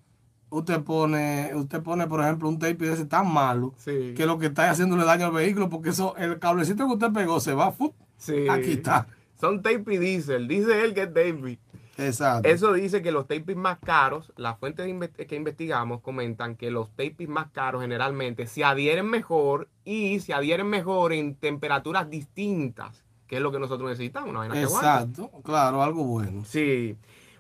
usted 0.54 0.82
pone, 0.82 1.52
usted 1.56 1.82
pone, 1.82 2.08
por 2.08 2.22
ejemplo, 2.22 2.48
un 2.48 2.60
tape 2.60 2.76
de 2.76 2.94
ese 2.94 3.06
tan 3.06 3.32
malo 3.32 3.74
Sí. 3.78 4.14
que 4.16 4.26
lo 4.26 4.38
que 4.38 4.48
está 4.48 4.70
haciéndole 4.70 5.04
daño 5.04 5.26
al 5.28 5.32
vehículo, 5.34 5.70
porque 5.70 5.90
eso, 5.90 6.16
el 6.18 6.40
cablecito 6.40 6.88
que 6.88 6.94
usted 6.94 7.12
pegó 7.12 7.40
se 7.40 7.54
va, 7.54 7.72
¡fup! 7.72 7.94
Sí. 8.18 8.48
aquí 8.50 8.74
está. 8.74 9.08
Son 9.40 9.62
tape 9.62 9.96
y 9.96 9.98
diesel. 9.98 10.48
Dice 10.48 10.86
él 10.86 10.94
que 10.94 11.02
es 11.04 11.08
tape. 11.08 11.60
Exacto. 11.98 12.48
Eso 12.50 12.74
dice 12.74 13.02
que 13.02 13.12
los 13.12 13.28
tapes 13.28 13.56
más 13.56 13.78
caros, 13.80 14.32
las 14.36 14.58
fuentes 14.58 14.88
que 15.28 15.36
investigamos 15.36 16.02
comentan 16.02 16.56
que 16.56 16.72
los 16.72 16.90
tapes 16.92 17.28
más 17.28 17.52
caros 17.52 17.82
generalmente 17.82 18.48
se 18.48 18.64
adhieren 18.64 19.06
mejor 19.08 19.68
y 19.86 20.20
se 20.20 20.34
adhieren 20.34 20.68
mejor 20.68 21.14
en 21.14 21.36
temperaturas 21.36 22.10
distintas, 22.10 23.04
que 23.28 23.36
es 23.36 23.42
lo 23.42 23.52
que 23.52 23.60
nosotros 23.60 23.90
necesitamos. 23.90 24.30
Una 24.30 24.40
vaina 24.40 24.56
que. 24.56 24.62
Exacto, 24.64 25.30
claro, 25.44 25.84
algo 25.84 26.04
bueno. 26.04 26.44
Sí. 26.46 26.96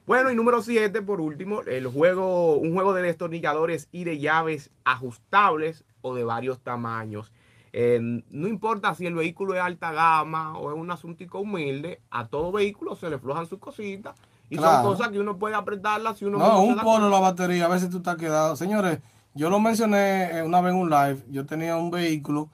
Bueno, 0.06 0.30
y 0.32 0.36
número 0.36 0.62
7, 0.62 1.02
por 1.02 1.22
último, 1.22 1.62
el 1.62 1.88
juego, 1.88 2.58
un 2.58 2.74
juego 2.74 2.94
de 2.94 3.04
destornilladores 3.04 3.88
y 3.92 4.04
de 4.04 4.20
llaves 4.20 4.70
ajustables 4.84 5.86
o 6.02 6.13
de 6.13 6.24
varios 6.26 6.60
tamaños. 6.60 7.32
Eh, 7.72 8.00
no 8.30 8.48
importa 8.48 8.94
si 8.96 9.06
el 9.08 9.16
vehículo 9.16 9.56
es 9.56 9.62
alta 9.62 9.92
gama 9.94 10.58
o 10.58 10.72
es 10.72 10.78
un 10.78 10.92
asuntico 10.92 11.39
humilde, 11.39 12.02
a 12.12 12.28
todo 12.28 12.52
vehículo 12.52 12.96
se 12.96 13.10
le 13.10 13.18
flojan 13.18 13.48
sus 13.48 13.60
cositas 13.60 14.13
y 14.50 14.58
Claro. 14.58 14.84
son 14.84 14.92
cosas 14.92 15.10
que 15.10 15.20
uno 15.20 15.38
puede 15.38 15.56
apretarlas 15.56 16.20
si 16.20 16.26
uno 16.26 16.38
No, 16.38 16.62
un 16.62 16.78
polo 16.80 17.10
la 17.10 17.20
batería, 17.20 17.66
a 17.66 17.70
veces 17.70 17.89
tú 17.89 17.98
estás 17.98 18.18
quedado. 18.18 18.56
Señores, 18.56 19.00
yo 19.34 19.50
lo 19.50 19.60
mencioné 19.60 20.38
eh, 20.38 20.42
una 20.44 20.62
vez 20.62 20.74
en 20.74 20.80
un 20.82 20.89
live, 20.89 21.24
yo 21.30 21.46
tenía 21.46 21.78
un 21.78 21.89
vehículo 21.89 22.50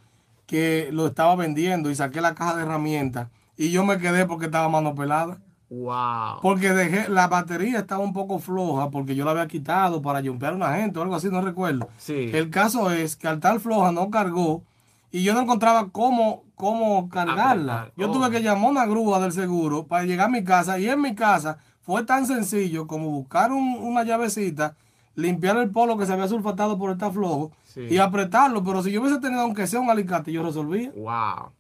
que 0.46 0.90
lo 0.94 1.08
estaba 1.08 1.36
vendiendo 1.36 1.90
y 1.90 1.96
saqué 1.96 2.22
la 2.22 2.34
caja 2.36 2.56
de 2.56 2.62
herramientas 2.62 3.28
y 3.58 3.72
yo 3.72 3.84
me 3.84 3.98
quedé 3.98 4.26
porque 4.26 4.46
estaba 4.46 4.70
mano 4.70 4.96
pelada. 4.96 5.40
Wow. 5.70 6.40
Porque 6.42 6.70
dejé, 6.74 7.10
la 7.10 7.28
batería 7.28 7.80
estaba 7.80 8.04
un 8.04 8.14
poco 8.14 8.40
floja 8.40 8.90
porque 8.90 9.16
yo 9.16 9.24
la 9.26 9.32
había 9.32 9.48
quitado 9.48 10.02
para 10.02 10.22
jumpear 10.24 10.54
a 10.54 10.56
una 10.56 10.74
gente 10.76 10.98
o 10.98 11.04
algo 11.04 11.16
así, 11.16 11.30
no 11.30 11.42
recuerdo. 11.42 11.90
Sí. 11.98 12.32
El 12.34 12.50
caso 12.50 12.90
es 12.92 13.16
que 13.16 13.28
al 13.28 13.36
estar 13.36 13.60
floja 13.60 13.92
no 13.92 14.10
cargó 14.10 14.64
y 15.12 15.24
yo 15.24 15.34
no 15.34 15.42
encontraba 15.42 15.90
cómo, 15.92 16.44
cómo 16.56 17.08
cargarla. 17.10 17.82
Apretar. 17.82 17.94
Yo 17.98 18.10
Oh. 18.10 18.14
tuve 18.14 18.32
que 18.32 18.42
llamar 18.42 18.66
a 18.66 18.70
una 18.70 18.86
grúa 18.88 19.20
del 19.20 19.32
seguro 19.32 19.86
para 19.86 20.06
llegar 20.06 20.28
a 20.28 20.32
mi 20.32 20.44
casa 20.44 20.80
y 20.80 20.90
en 20.90 21.02
mi 21.02 21.14
casa 21.14 21.58
fue 21.82 22.04
tan 22.04 22.26
sencillo 22.26 22.88
como 22.88 23.10
buscar 23.12 23.52
un- 23.52 23.78
una 23.80 24.04
llavecita, 24.04 24.76
limpiar 25.16 25.58
el 25.58 25.70
polo 25.70 25.98
que 25.98 26.06
se 26.06 26.14
había 26.14 26.28
sulfatado 26.28 26.78
por 26.80 26.92
estar 26.92 27.12
flojo 27.12 27.52
Sí. 27.66 27.82
y 27.90 27.98
apretarlo. 27.98 28.64
Pero 28.64 28.82
si 28.82 28.92
yo 28.92 29.02
hubiese 29.02 29.20
tenido 29.20 29.42
aunque 29.42 29.68
sea 29.68 29.80
un 29.80 29.90
alicate, 29.92 30.32
yo 30.32 30.42
resolvía. 30.44 30.92
Wow. 30.96 31.52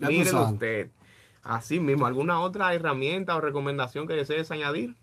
Sabes. 0.00 0.32
usted. 0.32 0.90
Así 1.48 1.78
mismo, 1.80 2.06
¿alguna 2.06 2.40
otra 2.40 2.74
herramienta 2.74 3.36
o 3.36 3.40
recomendación 3.40 4.06
que 4.06 4.14
desees 4.14 4.50
añadir? 4.50 4.94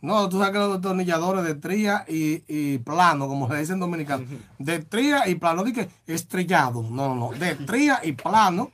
No, 0.00 0.28
tú 0.28 0.38
sabes 0.38 0.52
que 0.52 0.58
los 0.58 0.72
destornilladores 0.74 1.44
de 1.44 1.54
tría 1.54 2.04
y, 2.08 2.42
y 2.48 2.78
plano, 2.78 3.28
como 3.28 3.48
se 3.48 3.56
dice 3.58 3.72
en 3.72 3.80
dominicano. 3.80 4.24
De 4.58 4.80
tría 4.80 5.28
y 5.28 5.36
plano, 5.36 5.56
no 5.58 5.64
dije 5.64 5.88
estrellado. 6.06 6.82
No, 6.82 7.14
no, 7.14 7.14
no. 7.14 7.38
De 7.38 7.54
tría 7.54 8.00
y 8.02 8.12
plano. 8.12 8.70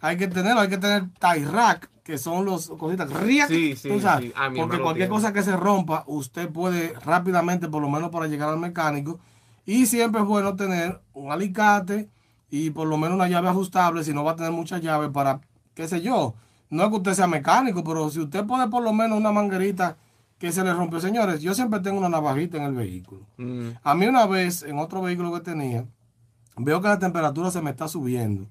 Hay 0.00 0.16
que 0.16 0.28
tenerlo, 0.28 0.60
hay 0.60 0.68
que 0.68 0.78
tener 0.78 1.04
tie 1.18 1.44
rack, 1.44 1.88
que 2.04 2.16
son 2.18 2.44
los 2.44 2.68
cositas. 2.68 3.12
riac, 3.12 3.48
Sí, 3.48 3.74
sí, 3.74 3.88
tú 3.88 4.00
sabes. 4.00 4.26
sí. 4.26 4.32
Ah, 4.36 4.50
Porque 4.54 4.78
cualquier 4.78 5.08
tiene. 5.08 5.20
cosa 5.20 5.32
que 5.32 5.42
se 5.42 5.56
rompa, 5.56 6.04
usted 6.06 6.48
puede 6.48 6.94
rápidamente, 7.04 7.68
por 7.68 7.82
lo 7.82 7.88
menos 7.90 8.10
para 8.10 8.28
llegar 8.28 8.48
al 8.48 8.58
mecánico. 8.60 9.18
Y 9.66 9.86
siempre 9.86 10.20
es 10.22 10.26
bueno 10.28 10.54
tener 10.54 11.00
un 11.12 11.32
alicate 11.32 12.08
y 12.50 12.70
por 12.70 12.86
lo 12.86 12.96
menos 12.96 13.16
una 13.16 13.28
llave 13.28 13.48
ajustable, 13.48 14.04
si 14.04 14.14
no 14.14 14.22
va 14.22 14.32
a 14.32 14.36
tener 14.36 14.52
muchas 14.52 14.80
llaves 14.80 15.10
para, 15.10 15.40
qué 15.74 15.88
sé 15.88 16.00
yo. 16.00 16.34
No 16.70 16.82
es 16.84 16.88
que 16.90 16.96
usted 16.96 17.14
sea 17.14 17.26
mecánico, 17.26 17.82
pero 17.82 18.10
si 18.10 18.20
usted 18.20 18.44
pone 18.46 18.68
por 18.68 18.82
lo 18.82 18.92
menos 18.92 19.18
una 19.18 19.32
manguerita 19.32 19.96
que 20.38 20.52
se 20.52 20.62
le 20.62 20.72
rompió, 20.72 21.00
señores, 21.00 21.40
yo 21.40 21.54
siempre 21.54 21.80
tengo 21.80 21.98
una 21.98 22.08
navajita 22.08 22.58
en 22.58 22.64
el 22.64 22.74
vehículo. 22.74 23.22
Mm, 23.38 23.70
A 23.82 23.94
mí 23.94 24.06
una 24.06 24.26
vez, 24.26 24.62
en 24.62 24.78
otro 24.78 25.00
vehículo 25.02 25.32
que 25.32 25.40
tenía, 25.40 25.84
veo 26.56 26.80
que 26.80 26.88
la 26.88 26.98
temperatura 26.98 27.50
se 27.50 27.60
me 27.62 27.70
está 27.70 27.88
subiendo. 27.88 28.46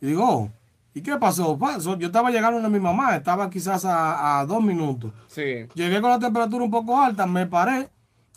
Y 0.00 0.06
digo, 0.08 0.24
oh, 0.28 0.50
¿y 0.94 1.00
qué 1.00 1.16
pasó? 1.16 1.58
Yo 1.98 2.06
estaba 2.06 2.30
llegando 2.30 2.64
a 2.64 2.70
mi 2.70 2.78
mamá, 2.78 3.16
estaba 3.16 3.48
quizás 3.50 3.84
a, 3.84 4.38
a 4.40 4.46
dos 4.46 4.62
minutos. 4.62 5.12
sí. 5.28 5.66
Llegué 5.74 6.00
con 6.00 6.10
la 6.10 6.18
temperatura 6.18 6.62
un 6.64 6.70
poco 6.70 7.00
alta, 7.00 7.26
me 7.26 7.46
paré, 7.46 7.88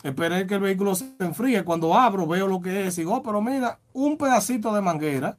esperé 0.02 0.46
que 0.46 0.54
el 0.54 0.60
vehículo 0.60 0.94
se 0.94 1.12
enfríe. 1.20 1.62
Cuando 1.62 1.94
abro, 1.94 2.26
veo 2.26 2.48
lo 2.48 2.60
que 2.60 2.86
es. 2.86 2.96
Y 2.98 3.02
digo, 3.02 3.16
oh, 3.16 3.22
pero 3.22 3.40
mira, 3.42 3.78
un 3.92 4.16
pedacito 4.16 4.74
de 4.74 4.80
manguera 4.80 5.36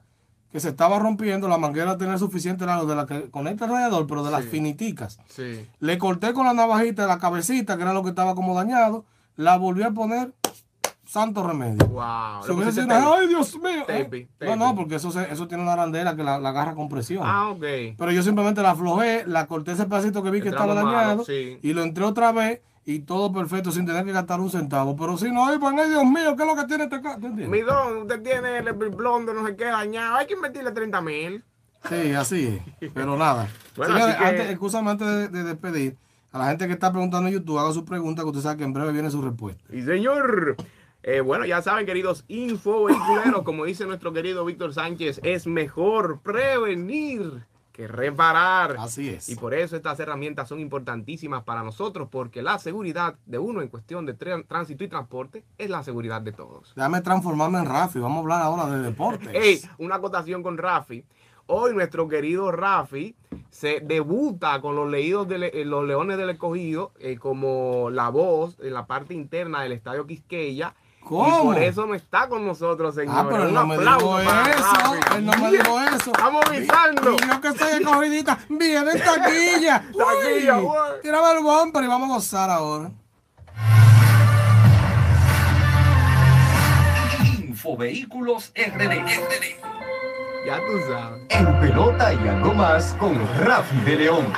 que 0.52 0.60
se 0.60 0.70
estaba 0.70 1.00
rompiendo. 1.00 1.48
La 1.48 1.58
manguera 1.58 1.98
tenía 1.98 2.18
suficiente 2.18 2.66
largo 2.66 2.86
de 2.86 2.96
la 2.96 3.06
que 3.06 3.30
conecta 3.30 3.66
el 3.66 3.72
radiador, 3.72 4.08
pero 4.08 4.24
de 4.24 4.32
las 4.32 4.46
finiticas. 4.46 5.20
Sí. 5.30 5.68
Le 5.80 5.98
corté 5.98 6.34
con 6.34 6.46
la 6.46 6.54
navajita 6.54 7.08
la 7.08 7.18
cabecita, 7.20 7.78
que 7.78 7.84
era 7.84 7.94
lo 7.94 8.04
que 8.04 8.10
estaba 8.10 8.36
como 8.36 8.54
dañado. 8.56 9.06
La 9.38 9.58
volví 9.58 9.84
a 9.84 9.92
poner 9.92 10.34
santo 11.06 11.46
remedio. 11.46 11.86
Wow. 11.88 12.44
Si 12.46 12.52
hubiese 12.52 12.84
sido, 12.84 13.14
ay, 13.14 13.28
Dios 13.28 13.58
mío. 13.58 13.84
¿eh? 13.90 14.04
Tape, 14.04 14.30
No, 14.46 14.56
no, 14.56 14.76
porque 14.76 14.96
eso, 14.96 15.12
se- 15.12 15.32
eso 15.32 15.48
tiene 15.48 15.64
una 15.64 15.74
arandela 15.74 16.16
que 16.16 16.24
la, 16.24 16.38
la 16.40 16.50
agarra 16.50 16.74
con 16.74 16.88
presión. 16.88 17.24
Ah, 17.26 17.50
ok. 17.50 17.60
Pero 17.98 18.12
yo 18.12 18.24
simplemente 18.24 18.62
la 18.62 18.72
aflojé, 18.72 19.26
la 19.28 19.46
corté 19.48 19.74
ese 19.74 19.86
pedacito 19.86 20.24
que 20.24 20.30
vi 20.32 20.42
que 20.42 20.50
estaba 20.50 20.74
dañado 20.74 21.26
sí. 21.26 21.60
y 21.62 21.74
lo 21.74 21.84
entré 21.84 22.06
otra 22.06 22.32
vez 22.32 22.62
y 22.86 23.00
todo 23.00 23.32
perfecto 23.32 23.72
sin 23.72 23.86
tener 23.86 24.04
que 24.06 24.12
gastar 24.12 24.40
un 24.40 24.50
centavo. 24.50 24.96
Pero 24.96 25.18
si 25.18 25.32
no, 25.32 25.46
ay, 25.48 25.58
pues, 25.60 25.74
ay, 25.78 25.90
Dios 25.90 26.04
mío, 26.06 26.36
¿qué 26.36 26.44
es 26.44 26.50
lo 26.50 26.56
que 26.56 26.66
tiene 26.68 26.84
este 26.86 27.02
carro? 27.02 27.20
Mi 27.30 27.62
don, 27.62 27.98
usted 28.04 28.22
tiene 28.22 28.58
el 28.58 28.74
blondo, 28.74 29.34
no 29.34 29.46
sé 29.46 29.56
qué, 29.56 29.66
dañado. 29.66 30.16
Hay 30.16 30.28
que 30.28 30.34
invertirle 30.34 30.72
30 30.72 31.02
mil. 31.02 31.44
Sí, 31.90 32.12
así 32.14 32.62
es. 32.80 32.92
Pero 32.94 33.18
nada. 33.18 33.48
Bueno, 33.76 33.96
así 33.96 34.18
que- 34.18 34.24
antes, 34.26 34.50
excúsame 34.50 34.92
antes 34.92 35.08
de, 35.08 35.28
de 35.30 35.44
despedir, 35.44 35.98
a 36.32 36.38
la 36.40 36.48
gente 36.50 36.68
que 36.68 36.74
está 36.74 36.92
preguntando 36.92 37.28
en 37.28 37.34
YouTube, 37.36 37.58
haga 37.60 37.72
su 37.74 37.86
pregunta 37.86 38.22
que 38.24 38.28
usted 38.30 38.42
sabe 38.42 38.58
que 38.58 38.64
en 38.64 38.74
breve 38.74 38.92
viene 38.92 39.10
su 39.12 39.22
respuesta. 39.22 39.64
Y 39.72 39.82
señor. 39.82 40.56
Eh, 41.04 41.20
bueno, 41.22 41.46
ya 41.46 41.64
saben, 41.64 41.88
queridos 41.88 42.26
infovehiculeros, 42.28 43.42
como 43.42 43.66
dice 43.66 43.86
nuestro 43.88 44.14
querido 44.14 44.46
Víctor 44.46 44.72
Sánchez, 44.74 45.20
es 45.24 45.48
mejor 45.48 46.20
prevenir 46.22 47.44
que 47.72 47.88
reparar. 47.88 48.76
Así 48.80 49.10
es. 49.10 49.30
Y 49.30 49.36
por 49.36 49.54
eso 49.54 49.76
estas 49.76 50.00
herramientas 50.00 50.48
son 50.50 50.60
importantísimas 50.60 51.44
para 51.44 51.64
nosotros, 51.64 52.08
porque 52.12 52.42
la 52.42 52.60
seguridad 52.60 53.16
de 53.26 53.40
uno 53.40 53.62
en 53.62 53.68
cuestión 53.68 54.06
de 54.06 54.14
tránsito 54.14 54.84
y 54.84 54.88
transporte 54.88 55.44
es 55.58 55.70
la 55.70 55.84
seguridad 55.84 56.22
de 56.22 56.32
todos. 56.32 56.74
Déjame 56.76 57.02
transformarme 57.02 57.60
en 57.60 57.66
Rafi. 57.66 58.00
Vamos 58.00 58.18
a 58.18 58.20
hablar 58.22 58.42
ahora 58.42 58.66
de 58.78 58.82
deportes. 58.84 59.30
Ey, 59.34 59.62
una 59.78 59.96
acotación 59.96 60.44
con 60.44 60.58
Rafi. 60.58 61.04
Hoy 61.48 61.74
nuestro 61.74 62.08
querido 62.08 62.52
Rafi 62.52 63.16
se 63.50 63.82
debuta 63.82 64.62
con 64.62 64.76
los 64.76 64.90
leídos 64.90 65.28
de 65.28 65.38
Le- 65.38 65.62
eh, 65.62 65.66
los 65.66 65.86
Leones 65.86 66.18
del 66.18 66.30
Escogido 66.30 66.94
eh, 67.00 67.18
como 67.18 67.90
la 67.90 68.08
voz 68.10 68.58
en 68.62 68.74
la 68.74 68.86
parte 68.86 69.14
interna 69.14 69.62
del 69.62 69.74
Estadio 69.74 70.06
Quisqueya. 70.08 70.76
¿Cómo? 71.04 71.52
Y 71.52 71.56
por 71.56 71.64
eso 71.64 71.86
no 71.86 71.96
está 71.96 72.30
con 72.30 72.46
nosotros, 72.46 72.96
señores. 72.96 73.20
Ah, 73.20 73.28
pero 73.30 73.44
él 73.44 73.54
no 73.54 73.66
me 73.66 73.78
dijo 73.78 74.20
eso. 74.20 75.16
Él 75.16 75.26
no 75.26 75.34
me 75.34 75.52
dijo 75.52 75.82
eso. 75.82 76.12
Estamos 76.12 76.46
avisando. 76.46 77.14
Y 77.14 77.28
yo 77.28 77.42
que 77.42 77.48
estoy 77.50 77.72
escogidita, 77.82 78.40
viene 78.50 78.94
taquilla. 79.00 79.84
Taquilla, 79.98 80.58
Uy. 80.60 81.02
Tírame 81.02 81.32
el 81.38 81.44
bumper 81.44 81.84
y 81.84 81.88
vamos 81.88 82.10
a 82.10 82.14
gozar 82.14 82.50
ahora. 82.50 82.92
Infovehículos 87.48 88.52
RD. 88.56 88.92
Ya 90.46 90.58
tú 90.58 90.80
sabes. 90.92 91.22
En 91.30 91.60
pelota 91.60 92.14
y 92.14 92.28
algo 92.28 92.54
más 92.54 92.96
con 93.00 93.20
Rafi 93.40 93.78
de 93.82 93.96
León. 93.98 94.34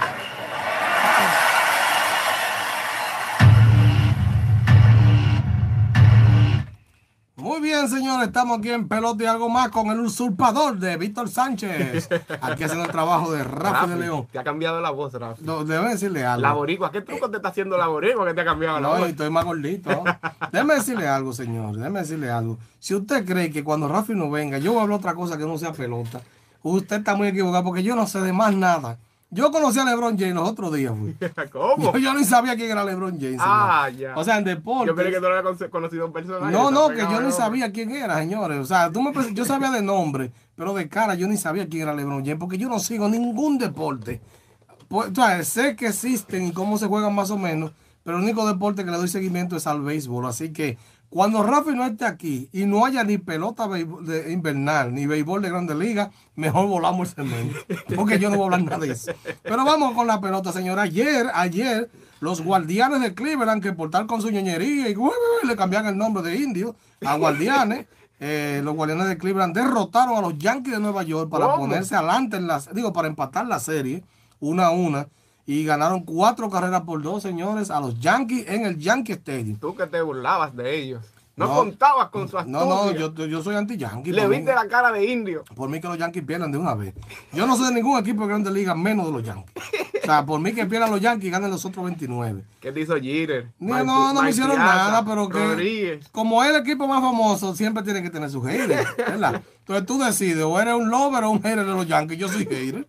Bien, 7.90 8.02
señores, 8.02 8.28
estamos 8.28 8.60
aquí 8.60 8.70
en 8.70 8.88
Pelota 8.88 9.24
y 9.24 9.26
algo 9.28 9.50
más 9.50 9.70
con 9.70 9.88
el 9.88 10.00
usurpador 10.00 10.78
de 10.78 10.98
Víctor 10.98 11.30
Sánchez. 11.30 12.10
Aquí 12.42 12.64
haciendo 12.64 12.86
el 12.86 12.92
trabajo 12.92 13.32
de 13.32 13.44
Rafa 13.44 13.88
de 13.88 13.96
León. 13.98 14.28
Te 14.32 14.40
ha 14.40 14.44
cambiado 14.44 14.80
la 14.82 14.90
voz, 14.92 15.14
Rafi. 15.14 15.44
No, 15.44 15.64
debe 15.66 15.90
decirle 15.90 16.26
algo. 16.26 16.42
La 16.42 16.54
boricua, 16.54 16.92
¿qué 16.92 17.02
truco 17.02 17.30
te 17.30 17.38
está 17.38 17.50
haciendo 17.50 17.78
la 17.78 17.88
boricua 17.88 18.26
que 18.28 18.34
te 18.34 18.42
ha 18.42 18.46
cambiado 18.46 18.80
la 18.80 18.88
No, 18.90 18.98
voz? 18.98 19.10
estoy 19.10 19.30
más 19.30 19.46
gordito. 19.46 19.90
¿no? 19.90 20.04
Déjeme 20.52 20.76
decirle 20.76 21.08
algo, 21.08 21.34
señor. 21.34 21.76
Déjeme 21.76 22.00
decirle 22.02 22.30
algo. 22.32 22.58
Si 22.80 22.96
usted 22.96 23.26
cree 23.26 23.52
que 23.52 23.64
cuando 23.64 23.88
Rafi 23.88 24.14
no 24.14 24.30
venga, 24.30 24.58
yo 24.58 24.72
voy 24.72 24.80
a 24.80 24.84
hablar 24.84 25.00
otra 25.00 25.14
cosa 25.16 25.38
que 25.38 25.46
no 25.46 25.58
sea 25.58 25.74
pelota, 25.74 26.22
usted 26.62 26.98
está 26.98 27.16
muy 27.16 27.28
equivocado 27.28 27.64
porque 27.64 27.84
yo 27.84 27.96
no 27.96 28.08
sé 28.08 28.22
de 28.22 28.34
más 28.34 28.54
nada. 28.56 28.98
Yo 29.34 29.52
conocí 29.52 29.80
a 29.80 29.86
LeBron 29.86 30.18
James 30.18 30.36
los 30.36 30.50
otros 30.50 30.74
días, 30.74 30.94
güey. 30.98 31.16
¿Cómo? 31.52 31.94
Yo, 31.94 31.98
yo 31.98 32.14
ni 32.14 32.24
sabía 32.24 32.56
quién 32.56 32.72
era 32.72 32.84
LeBron 32.84 33.20
James. 33.20 33.40
Ah, 33.40 33.86
señor. 33.88 34.02
ya. 34.02 34.16
O 34.16 34.24
sea, 34.24 34.38
en 34.38 34.44
deporte. 34.44 34.88
Yo 34.88 34.96
creí 34.96 35.12
que 35.12 35.18
tú 35.18 35.24
lo 35.24 35.38
habías 35.38 35.70
conocido 35.70 36.06
en 36.06 36.14
persona. 36.14 36.52
No, 36.52 36.72
no, 36.72 36.90
que 36.90 37.02
yo 37.02 37.22
ni 37.22 37.32
sabía 37.32 37.72
quién 37.72 37.92
era, 37.92 38.18
señores. 38.20 38.60
O 38.60 38.66
sea, 38.66 38.92
tú 38.92 39.02
me 39.02 39.12
yo 39.34 39.46
sabía 39.46 39.72
de 39.72 39.82
nombre, 39.82 40.32
pero 40.56 40.74
de 40.74 40.88
cara 40.88 41.16
yo 41.16 41.28
ni 41.28 41.38
sabía 41.38 41.68
quién 41.68 41.84
era 41.84 41.94
LeBron 41.94 42.24
James, 42.24 42.40
porque 42.40 42.58
yo 42.58 42.70
no 42.70 42.80
sigo 42.80 43.10
ningún 43.10 43.58
deporte. 43.58 44.22
Pues, 44.88 45.10
o 45.10 45.16
sea, 45.16 45.44
sé 45.44 45.76
que 45.76 45.88
existen 45.88 46.46
y 46.46 46.52
cómo 46.52 46.78
se 46.78 46.88
juegan 46.88 47.16
más 47.16 47.32
o 47.32 47.38
menos, 47.38 47.72
pero 48.04 48.18
el 48.18 48.24
único 48.24 48.48
deporte 48.48 48.86
que 48.86 48.92
le 48.92 48.98
doy 48.98 49.08
seguimiento 49.08 49.56
es 49.56 49.66
al 49.66 49.82
béisbol. 49.82 50.26
Así 50.28 50.54
que 50.54 50.78
cuando 51.14 51.44
Rafi 51.44 51.72
no 51.72 51.86
esté 51.86 52.06
aquí 52.06 52.50
y 52.52 52.66
no 52.66 52.86
haya 52.86 53.04
ni 53.04 53.20
pelota 53.20 53.68
de 53.68 54.32
invernal, 54.32 54.94
ni 54.94 55.06
béisbol 55.06 55.44
de 55.44 55.50
grandes 55.50 55.78
ligas, 55.78 56.10
mejor 56.36 56.68
volamos 56.68 57.10
el 57.10 57.16
cemento. 57.16 57.56
Porque 57.96 58.18
yo 58.18 58.32
no 58.32 58.38
voy 58.38 58.44
a 58.44 58.46
hablar 58.46 58.64
nada 58.64 58.78
de 58.80 58.92
eso. 58.94 59.12
Pero 59.44 59.64
vamos 59.64 59.94
con 59.94 60.08
la 60.08 60.20
pelota, 60.20 60.52
señora. 60.52 60.82
Ayer, 60.82 61.28
ayer, 61.36 61.92
los 62.20 62.42
guardianes 62.42 63.02
de 63.02 63.14
Cleveland, 63.14 63.62
que 63.62 63.74
por 63.74 63.92
tal 63.92 64.08
con 64.08 64.22
su 64.24 64.32
ñoñería 64.32 64.90
y 64.90 64.96
le 65.48 65.56
cambian 65.56 65.86
el 65.86 65.98
nombre 65.98 66.24
de 66.24 66.36
indio 66.36 66.76
a 67.06 67.16
guardianes. 67.16 67.86
eh, 68.20 68.62
los 68.64 68.74
guardianes 68.74 69.08
de 69.08 69.18
Cleveland 69.18 69.56
derrotaron 69.56 70.18
a 70.18 70.22
los 70.22 70.38
Yankees 70.38 70.74
de 70.74 70.80
Nueva 70.80 71.04
York 71.04 71.30
para 71.30 71.46
¿Cómo? 71.46 71.58
ponerse 71.58 71.96
adelante 71.96 72.38
en 72.38 72.48
las, 72.48 72.74
digo, 72.74 72.92
para 72.92 73.08
empatar 73.08 73.46
la 73.46 73.60
serie, 73.60 74.04
una 74.40 74.68
a 74.68 74.72
una. 74.72 75.08
Y 75.46 75.66
ganaron 75.66 76.02
cuatro 76.02 76.50
carreras 76.50 76.82
por 76.82 77.02
dos, 77.02 77.22
señores, 77.22 77.70
a 77.70 77.80
los 77.82 78.00
Yankees 78.00 78.46
en 78.48 78.66
el 78.66 78.78
Yankee 78.78 79.12
Stadium. 79.14 79.58
Tú 79.60 79.76
que 79.76 79.86
te 79.88 80.02
burlabas 80.02 80.56
de 80.56 80.76
ellos. 80.78 81.04
No, 81.36 81.48
No. 81.48 81.56
contabas 81.56 82.10
con 82.10 82.30
su 82.30 82.38
astucia. 82.38 82.60
No, 82.60 82.66
no, 82.70 82.92
yo, 82.92 83.12
yo 83.26 83.42
soy 83.42 83.56
anti-Yankee. 83.56 84.12
Le 84.12 84.28
mí- 84.28 84.38
viste 84.38 84.54
la 84.54 84.68
cara 84.68 84.92
de 84.92 85.04
indio. 85.12 85.44
por 85.56 85.68
mí 85.68 85.82
que 85.82 85.88
los 85.88 85.98
Yankees 85.98 86.24
pierdan 86.24 86.52
de 86.52 86.60
una 86.60 86.76
vez. 86.76 86.94
Yo 87.34 87.48
no 87.48 87.58
sé 87.58 87.64
de 87.66 87.74
ningún 87.74 87.98
equipo 88.00 88.22
de 88.22 88.28
Grandes 88.28 88.54
Ligas 88.54 88.78
menos 88.78 89.08
de 89.08 89.12
los 89.14 89.24
Yankees. 89.24 89.52
O 90.04 90.06
sea, 90.06 90.24
por 90.24 90.40
mí 90.40 90.54
que 90.54 90.66
pierdan 90.68 90.92
los 90.92 91.02
Yankees 91.02 91.28
y 91.28 91.32
ganen 91.32 91.50
los 91.50 91.66
otros 91.66 91.84
29. 91.86 92.44
¿Qué 92.62 92.72
te 92.72 92.82
hizo 92.82 92.96
Jeter? 92.98 93.48
No, 93.58 93.84
no, 93.84 94.14
no 94.14 94.22
me 94.22 94.30
hicieron 94.30 94.58
nada, 94.58 95.04
pero 95.04 95.28
que 95.28 95.40
Rodríguez. 95.44 96.08
como 96.12 96.44
es 96.44 96.52
el 96.52 96.58
equipo 96.62 96.88
más 96.88 97.02
famoso, 97.02 97.56
siempre 97.56 97.82
tiene 97.84 98.04
que 98.04 98.12
tener 98.12 98.30
su 98.30 98.42
haters, 98.44 98.96
¿verdad? 98.96 99.42
Entonces 99.60 99.86
tú 99.88 99.98
decides, 99.98 100.44
o 100.44 100.60
eres 100.60 100.76
un 100.76 100.90
lover 100.92 101.24
o 101.24 101.32
un 101.32 101.42
hater 101.42 101.66
de 101.66 101.72
los 101.74 101.88
Yankees. 101.88 102.20
Yo 102.20 102.28
soy 102.30 102.46
hater. 102.46 102.86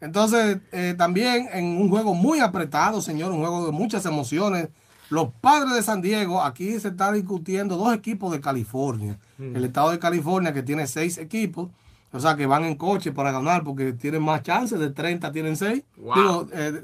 Entonces, 0.00 0.58
eh, 0.72 0.94
también 0.96 1.48
en 1.52 1.64
un 1.80 1.88
juego 1.88 2.14
muy 2.14 2.40
apretado, 2.40 3.00
señor, 3.02 3.32
un 3.32 3.40
juego 3.40 3.66
de 3.66 3.72
muchas 3.72 4.06
emociones. 4.06 4.68
Los 5.10 5.30
padres 5.40 5.74
de 5.74 5.82
San 5.82 6.02
Diego, 6.02 6.42
aquí 6.42 6.78
se 6.78 6.88
está 6.88 7.10
discutiendo 7.12 7.76
dos 7.76 7.94
equipos 7.94 8.30
de 8.30 8.40
California. 8.40 9.18
El 9.38 9.64
estado 9.64 9.90
de 9.90 9.98
California 9.98 10.52
que 10.52 10.62
tiene 10.62 10.86
seis 10.86 11.16
equipos, 11.18 11.70
o 12.12 12.20
sea 12.20 12.36
que 12.36 12.46
van 12.46 12.64
en 12.64 12.74
coche 12.76 13.10
para 13.12 13.32
ganar 13.32 13.64
porque 13.64 13.92
tienen 13.94 14.22
más 14.22 14.42
chances, 14.42 14.78
de 14.78 14.90
30 14.90 15.32
tienen 15.32 15.56
seis. 15.56 15.82
Wow. 15.96 16.14
Digo, 16.14 16.48
eh, 16.52 16.82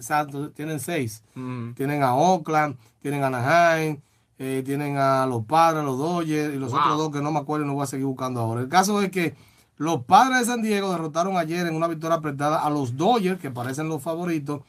tienen 0.55 0.81
seis. 0.81 1.23
Mm. 1.35 1.73
Tienen 1.73 2.03
a 2.03 2.15
Oakland, 2.15 2.77
tienen 3.03 3.23
a 3.23 3.27
Anaheim, 3.27 3.99
eh, 4.39 4.63
tienen 4.65 4.97
a 4.97 5.27
los 5.27 5.45
padres, 5.45 5.85
los 5.85 5.99
Dodgers 5.99 6.55
y 6.55 6.59
los 6.59 6.71
Wow. 6.73 6.81
otros 6.81 6.99
dos 6.99 7.11
que 7.13 7.21
no 7.21 7.31
me 7.31 7.39
acuerdo 7.41 7.65
y 7.67 7.69
no 7.69 7.75
voy 7.75 7.85
a 7.85 7.87
seguir 7.87 8.07
buscando 8.07 8.41
ahora. 8.41 8.63
El 8.63 8.69
caso 8.69 9.01
es 9.03 9.11
que 9.11 9.35
los 9.77 10.05
padres 10.05 10.41
de 10.41 10.45
San 10.47 10.63
Diego 10.63 10.91
derrotaron 10.93 11.37
ayer 11.37 11.67
en 11.67 11.75
una 11.75 11.89
victoria 11.89 12.17
apretada 12.17 12.65
a 12.65 12.71
los 12.71 12.97
Dodgers, 12.97 13.41
que 13.41 13.51
parecen 13.51 13.89
los 13.89 14.03
favoritos, 14.03 14.63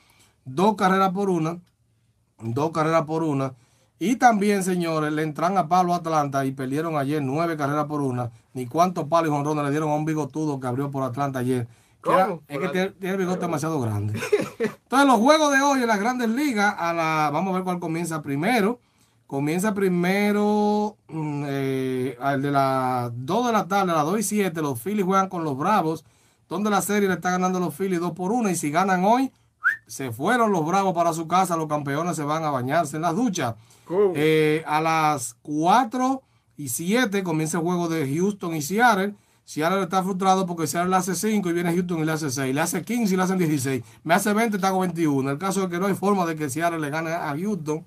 dos 0.45 0.75
carreras 0.75 1.11
por 1.11 1.29
una, 1.29 1.59
dos 2.39 2.71
carreras 2.71 3.03
por 3.03 3.23
una. 3.23 3.53
Y 3.97 4.17
también, 4.17 4.63
señores, 4.63 5.13
le 5.13 5.23
entran 5.23 5.57
a 5.57 5.67
palo 5.69 5.93
a 5.93 5.97
Atlanta 5.97 6.45
y 6.45 6.51
perdieron 6.51 6.97
ayer 6.97 7.21
nueve 7.21 7.55
carreras 7.55 7.85
por 7.85 8.01
una. 8.01 8.31
Ni 8.53 8.65
cuántos 8.65 9.07
palos 9.07 9.29
y 9.29 9.31
jonrones 9.31 9.63
le 9.63 9.71
dieron 9.71 9.89
a 9.89 9.95
un 9.95 10.05
bigotudo 10.05 10.59
que 10.59 10.67
abrió 10.67 10.91
por 10.91 11.03
Atlanta 11.03 11.39
ayer. 11.39 11.67
Que 12.03 12.11
es 12.47 12.59
que 12.59 12.69
tiene, 12.69 12.89
tiene 12.89 13.13
el 13.13 13.17
bigote 13.17 13.39
demasiado 13.39 13.79
grande. 13.79 14.19
Entonces, 14.59 15.07
los 15.07 15.17
juegos 15.17 15.51
de 15.53 15.61
hoy 15.61 15.81
en 15.81 15.87
las 15.87 15.99
grandes 15.99 16.29
ligas, 16.29 16.75
a 16.77 16.93
la, 16.93 17.29
vamos 17.31 17.51
a 17.51 17.55
ver 17.55 17.63
cuál 17.63 17.79
comienza 17.79 18.21
primero. 18.21 18.79
Comienza 19.27 19.73
primero 19.73 20.97
mm, 21.07 21.43
eh, 21.47 22.17
al 22.21 22.41
de 22.41 22.51
las 22.51 23.11
2 23.15 23.47
de 23.47 23.51
la 23.51 23.67
tarde, 23.67 23.91
a 23.91 23.95
las 23.95 24.05
2 24.05 24.19
y 24.19 24.23
7, 24.23 24.61
los 24.61 24.79
Phillies 24.79 25.05
juegan 25.05 25.29
con 25.29 25.43
los 25.43 25.57
Bravos, 25.57 26.05
donde 26.47 26.69
la 26.69 26.81
serie 26.81 27.07
le 27.07 27.15
está 27.15 27.31
ganando 27.31 27.59
los 27.59 27.73
Phillies 27.73 27.99
2 27.99 28.11
por 28.11 28.31
1 28.31 28.51
y 28.51 28.55
si 28.55 28.69
ganan 28.69 29.03
hoy, 29.03 29.31
se 29.87 30.11
fueron 30.11 30.51
los 30.51 30.63
Bravos 30.63 30.93
para 30.93 31.11
su 31.13 31.27
casa, 31.27 31.57
los 31.57 31.67
campeones 31.67 32.15
se 32.15 32.23
van 32.23 32.43
a 32.43 32.51
bañarse 32.51 32.97
en 32.97 33.01
las 33.01 33.15
duchas. 33.15 33.55
Cool. 33.85 34.13
Eh, 34.15 34.63
a 34.67 34.79
las 34.79 35.35
4 35.41 36.21
y 36.57 36.69
7 36.69 37.23
comienza 37.23 37.57
el 37.57 37.63
juego 37.63 37.87
de 37.87 38.07
Houston 38.15 38.55
y 38.55 38.61
Seattle. 38.61 39.15
Seattle 39.43 39.83
está 39.83 40.03
frustrado 40.03 40.45
porque 40.45 40.67
Seattle 40.67 40.89
le 40.89 40.97
hace 40.97 41.15
5 41.15 41.49
y 41.49 41.53
viene 41.53 41.73
Houston 41.73 41.99
y 41.99 42.05
le 42.05 42.11
hace 42.11 42.29
6. 42.29 42.53
Le 42.53 42.61
hace 42.61 42.83
15 42.83 43.13
y 43.13 43.17
le 43.17 43.23
hacen 43.23 43.37
16. 43.37 43.83
Me 44.03 44.13
hace 44.13 44.33
20 44.33 44.57
y 44.57 44.59
te 44.59 44.67
hago 44.67 44.79
21. 44.79 45.31
El 45.31 45.37
caso 45.37 45.63
es 45.63 45.69
que 45.69 45.79
no 45.79 45.87
hay 45.87 45.93
forma 45.93 46.25
de 46.25 46.35
que 46.35 46.49
Seattle 46.49 46.79
le 46.79 46.89
gane 46.89 47.11
a 47.11 47.35
Houston. 47.37 47.83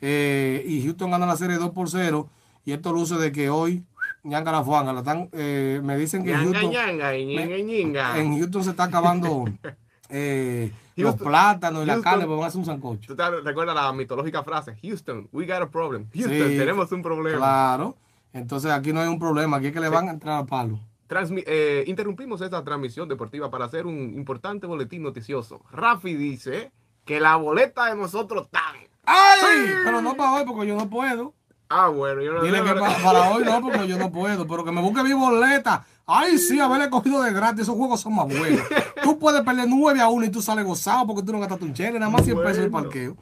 Eh, 0.00 0.64
y 0.66 0.82
Houston 0.84 1.10
gana 1.10 1.26
la 1.26 1.36
serie 1.36 1.56
2 1.56 1.70
por 1.70 1.88
0. 1.90 2.28
Y 2.64 2.72
esto 2.72 2.92
luce 2.92 3.14
de 3.16 3.30
que 3.32 3.48
hoy, 3.50 3.84
ñanga 4.24 4.50
la 4.52 4.64
fuanga, 4.64 4.92
la 4.92 5.00
están, 5.00 5.28
eh, 5.32 5.80
me 5.84 5.96
dicen 5.96 6.24
que 6.24 6.32
Ñanga, 6.32 6.44
Houston, 6.60 6.70
ñanga, 6.72 7.16
y 7.16 7.24
ñinga, 7.26 7.58
ñinga. 7.58 8.18
en 8.18 8.38
Houston 8.38 8.64
se 8.64 8.70
está 8.70 8.84
acabando 8.84 9.44
eh, 10.08 10.72
los 10.96 11.14
plátanos 11.16 11.82
y 11.84 11.86
la 11.86 12.00
carne, 12.00 12.24
porque 12.24 12.36
van 12.36 12.44
a 12.44 12.46
hacer 12.48 12.58
un 12.58 12.64
sancocho. 12.66 13.06
¿Tú 13.08 13.16
te 13.16 13.30
recuerdas 13.42 13.74
la 13.74 13.92
mitológica 13.92 14.42
frase? 14.42 14.76
Houston, 14.82 15.28
we 15.32 15.46
got 15.46 15.62
a 15.62 15.70
problem. 15.70 16.06
Houston, 16.12 16.32
Sí, 16.50 16.56
tenemos 16.58 16.90
un 16.92 17.02
problema. 17.02 17.38
Claro. 17.38 17.96
Entonces 18.32 18.70
aquí 18.70 18.92
no 18.92 19.00
hay 19.00 19.08
un 19.08 19.18
problema, 19.18 19.56
aquí 19.58 19.68
es 19.68 19.72
que 19.72 19.80
le 19.80 19.88
van 19.88 20.08
a 20.08 20.12
entrar 20.12 20.38
al 20.40 20.46
palo. 20.46 20.78
Transmi- 21.08 21.44
eh, 21.46 21.84
interrumpimos 21.86 22.40
esta 22.40 22.62
transmisión 22.64 23.08
deportiva 23.08 23.48
para 23.50 23.64
hacer 23.66 23.86
un 23.86 23.96
importante 24.14 24.66
boletín 24.66 25.02
noticioso. 25.04 25.62
Rafi 25.70 26.14
dice 26.16 26.72
que 27.04 27.20
la 27.20 27.36
boleta 27.36 27.86
de 27.86 27.94
nosotros 27.94 28.46
está. 28.46 28.60
¡Ay! 29.06 29.70
Pero 29.84 30.02
no 30.02 30.14
para 30.16 30.34
hoy 30.34 30.44
porque 30.46 30.66
yo 30.66 30.76
no 30.76 30.88
puedo. 30.90 31.32
Ah, 31.68 31.88
bueno, 31.88 32.22
yo 32.22 32.32
no 32.32 32.42
Dile 32.42 32.62
que 32.62 32.74
para, 32.74 32.96
para 33.02 33.30
hoy 33.30 33.44
no, 33.44 33.60
porque 33.60 33.88
yo 33.88 33.98
no 33.98 34.12
puedo, 34.12 34.46
pero 34.46 34.64
que 34.64 34.70
me 34.70 34.80
busque 34.80 35.02
mi 35.02 35.12
boleta. 35.14 35.84
Ay, 36.06 36.38
sí, 36.38 36.60
haberle 36.60 36.88
cogido 36.90 37.22
de 37.22 37.32
gratis, 37.32 37.62
esos 37.62 37.74
juegos 37.74 38.00
son 38.00 38.14
más 38.14 38.26
buenos. 38.26 38.60
Tú 39.02 39.18
puedes 39.18 39.42
perder 39.42 39.66
9 39.68 40.00
a 40.00 40.08
1 40.08 40.26
y 40.26 40.28
tú 40.30 40.40
sales 40.40 40.64
gozado 40.64 41.06
porque 41.08 41.22
tú 41.24 41.32
no 41.32 41.40
gastaste 41.40 41.64
un 41.64 41.74
chele, 41.74 41.98
nada 41.98 42.10
más 42.10 42.24
100 42.24 42.36
pesos 42.42 42.58
el 42.58 42.70
Bueno. 42.70 42.84
parqueo. 42.88 43.16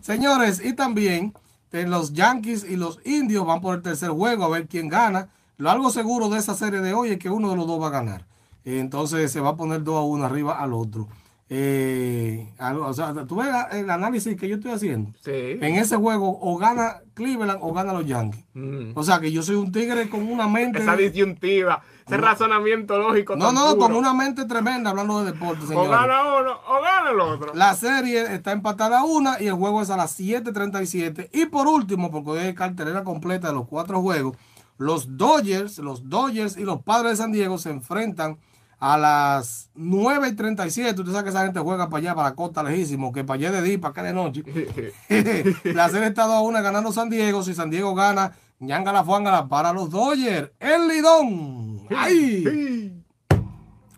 Señores, 0.00 0.64
y 0.64 0.72
también 0.72 1.34
eh, 1.72 1.86
los 1.86 2.14
Yankees 2.14 2.64
y 2.64 2.76
los 2.76 3.00
Indios 3.04 3.44
van 3.44 3.60
por 3.60 3.74
el 3.74 3.82
tercer 3.82 4.10
juego 4.10 4.44
a 4.44 4.48
ver 4.48 4.66
quién 4.66 4.88
gana. 4.88 5.28
Lo 5.58 5.70
algo 5.70 5.90
seguro 5.90 6.30
de 6.30 6.38
esa 6.38 6.54
serie 6.54 6.80
de 6.80 6.94
hoy 6.94 7.10
es 7.10 7.18
que 7.18 7.28
uno 7.28 7.50
de 7.50 7.56
los 7.56 7.66
dos 7.66 7.82
va 7.82 7.88
a 7.88 7.90
ganar. 7.90 8.24
Entonces 8.64 9.30
se 9.30 9.40
va 9.40 9.50
a 9.50 9.56
poner 9.56 9.82
2 9.84 9.96
a 9.96 10.00
1 10.00 10.24
arriba 10.24 10.58
al 10.58 10.72
otro. 10.72 11.08
Eh, 11.52 12.48
algo- 12.58 12.86
o 12.86 12.94
sea, 12.94 13.12
tú 13.26 13.34
ves 13.34 13.48
el 13.72 13.90
análisis 13.90 14.36
que 14.38 14.48
yo 14.48 14.54
estoy 14.54 14.70
haciendo. 14.70 15.10
Sí. 15.20 15.58
En 15.60 15.74
ese 15.74 15.96
juego 15.96 16.38
o 16.40 16.56
gana 16.56 16.98
Cleveland 17.14 17.58
o 17.60 17.72
gana 17.72 17.92
los 17.92 18.06
Yankees. 18.06 18.44
Mm. 18.54 18.92
O 18.94 19.02
sea 19.02 19.18
que 19.18 19.32
yo 19.32 19.42
soy 19.42 19.56
un 19.56 19.72
tigre 19.72 20.08
con 20.08 20.30
una 20.30 20.46
mente. 20.46 20.78
Esa 20.80 20.94
disyuntiva, 20.94 21.82
ese 22.06 22.16
razonamiento 22.18 22.96
lógico. 22.98 23.34
No, 23.34 23.50
no, 23.50 23.74
puro. 23.74 23.78
con 23.80 23.96
una 23.96 24.14
mente 24.14 24.44
tremenda 24.44 24.90
hablando 24.90 25.24
de 25.24 25.32
deporte, 25.32 25.64
O 25.74 25.88
gana 25.88 26.22
uno 26.40 26.52
o 26.68 26.80
gana 26.82 27.10
el 27.10 27.20
otro. 27.20 27.52
La 27.52 27.74
serie 27.74 28.32
está 28.32 28.52
empatada 28.52 29.00
a 29.00 29.04
una 29.04 29.42
y 29.42 29.48
el 29.48 29.54
juego 29.54 29.82
es 29.82 29.90
a 29.90 29.96
las 29.96 30.12
7:37. 30.12 31.30
Y 31.32 31.46
por 31.46 31.66
último, 31.66 32.12
porque 32.12 32.30
hoy 32.30 32.38
hay 32.38 32.54
cartelera 32.54 33.02
completa 33.02 33.48
de 33.48 33.54
los 33.54 33.66
cuatro 33.66 34.00
juegos, 34.00 34.36
los 34.78 35.16
Dodgers, 35.16 35.78
los 35.78 36.08
Dodgers 36.08 36.56
y 36.56 36.62
los 36.62 36.80
Padres 36.82 37.10
de 37.10 37.16
San 37.16 37.32
Diego 37.32 37.58
se 37.58 37.70
enfrentan 37.70 38.38
a 38.80 38.96
las 38.96 39.70
9:37. 39.76 40.98
Usted 40.98 41.12
sabe 41.12 41.24
que 41.24 41.30
esa 41.30 41.44
gente 41.44 41.60
juega 41.60 41.90
para 41.90 41.98
allá, 41.98 42.14
para 42.14 42.30
la 42.30 42.34
costa 42.34 42.62
lejísimo, 42.62 43.12
que 43.12 43.22
para 43.24 43.36
allá 43.36 43.52
de 43.52 43.62
día, 43.62 43.74
y 43.74 43.78
para 43.78 43.92
acá 43.92 44.02
de 44.02 44.14
noche. 44.14 44.42
la 45.64 45.88
serie 45.90 46.08
está 46.08 46.24
2 46.24 46.34
a 46.34 46.40
1 46.40 46.62
ganando 46.62 46.90
San 46.90 47.10
Diego. 47.10 47.42
Si 47.42 47.54
San 47.54 47.70
Diego 47.70 47.94
gana, 47.94 48.32
ñangala 48.58 49.04
fuángala 49.04 49.48
para 49.48 49.72
los 49.72 49.90
Dodgers. 49.90 50.50
El 50.58 50.88
Lidón. 50.88 51.86
¡Ay! 51.94 53.04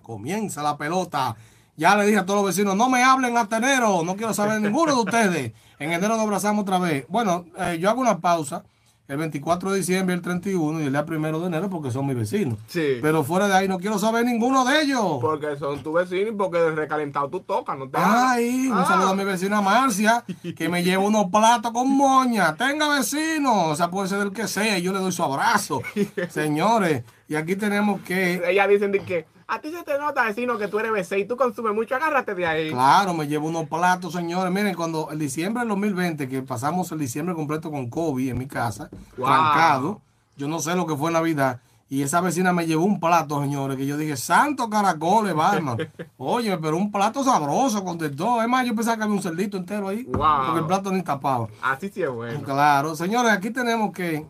Comienza 0.03 0.62
la 0.62 0.76
pelota. 0.76 1.37
Ya 1.76 1.97
le 1.97 2.05
dije 2.05 2.18
a 2.18 2.26
todos 2.26 2.41
los 2.41 2.55
vecinos, 2.55 2.76
no 2.76 2.91
me 2.91 3.03
hablen 3.03 3.37
hasta 3.37 3.57
enero. 3.59 4.03
No 4.05 4.16
quiero 4.16 4.35
saber 4.35 4.61
ninguno 4.61 4.95
de 4.95 5.01
ustedes. 5.01 5.53
En 5.78 5.93
enero 5.93 6.16
nos 6.16 6.24
abrazamos 6.24 6.62
otra 6.62 6.78
vez. 6.78 7.07
Bueno, 7.09 7.47
eh, 7.57 7.78
yo 7.80 7.89
hago 7.89 8.01
una 8.01 8.18
pausa 8.18 8.64
el 9.09 9.16
24 9.18 9.72
de 9.72 9.78
diciembre, 9.78 10.14
el 10.14 10.22
31 10.22 10.80
y 10.80 10.84
el 10.84 10.92
día 10.92 11.05
primero 11.05 11.40
de 11.40 11.48
enero 11.48 11.68
porque 11.68 11.90
son 11.90 12.07
mis 12.07 12.16
vecinos. 12.16 12.59
Sí. 12.68 12.98
Pero 13.03 13.22
fuera 13.24 13.46
de 13.48 13.55
ahí 13.55 13.68
no 13.68 13.78
quiero 13.78 13.98
saber 13.98 14.24
ninguno 14.24 14.64
de 14.64 14.82
ellos. 14.82 15.18
Porque 15.20 15.57
son 15.59 15.82
tus 15.82 15.92
vecinos 15.92 16.32
y 16.32 16.36
porque 16.36 16.70
recalentado 16.70 17.28
tú 17.28 17.40
tocas, 17.40 17.76
no 17.76 17.88
te. 17.90 17.98
Ay, 18.00 18.68
un 18.68 18.78
Ah. 18.78 18.86
saludo 18.86 19.09
a 19.11 19.14
mi 19.14 19.24
vecina 19.24 19.61
Marcia, 19.61 20.24
que 20.57 20.68
me 20.68 20.82
lleva 20.82 21.03
unos 21.05 21.26
platos 21.30 21.72
con 21.72 21.90
moña. 21.90 22.55
Tenga 22.57 22.88
vecino, 22.96 23.66
o 23.70 23.76
sea, 23.76 23.90
puede 23.90 24.09
ser 24.09 24.18
del 24.20 24.32
que 24.32 24.48
sea, 24.48 24.78
y 24.78 24.82
yo 24.82 24.92
le 24.92 25.00
doy 25.00 25.12
su 25.12 25.22
abrazo. 25.22 25.82
Señores, 26.30 27.03
y 27.28 27.34
aquí 27.34 27.57
tenemos 27.57 28.00
que, 28.03 28.42
Ellas 28.48 28.68
dicen 28.68 28.92
de 28.92 29.00
que 29.00 29.26
a 29.55 29.61
ti 29.61 29.70
se 29.70 29.82
te 29.82 29.98
nota, 29.98 30.24
vecino, 30.24 30.57
que 30.57 30.66
tú 30.68 30.78
eres 30.78 30.92
BC 30.92 31.18
y 31.20 31.24
tú 31.26 31.36
consumes 31.36 31.74
mucho, 31.74 31.94
agárrate 31.94 32.34
de 32.34 32.46
ahí. 32.46 32.70
claro, 32.70 33.12
me 33.12 33.26
llevo 33.28 33.48
unos 33.48 33.68
platos, 33.68 34.12
señores. 34.14 34.50
Miren, 34.53 34.74
cuando 34.74 35.11
el 35.11 35.18
diciembre 35.18 35.61
del 35.61 35.68
2020, 35.68 36.28
que 36.28 36.42
pasamos 36.42 36.90
el 36.92 36.98
diciembre 36.98 37.34
completo 37.34 37.70
con 37.70 37.90
COVID 37.90 38.30
en 38.30 38.38
mi 38.38 38.46
casa, 38.46 38.88
Wow. 39.18 39.26
trancado, 39.26 40.00
yo 40.36 40.48
no 40.48 40.59
sé 40.61 40.74
lo 40.74 40.86
que 40.86 40.96
fue 40.96 41.11
Navidad. 41.11 41.61
Y 41.90 42.00
esa 42.00 42.22
vecina 42.22 42.55
me 42.55 42.66
llevó 42.66 42.86
un 42.86 42.98
plato, 42.98 43.42
señores, 43.42 43.76
que 43.76 43.84
yo 43.84 43.98
dije, 43.98 44.16
santo 44.16 44.70
caracoles, 44.70 45.34
Batman. 45.34 45.76
Oye, 46.16 46.57
pero 46.57 46.78
un 46.78 46.90
plato 46.90 47.22
sabroso 47.22 47.84
con 47.84 47.98
de 47.98 48.09
todo. 48.09 48.40
Es 48.40 48.48
más, 48.48 48.64
yo 48.66 48.74
pensaba 48.74 48.96
que 48.96 49.03
había 49.03 49.14
un 49.14 49.22
cerdito 49.22 49.59
entero 49.59 49.88
ahí. 49.88 50.05
Wow. 50.05 50.46
Porque 50.46 50.61
el 50.61 50.66
plato 50.66 50.90
ni 50.90 51.03
tapaba. 51.03 51.48
Así 51.61 51.90
sí 51.90 52.03
es 52.03 52.09
bueno. 52.09 52.40
Claro, 52.44 52.96
señores, 52.96 53.30
aquí 53.32 53.50
tenemos 53.50 53.92
que 53.92 54.26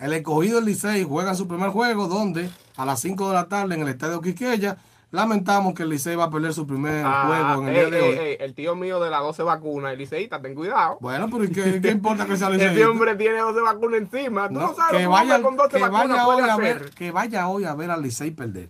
el 0.00 0.12
escogido 0.12 0.56
del 0.56 0.66
Licey 0.66 1.04
juega 1.04 1.34
su 1.34 1.48
primer 1.48 1.70
juego 1.70 2.06
donde 2.08 2.50
a 2.76 2.84
las 2.84 3.00
5 3.00 3.28
de 3.28 3.34
la 3.34 3.48
tarde 3.48 3.74
en 3.74 3.82
el 3.82 3.88
estadio 3.88 4.20
Quiqueya. 4.20 4.76
Lamentamos 5.12 5.72
que 5.72 5.84
el 5.84 5.88
Licey 5.90 6.16
va 6.16 6.24
a 6.24 6.30
perder 6.30 6.52
su 6.52 6.66
primer 6.66 7.04
Ah, 7.06 7.24
juego 7.28 7.62
en 7.62 7.68
el 7.68 7.76
ey, 7.76 7.80
día 7.90 7.90
de 7.90 8.02
hoy. 8.02 8.18
ey, 8.18 8.36
el 8.40 8.54
tío 8.54 8.74
mío 8.74 9.00
de 9.00 9.08
las 9.08 9.20
12 9.20 9.44
vacunas, 9.44 9.92
el 9.92 9.98
liceísta, 9.98 10.42
ten 10.42 10.54
cuidado. 10.54 10.98
Bueno, 11.00 11.28
pero 11.30 11.44
¿y 11.44 11.48
¿qué, 11.50 11.80
qué 11.80 11.90
importa 11.92 12.26
que 12.26 12.36
sea 12.36 12.48
Ese 12.52 12.68
Licey? 12.68 12.82
hombre 12.82 13.14
tiene 13.14 13.38
12 13.38 13.60
vacunas 13.60 14.00
encima. 14.00 14.48
Tú 14.48 14.54
no, 14.54 14.60
No, 14.68 14.74
sabes 14.74 15.00
que, 15.00 15.06
vaya, 15.06 15.36
que 15.36 15.42
con 15.42 15.56
12 15.56 15.76
que 15.76 15.82
vacunas 15.82 16.08
vaya 16.08 16.26
hoy 16.26 16.42
a 16.50 16.56
ver, 16.56 16.90
que 16.90 17.10
vaya 17.12 17.48
hoy 17.48 17.64
a 17.64 17.74
ver 17.74 17.90
al 17.92 18.02
Licey 18.02 18.32
perder. 18.32 18.68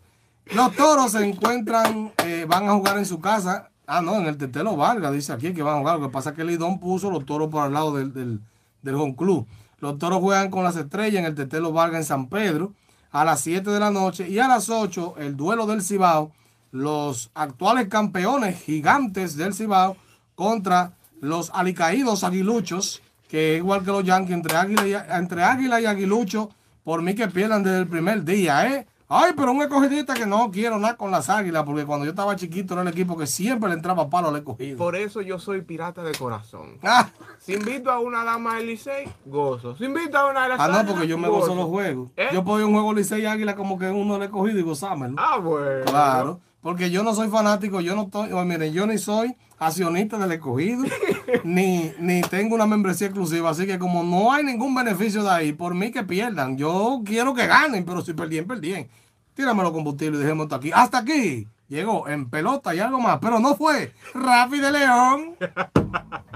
Los 0.55 0.73
toros 0.77 1.11
se 1.13 1.27
encuentran, 1.27 2.13
eh, 2.25 2.45
van 2.47 2.69
a 2.69 2.73
jugar 2.75 2.99
en 2.99 3.07
su 3.07 3.19
casa. 3.21 3.71
Ah, 3.87 4.03
no, 4.03 4.17
en 4.17 4.27
el 4.27 4.37
Tetelo 4.37 4.77
Vargas, 4.77 5.13
dice 5.13 5.33
aquí 5.33 5.55
que 5.55 5.63
van 5.63 5.77
a 5.77 5.79
jugar. 5.79 5.99
Lo 5.99 6.07
que 6.09 6.13
pasa 6.13 6.31
es 6.31 6.37
que 6.37 6.45
Lidón 6.45 6.79
puso 6.79 7.11
los 7.11 7.25
toros 7.25 7.49
por 7.49 7.63
al 7.65 7.73
lado 7.73 7.95
del, 7.97 8.13
del, 8.13 8.41
del 8.83 8.95
home 8.95 9.17
club. 9.17 9.47
Los 9.87 9.99
toros 9.99 10.19
juegan 10.19 10.51
con 10.51 10.65
las 10.65 10.75
estrellas 10.75 11.21
en 11.21 11.27
el 11.27 11.37
Tetelo 11.37 11.71
Vargas 11.71 12.01
en 12.01 12.05
San 12.05 12.27
Pedro 12.27 12.73
a 13.13 13.25
las 13.25 13.41
7 13.43 13.71
de 13.71 13.79
la 13.79 13.93
noche 13.93 14.29
y 14.29 14.41
a 14.41 14.49
las 14.49 14.69
8 14.69 15.15
el 15.19 15.37
duelo 15.37 15.65
del 15.65 15.81
Cibao, 15.81 16.33
los 16.73 17.31
actuales 17.35 17.87
campeones 17.87 18.61
gigantes 18.61 19.37
del 19.37 19.55
Cibao 19.55 19.97
contra 20.35 20.91
los 21.21 21.51
alicaídos 21.51 22.25
aguiluchos, 22.25 23.01
que 23.29 23.59
igual 23.59 23.85
que 23.85 23.93
los 23.93 24.03
Yankees, 24.03 24.35
entre 24.35 24.57
Águila 24.57 24.89
y, 24.89 24.95
entre 25.17 25.45
Águila 25.45 25.81
y 25.81 25.87
Aguilucho, 25.87 26.51
por 26.83 27.01
mí 27.03 27.15
que 27.15 27.29
pierdan 27.29 27.63
desde 27.63 27.79
el 27.79 27.87
primer 27.87 28.25
día, 28.25 28.67
¿eh? 28.67 28.89
Ay, 29.09 29.35
pero 29.37 29.53
un 29.53 29.63
escogidista 29.63 30.15
que 30.15 30.27
no 30.27 30.51
quiero 30.51 30.81
nada 30.81 30.97
con 30.97 31.13
las 31.13 31.31
águilas, 31.31 31.63
porque 31.63 31.85
cuando 31.87 32.05
yo 32.05 32.11
estaba 32.11 32.35
chiquito 32.35 32.75
era 32.75 32.83
el 32.83 32.89
equipo 32.89 33.17
que 33.17 33.29
siempre 33.29 33.69
le 33.69 33.77
entraba 33.77 34.11
palo 34.11 34.29
al 34.29 34.37
escogido. 34.37 34.79
Por 34.79 34.97
eso 34.97 35.21
yo 35.21 35.39
soy 35.39 35.63
pirata 35.63 36.03
de 36.03 36.13
corazón. 36.13 36.79
Ah, 36.83 37.09
Si 37.39 37.55
invito 37.55 37.91
a 37.91 38.01
una 38.01 38.25
dama 38.25 38.57
del 38.57 38.67
Licey, 38.67 39.09
gozo. 39.25 39.77
Si 39.77 39.85
invito 39.85 40.19
a 40.19 40.29
una 40.31 40.43
de 40.45 40.49
las 40.51 40.61
ah, 40.61 40.83
no, 40.83 40.89
porque 40.93 41.07
yo 41.07 41.19
me 41.19 41.29
gozo. 41.29 41.41
gozo 41.43 41.55
los 41.55 41.67
juegos. 41.67 42.11
¿Eh? 42.17 42.29
Yo 42.33 42.43
puedo 42.43 42.59
ir 42.59 42.65
a 42.65 42.67
un 42.67 42.73
juego 42.75 42.93
Licey 42.95 43.23
y 43.23 43.27
Águila 43.27 43.55
como 43.55 43.79
que 43.79 43.89
uno 43.89 44.19
le 44.19 44.25
he 44.25 44.31
cogido 44.31 44.59
y 44.59 44.63
gozármelo. 44.63 45.15
Ah, 45.19 45.39
bueno. 45.39 45.85
Claro, 45.85 46.41
porque 46.61 46.91
yo 46.91 47.05
no 47.05 47.15
soy 47.15 47.29
fanático, 47.29 47.81
yo 47.81 47.95
no 47.95 48.03
estoy, 48.03 48.31
miren, 48.45 48.73
yo 48.73 48.87
ni 48.89 48.99
soy 48.99 49.37
accionista 49.59 50.19
del 50.19 50.33
escogido, 50.33 50.85
ni, 51.45 51.93
ni 51.99 52.21
tengo 52.23 52.55
una 52.55 52.67
membresía 52.67 53.09
exclusiva, 53.09 53.51
así 53.51 53.67
que 53.67 53.79
como 53.79 54.03
no 54.03 54.33
hay 54.33 54.45
ningún 54.45 54.75
beneficio 54.75 55.23
de 55.23 55.31
ahí, 55.31 55.53
por 55.53 55.75
mí 55.75 55.91
que 55.91 56.03
pierdan, 56.03 56.57
yo 56.57 57.03
quiero 57.05 57.35
que 57.35 57.47
ganen, 57.47 57.85
pero 57.85 58.03
si 58.03 58.13
perdían, 58.13 58.47
perdían. 58.47 58.89
Tírame 59.35 59.63
los 59.63 59.73
combustibles 59.73 60.19
y 60.19 60.23
dejemos 60.23 60.45
esto 60.45 60.57
aquí. 60.57 60.71
Hasta 60.73 60.99
aquí. 60.99 61.47
Llegó 61.69 62.09
en 62.09 62.31
pelota 62.31 62.75
y 62.75 62.79
algo 62.79 63.01
más, 63.01 63.19
pero 63.21 63.39
no 63.39 63.55
fue 63.55 63.93
Rafi 64.15 64.61
de 64.61 64.73
León. 64.73 65.37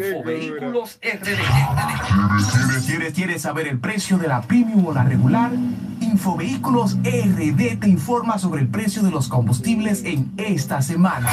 Infovehículos 0.00 0.98
RD. 1.02 2.86
¿Quieres, 2.86 3.12
quieres, 3.12 3.42
saber 3.42 3.68
el 3.68 3.78
precio 3.78 4.16
de 4.18 4.28
la 4.28 4.40
premium 4.42 4.86
o 4.86 4.94
la 4.94 5.04
regular? 5.04 5.50
Infovehículos 6.00 6.96
RD 7.04 7.80
te 7.80 7.88
informa 7.88 8.38
sobre 8.38 8.62
el 8.62 8.68
precio 8.68 9.02
de 9.02 9.10
los 9.10 9.28
combustibles 9.28 10.04
en 10.04 10.32
esta 10.38 10.80
semana. 10.80 11.28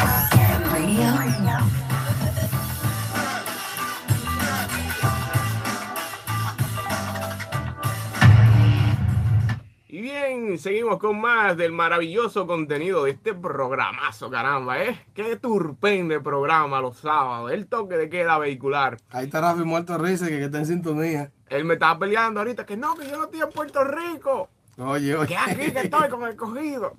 Y 9.98 10.02
bien, 10.02 10.60
seguimos 10.60 11.00
con 11.00 11.20
más 11.20 11.58
del 11.58 11.72
maravilloso 11.72 12.46
contenido 12.46 13.06
de 13.06 13.10
este 13.10 13.34
programazo, 13.34 14.30
caramba, 14.30 14.84
¿eh? 14.84 15.04
Qué 15.16 15.38
turpén 15.38 16.22
programa 16.22 16.80
los 16.82 16.98
sábados, 16.98 17.52
el 17.52 17.66
toque 17.66 17.98
de 17.98 18.08
queda 18.08 18.38
vehicular. 18.38 19.00
Ahí 19.10 19.26
está 19.26 19.42
Rafi 19.42 19.64
muerto 19.64 19.98
risa, 19.98 20.28
que, 20.28 20.38
que 20.38 20.44
está 20.44 20.60
en 20.60 20.68
sintonía. 20.68 21.32
Él 21.50 21.66
me 21.66 21.74
estaba 21.74 21.98
peleando 21.98 22.42
ahorita 22.42 22.64
que 22.64 22.78
no, 22.78 22.94
que 22.94 23.10
yo 23.10 23.18
no 23.18 23.24
estoy 23.24 23.42
en 23.42 23.50
Puerto 23.50 23.84
Rico, 23.86 24.50
Oye, 24.78 25.16
oye. 25.16 25.28
que 25.30 25.36
aquí 25.36 25.72
que 25.72 25.80
estoy 25.80 26.10
con 26.10 26.28
el 26.28 26.36
cogido. 26.36 26.94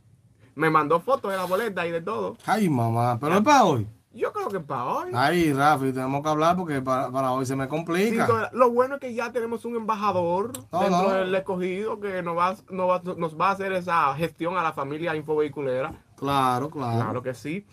Me 0.56 0.68
mandó 0.68 0.98
fotos 0.98 1.30
de 1.30 1.36
la 1.36 1.44
boleta 1.44 1.86
y 1.86 1.92
de 1.92 2.00
todo. 2.00 2.36
Ay, 2.46 2.68
mamá, 2.68 3.16
pero 3.20 3.36
es 3.36 3.42
para 3.42 3.62
hoy. 3.62 3.86
Yo 4.18 4.32
creo 4.32 4.48
que 4.48 4.58
para 4.58 4.84
hoy. 4.84 5.10
Ay, 5.14 5.52
Rafi, 5.52 5.92
tenemos 5.92 6.22
que 6.24 6.28
hablar 6.28 6.56
porque 6.56 6.82
para, 6.82 7.08
para 7.10 7.30
hoy 7.30 7.46
se 7.46 7.54
me 7.54 7.68
complica. 7.68 8.50
lo 8.52 8.70
bueno 8.70 8.96
es 8.96 9.00
que 9.00 9.14
ya 9.14 9.30
tenemos 9.30 9.64
un 9.64 9.76
embajador 9.76 10.52
No, 10.72 10.80
dentro 10.80 11.02
no. 11.02 11.12
del 11.12 11.34
escogido 11.36 12.00
que 12.00 12.20
nos 12.22 12.36
va, 12.36 12.56
nos, 12.68 12.88
va, 12.90 13.02
nos 13.16 13.40
va 13.40 13.50
a 13.50 13.52
hacer 13.52 13.72
esa 13.72 14.12
gestión 14.16 14.56
a 14.56 14.62
la 14.64 14.72
familia 14.72 15.14
infovehiculera. 15.14 15.92
Claro, 16.16 16.68
claro. 16.68 16.96
Claro 17.04 17.22
que 17.22 17.32
sí. 17.32 17.64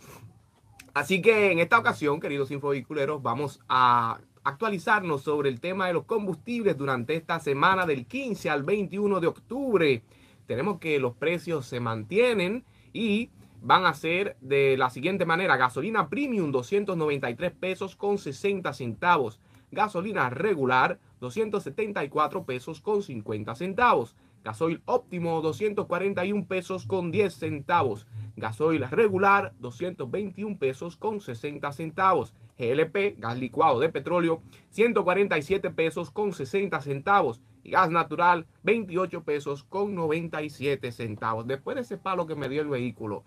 Así 0.93 1.21
que 1.21 1.51
en 1.51 1.59
esta 1.59 1.79
ocasión, 1.79 2.19
queridos 2.19 2.51
infovehiculeros, 2.51 3.21
vamos 3.23 3.59
a 3.67 4.19
actualizarnos 4.43 5.23
sobre 5.23 5.49
el 5.49 5.59
tema 5.59 5.87
de 5.87 5.93
los 5.93 6.05
combustibles 6.05 6.77
durante 6.77 7.15
esta 7.15 7.39
semana 7.39 7.87
del 7.87 8.05
15 8.05 8.51
al 8.51 8.61
21 8.61 9.19
de 9.19 9.27
octubre. 9.27 10.03
Tenemos 10.45 10.79
que 10.79 10.99
los 10.99 11.15
precios 11.15 11.65
se 11.65 11.79
mantienen 11.79 12.63
y 12.93 13.31
van 13.66 13.88
a 13.88 13.95
ser 13.95 14.38
de 14.41 14.78
la 14.78 14.91
siguiente 14.91 15.26
manera. 15.26 15.57
Gasolina 15.57 16.07
premium 16.07 16.51
293 16.51 17.51
pesos 17.51 17.95
con 17.95 18.20
60 18.20 18.72
centavos. 18.74 19.39
Gasolina 19.72 20.30
regular 20.30 20.99
274 21.20 22.45
pesos 22.45 22.80
con 22.80 23.01
50 23.01 23.55
centavos. 23.55 24.16
Gasoil 24.43 24.84
óptimo 24.86 25.41
241 25.41 26.45
pesos 26.45 26.86
con 26.86 27.09
10 27.09 27.34
centavos. 27.34 28.05
Gasoil 28.36 28.88
regular 28.91 29.55
221 29.57 30.59
pesos 30.59 30.95
con 30.95 31.20
60 31.20 31.72
centavos. 31.72 32.36
GLP, 32.59 33.18
gas 33.18 33.39
licuado 33.39 33.80
de 33.80 33.89
petróleo, 33.89 34.43
147 34.70 35.72
pesos 35.72 36.11
con 36.11 36.34
60 36.34 36.80
centavos. 36.82 37.41
Y 37.63 37.72
gas 37.72 37.89
natural, 37.89 38.45
28 38.61 39.24
pesos 39.24 39.63
con 39.63 39.95
97 39.95 40.91
centavos. 40.91 41.47
Después 41.47 41.74
de 41.74 41.82
ese 41.82 41.97
palo 41.97 42.28
que 42.28 42.36
me 42.36 42.47
dio 42.47 42.61
el 42.61 42.70
vehículo 42.70 43.24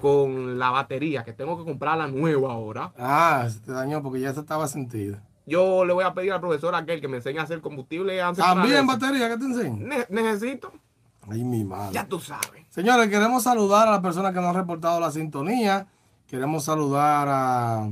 con 0.00 0.58
la 0.58 0.70
batería, 0.70 1.24
que 1.24 1.32
tengo 1.32 1.56
que 1.58 1.64
comprar 1.64 1.98
la 1.98 2.06
nueva 2.06 2.52
ahora. 2.52 2.92
Ah, 2.98 3.46
se 3.50 3.60
te 3.60 3.72
dañó 3.72 4.02
porque 4.02 4.20
ya 4.20 4.32
se 4.34 4.40
estaba 4.40 4.68
sentida. 4.68 5.22
Yo 5.46 5.84
le 5.84 5.92
voy 5.92 6.04
a 6.04 6.14
pedir 6.14 6.32
al 6.32 6.40
profesor 6.40 6.74
aquel 6.74 7.00
que 7.00 7.08
me 7.08 7.18
enseñe 7.18 7.38
a 7.38 7.42
hacer 7.42 7.60
combustible 7.60 8.18
También 8.36 8.86
batería, 8.86 9.28
¿qué 9.28 9.36
te 9.36 9.44
enseño? 9.44 9.76
Ne 9.76 10.06
necesito. 10.08 10.72
Ay, 11.28 11.44
mi 11.44 11.64
madre. 11.64 11.94
Ya 11.94 12.06
tú 12.06 12.20
sabes. 12.20 12.64
Señores, 12.70 13.08
queremos 13.08 13.42
saludar 13.42 13.88
a 13.88 13.92
las 13.92 14.00
personas 14.00 14.32
que 14.32 14.40
nos 14.40 14.50
han 14.50 14.56
reportado 14.56 15.00
la 15.00 15.10
sintonía. 15.10 15.86
Queremos 16.26 16.64
saludar 16.64 17.28
a. 17.30 17.90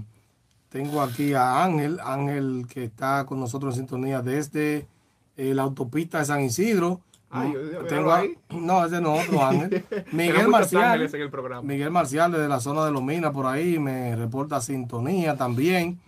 Tengo 0.69 1.03
aquí 1.03 1.35
a 1.35 1.63
Ángel, 1.65 2.01
Ángel 2.03 2.67
que 2.69 2.85
está 2.85 3.27
con 3.27 3.39
nosotros 3.39 3.75
en 3.75 3.81
sintonía 3.81 4.23
desde 4.23 4.87
eh, 5.37 5.55
la 5.55 5.63
autopista 5.63 6.19
de 6.19 6.25
San 6.25 6.41
Isidro. 6.41 7.01
Tengo 7.89 8.13
a- 8.13 8.25
no, 8.51 8.85
ese 8.85 9.01
no, 9.01 9.15
otro 9.15 9.45
Ángel. 9.47 9.85
Miguel 10.13 10.49
Marcial. 10.49 10.83
ángeles 10.85 11.15
en 11.15 11.23
el 11.23 11.31
programa. 11.31 11.63
Miguel 11.63 11.91
Marcial 11.91 12.31
desde 12.33 12.49
la 12.49 12.61
zona 12.61 12.85
de 12.85 12.93
Lomina 12.93 13.33
por 13.33 13.47
ahí 13.47 13.79
me 13.79 14.15
reporta 14.17 14.61
sintonía 14.61 15.37
también. 15.37 15.99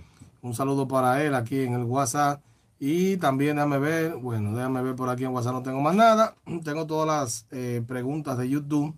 Un 0.42 0.54
saludo 0.54 0.86
para 0.86 1.22
él 1.24 1.34
aquí 1.34 1.60
en 1.62 1.72
el 1.74 1.84
WhatsApp. 1.84 2.40
Y 2.78 3.16
también 3.16 3.56
déjame 3.56 3.78
ver, 3.78 4.16
bueno, 4.16 4.54
déjame 4.54 4.82
ver 4.82 4.94
por 4.94 5.08
aquí 5.08 5.24
en 5.24 5.30
WhatsApp 5.32 5.54
no 5.54 5.62
tengo 5.62 5.80
más 5.80 5.94
nada. 5.94 6.34
Tengo 6.64 6.86
todas 6.86 7.06
las 7.06 7.46
eh, 7.50 7.82
preguntas 7.86 8.36
de 8.36 8.48
YouTube. 8.50 8.94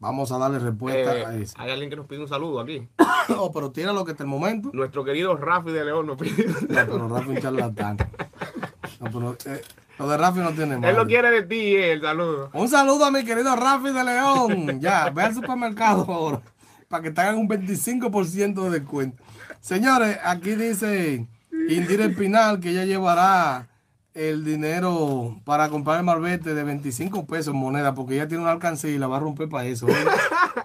Vamos 0.00 0.32
a 0.32 0.38
darle 0.38 0.58
respuesta 0.58 1.16
Eh, 1.16 1.24
a 1.26 1.34
eso. 1.36 1.54
hay 1.56 1.70
alguien 1.70 1.88
que 1.88 1.94
nos 1.94 2.06
pide 2.06 2.20
un 2.20 2.28
saludo 2.28 2.60
aquí. 2.60 2.88
Oh, 3.38 3.52
pero 3.52 3.70
tira 3.70 3.92
lo 3.92 4.04
que 4.04 4.10
está 4.10 4.24
el 4.24 4.28
momento. 4.28 4.70
Nuestro 4.72 5.04
querido 5.04 5.36
Rafi 5.36 5.70
de 5.70 5.84
León 5.84 6.08
nos 6.08 6.16
pide. 6.18 6.44
No, 6.48 6.66
pero 6.68 7.06
Rafi 7.08 7.30
un 7.30 7.36
charlatán. 7.38 7.96
No, 9.00 9.10
pero, 9.12 9.36
eh, 9.46 9.62
lo 9.98 10.08
de 10.08 10.16
Rafi 10.16 10.38
no 10.40 10.50
tiene 10.52 10.74
Él 10.74 10.80
más. 10.80 10.94
lo 10.94 11.06
quiere 11.06 11.30
de 11.30 11.42
ti, 11.42 11.74
el 11.76 12.00
saludo. 12.00 12.50
Un 12.54 12.68
saludo 12.68 13.04
a 13.04 13.10
mi 13.10 13.24
querido 13.24 13.54
Rafi 13.56 13.90
de 13.92 14.04
León. 14.04 14.80
Ya, 14.80 15.10
ve 15.10 15.22
al 15.22 15.34
supermercado 15.34 16.04
ahora 16.08 16.40
para 16.88 17.02
que 17.04 17.10
te 17.10 17.20
hagan 17.22 17.36
un 17.38 17.48
25% 17.48 18.64
de 18.64 18.80
descuento. 18.80 19.22
Señores, 19.60 20.18
aquí 20.24 20.54
dice 20.54 21.26
Indira 21.68 22.04
Espinal 22.04 22.60
que 22.60 22.70
ella 22.70 22.84
llevará 22.84 23.68
el 24.12 24.44
dinero 24.44 25.40
para 25.44 25.70
comprar 25.70 25.98
el 25.98 26.04
marbete 26.04 26.52
de 26.54 26.64
25 26.64 27.24
pesos 27.26 27.54
en 27.54 27.60
moneda 27.60 27.94
porque 27.94 28.14
ella 28.14 28.28
tiene 28.28 28.42
una 28.42 28.52
alcancía 28.52 28.90
y 28.90 28.98
la 28.98 29.06
va 29.06 29.16
a 29.16 29.20
romper 29.20 29.48
para 29.48 29.64
eso. 29.64 29.88
¿eh? 29.88 29.94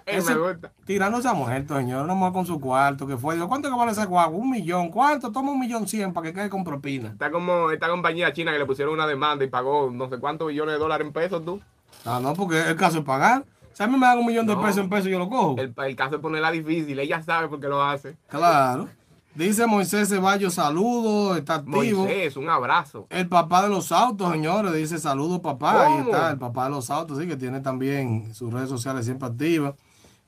Ese- 0.07 0.35
me 0.35 0.39
gusta. 0.51 0.71
Tirando 0.85 1.19
esa 1.19 1.33
mujer, 1.33 1.65
señor, 1.67 2.03
una 2.05 2.13
mujer 2.15 2.33
con 2.33 2.45
su 2.45 2.59
cuarto 2.59 3.05
que 3.05 3.17
fue. 3.17 3.37
¿Cuánto 3.47 3.69
que 3.69 3.75
vale 3.75 3.91
ese 3.91 4.05
guagua? 4.05 4.37
Un 4.37 4.49
millón. 4.49 4.89
¿Cuánto? 4.89 5.31
Toma 5.31 5.51
un 5.51 5.59
millón 5.59 5.87
cien 5.87 6.13
para 6.13 6.27
que 6.27 6.33
quede 6.33 6.49
con 6.49 6.63
propina. 6.63 7.09
Está 7.09 7.29
como 7.31 7.71
esta 7.71 7.89
compañía 7.89 8.31
china 8.33 8.51
que 8.51 8.59
le 8.59 8.65
pusieron 8.65 8.93
una 8.93 9.05
demanda 9.07 9.43
y 9.43 9.49
pagó 9.49 9.89
no 9.91 10.09
sé 10.09 10.17
cuántos 10.19 10.47
billones 10.47 10.73
de 10.75 10.79
dólares 10.79 11.05
en 11.07 11.13
pesos 11.13 11.43
tú. 11.43 11.59
Ah, 12.05 12.19
no, 12.21 12.33
porque 12.33 12.59
el 12.69 12.75
caso 12.75 12.99
es 12.99 13.03
pagar. 13.03 13.43
Si 13.73 13.83
a 13.83 13.87
mí 13.87 13.97
me 13.97 14.07
dan 14.07 14.17
un 14.17 14.25
millón 14.25 14.47
de 14.47 14.55
pesos 14.55 14.77
en 14.77 14.89
pesos, 14.89 15.07
yo 15.07 15.19
lo 15.19 15.29
cojo. 15.29 15.55
El, 15.59 15.73
el 15.75 15.95
caso 15.95 16.15
es 16.15 16.21
ponerla 16.21 16.49
difícil, 16.51 16.97
ella 16.99 17.21
sabe 17.21 17.47
por 17.47 17.59
qué 17.59 17.67
lo 17.67 17.83
hace. 17.83 18.15
Claro. 18.27 18.87
Dice 19.35 19.67
Moisés 19.67 20.09
Ceballos, 20.09 20.55
saludos, 20.55 21.37
está 21.37 21.55
activo. 21.55 22.05
Moisés, 22.05 22.37
un 22.37 22.49
abrazo. 22.49 23.05
El 23.11 23.27
papá 23.27 23.61
de 23.61 23.69
los 23.69 23.91
autos, 23.91 24.31
señores, 24.31 24.73
dice 24.73 24.97
saludos 24.97 25.41
papá. 25.41 25.85
Ahí 25.85 25.97
¿Cómo? 25.99 26.09
está, 26.09 26.31
el 26.31 26.39
papá 26.39 26.63
de 26.63 26.69
los 26.71 26.89
autos, 26.89 27.19
sí, 27.19 27.27
que 27.27 27.35
tiene 27.37 27.59
también 27.59 28.33
sus 28.33 28.51
redes 28.51 28.67
sociales 28.69 29.05
siempre 29.05 29.27
activas. 29.27 29.75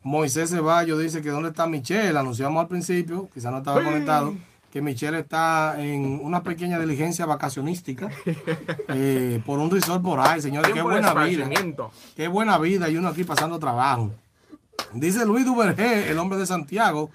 Moisés 0.01 0.49
Ceballos 0.49 0.99
dice 0.99 1.21
que 1.21 1.29
dónde 1.29 1.49
está 1.49 1.67
Michelle, 1.67 2.17
anunciamos 2.17 2.61
al 2.61 2.67
principio, 2.67 3.29
quizás 3.33 3.51
no 3.51 3.57
estaba 3.59 3.83
conectado, 3.83 4.33
que 4.71 4.81
Michelle 4.81 5.19
está 5.19 5.75
en 5.83 6.19
una 6.23 6.41
pequeña 6.43 6.79
diligencia 6.79 7.25
vacacionística 7.25 8.09
eh, 8.87 9.41
por 9.45 9.59
un 9.59 9.69
resort 9.69 10.01
por 10.01 10.19
ahí, 10.19 10.41
señores, 10.41 10.71
qué 10.73 10.81
buena 10.81 11.13
vida. 11.13 11.49
Qué 12.15 12.27
buena 12.27 12.57
vida 12.57 12.89
y 12.89 12.97
uno 12.97 13.09
aquí 13.09 13.23
pasando 13.23 13.59
trabajo. 13.59 14.11
Dice 14.93 15.25
Luis 15.25 15.45
Duvergé, 15.45 16.09
el 16.09 16.17
hombre 16.17 16.39
de 16.39 16.45
Santiago. 16.45 17.09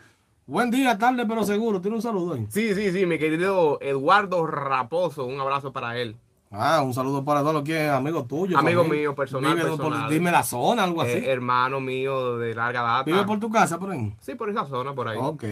Buen 0.47 0.71
día, 0.71 0.99
tarde, 0.99 1.25
pero 1.27 1.45
seguro. 1.45 1.81
Tiene 1.81 1.97
un 1.97 2.03
saludo 2.03 2.35
ahí. 2.35 2.47
Sí, 2.51 2.75
sí, 2.75 2.93
sí, 2.93 3.07
mi 3.07 3.19
querido 3.19 3.79
Eduardo 3.81 4.47
Raposo, 4.47 5.25
un 5.25 5.41
abrazo 5.41 5.73
para 5.73 5.97
él. 5.97 6.17
Ah, 6.57 6.83
un 6.83 6.95
saludo 6.95 7.25
para 7.25 7.41
todos 7.41 7.55
los 7.55 7.65
que 7.65 7.85
es 7.87 7.91
amigo 7.91 8.25
tuyo. 8.25 8.57
Amigo 8.57 8.85
mío, 8.85 9.15
personal, 9.15 9.55
Vive 9.57 9.69
por- 9.71 9.77
personal. 9.79 10.11
dime 10.11 10.31
la 10.31 10.43
zona, 10.45 10.85
algo 10.85 11.03
así. 11.03 11.13
Eh, 11.13 11.31
hermano 11.31 11.81
mío 11.81 12.39
de 12.39 12.55
larga 12.55 12.81
data. 12.83 13.03
Vive 13.05 13.25
por 13.25 13.41
tu 13.41 13.51
casa, 13.51 13.79
por 13.79 13.91
ahí. 13.91 14.15
Sí, 14.21 14.35
por 14.37 14.49
esa 14.51 14.65
zona, 14.67 14.95
por 14.95 15.09
ahí. 15.09 15.19
Ok. 15.21 15.45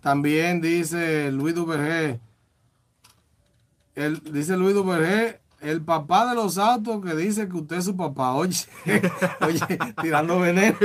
También 0.00 0.60
dice 0.60 1.30
Luis 1.30 1.54
Duvergé. 1.54 2.18
El, 3.94 4.20
dice 4.32 4.56
Luis 4.56 4.74
Duvergé, 4.74 5.40
el 5.60 5.82
papá 5.82 6.28
de 6.28 6.34
los 6.36 6.56
autos 6.58 7.04
que 7.04 7.14
dice 7.16 7.48
que 7.48 7.56
usted 7.56 7.76
es 7.78 7.84
su 7.84 7.96
papá. 7.96 8.32
Oye, 8.34 8.56
oye, 9.40 9.60
tirando 10.00 10.38
veneno. 10.40 10.76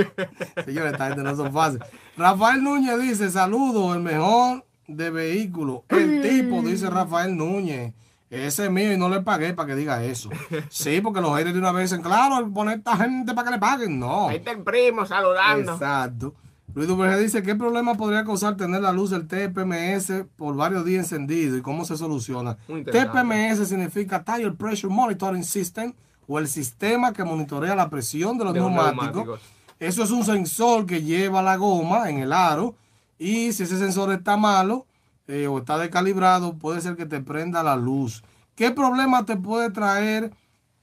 Señores, 0.66 0.94
esta 0.94 1.08
gente 1.08 1.24
no 1.24 1.36
son 1.36 1.52
fáciles. 1.54 1.88
Rafael 2.18 2.64
Núñez 2.64 3.00
dice, 3.02 3.30
saludo, 3.30 3.94
el 3.94 4.02
mejor 4.02 4.66
de 4.88 5.10
vehículo. 5.10 5.84
El 5.90 6.22
tipo, 6.22 6.62
dice 6.62 6.90
Rafael 6.90 7.36
Núñez. 7.38 7.94
Ese 8.34 8.66
es 8.66 8.72
mío 8.72 8.92
y 8.94 8.98
no 8.98 9.10
le 9.10 9.22
pagué 9.22 9.54
para 9.54 9.68
que 9.68 9.76
diga 9.76 10.04
eso. 10.04 10.30
Sí, 10.70 11.02
porque 11.02 11.22
los 11.22 11.36
haters 11.38 11.54
de 11.54 11.60
una 11.60 11.72
vez 11.72 11.90
dicen, 11.92 12.04
claro, 12.04 12.50
poner 12.52 12.80
esta 12.80 12.98
gente 12.98 13.34
para 13.34 13.46
que 13.50 13.54
le 13.56 13.60
paguen. 13.60 14.00
No. 14.00 14.30
Ahí 14.30 14.38
está 14.38 14.52
el 14.52 14.64
primo 14.64 15.06
saludando. 15.06 15.74
Exacto. 15.74 16.34
Luis 16.74 16.88
Duvergé 16.88 17.20
dice, 17.20 17.44
¿qué 17.44 17.54
problema 17.54 17.94
podría 17.94 18.24
causar 18.26 18.58
tener 18.58 18.82
la 18.82 18.92
luz 18.92 19.12
del 19.12 19.28
TPMS 19.28 20.26
por 20.36 20.56
varios 20.56 20.84
días 20.84 21.04
encendido 21.06 21.56
y 21.56 21.62
cómo 21.62 21.86
se 21.86 21.96
soluciona? 21.98 22.58
TPMS 22.68 23.68
significa 23.68 24.24
Tire 24.24 24.52
Pressure 24.52 24.92
Monitoring 24.92 25.44
System 25.44 25.94
o 26.28 26.40
el 26.40 26.48
sistema 26.48 27.14
que 27.14 27.24
monitorea 27.24 27.76
la 27.76 27.90
presión 27.90 28.38
de 28.40 28.46
los 28.46 28.54
De 28.54 28.60
los 28.62 28.70
neumáticos. 28.72 29.14
neumáticos. 29.14 29.42
Eso 29.80 30.04
es 30.04 30.10
un 30.12 30.24
sensor 30.24 30.86
que 30.86 31.04
lleva 31.04 31.42
la 31.44 31.58
goma 31.58 32.10
en 32.10 32.20
el 32.20 32.34
aro 32.34 32.76
y 33.20 33.52
si 33.54 33.64
ese 33.64 33.78
sensor 33.78 34.12
está 34.14 34.38
malo 34.38 34.88
eh, 35.28 35.48
o 35.48 35.60
está 35.60 35.78
descalibrado, 35.78 36.58
puede 36.58 36.82
ser 36.82 36.96
que 36.96 37.06
te 37.06 37.22
prenda 37.22 37.64
la 37.64 37.76
luz. 37.76 38.24
¿Qué 38.56 38.72
problema 38.72 39.26
te 39.26 39.36
puede 39.38 39.72
traer 39.72 40.32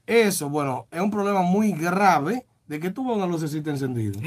eso? 0.06 0.48
Bueno, 0.48 0.86
es 0.90 1.00
un 1.00 1.10
problema 1.10 1.42
muy 1.42 1.72
grave 1.72 2.46
de 2.66 2.80
que 2.80 2.90
tuvo 2.90 3.14
una 3.14 3.26
lucecita 3.26 3.70
encendida. 3.70 4.18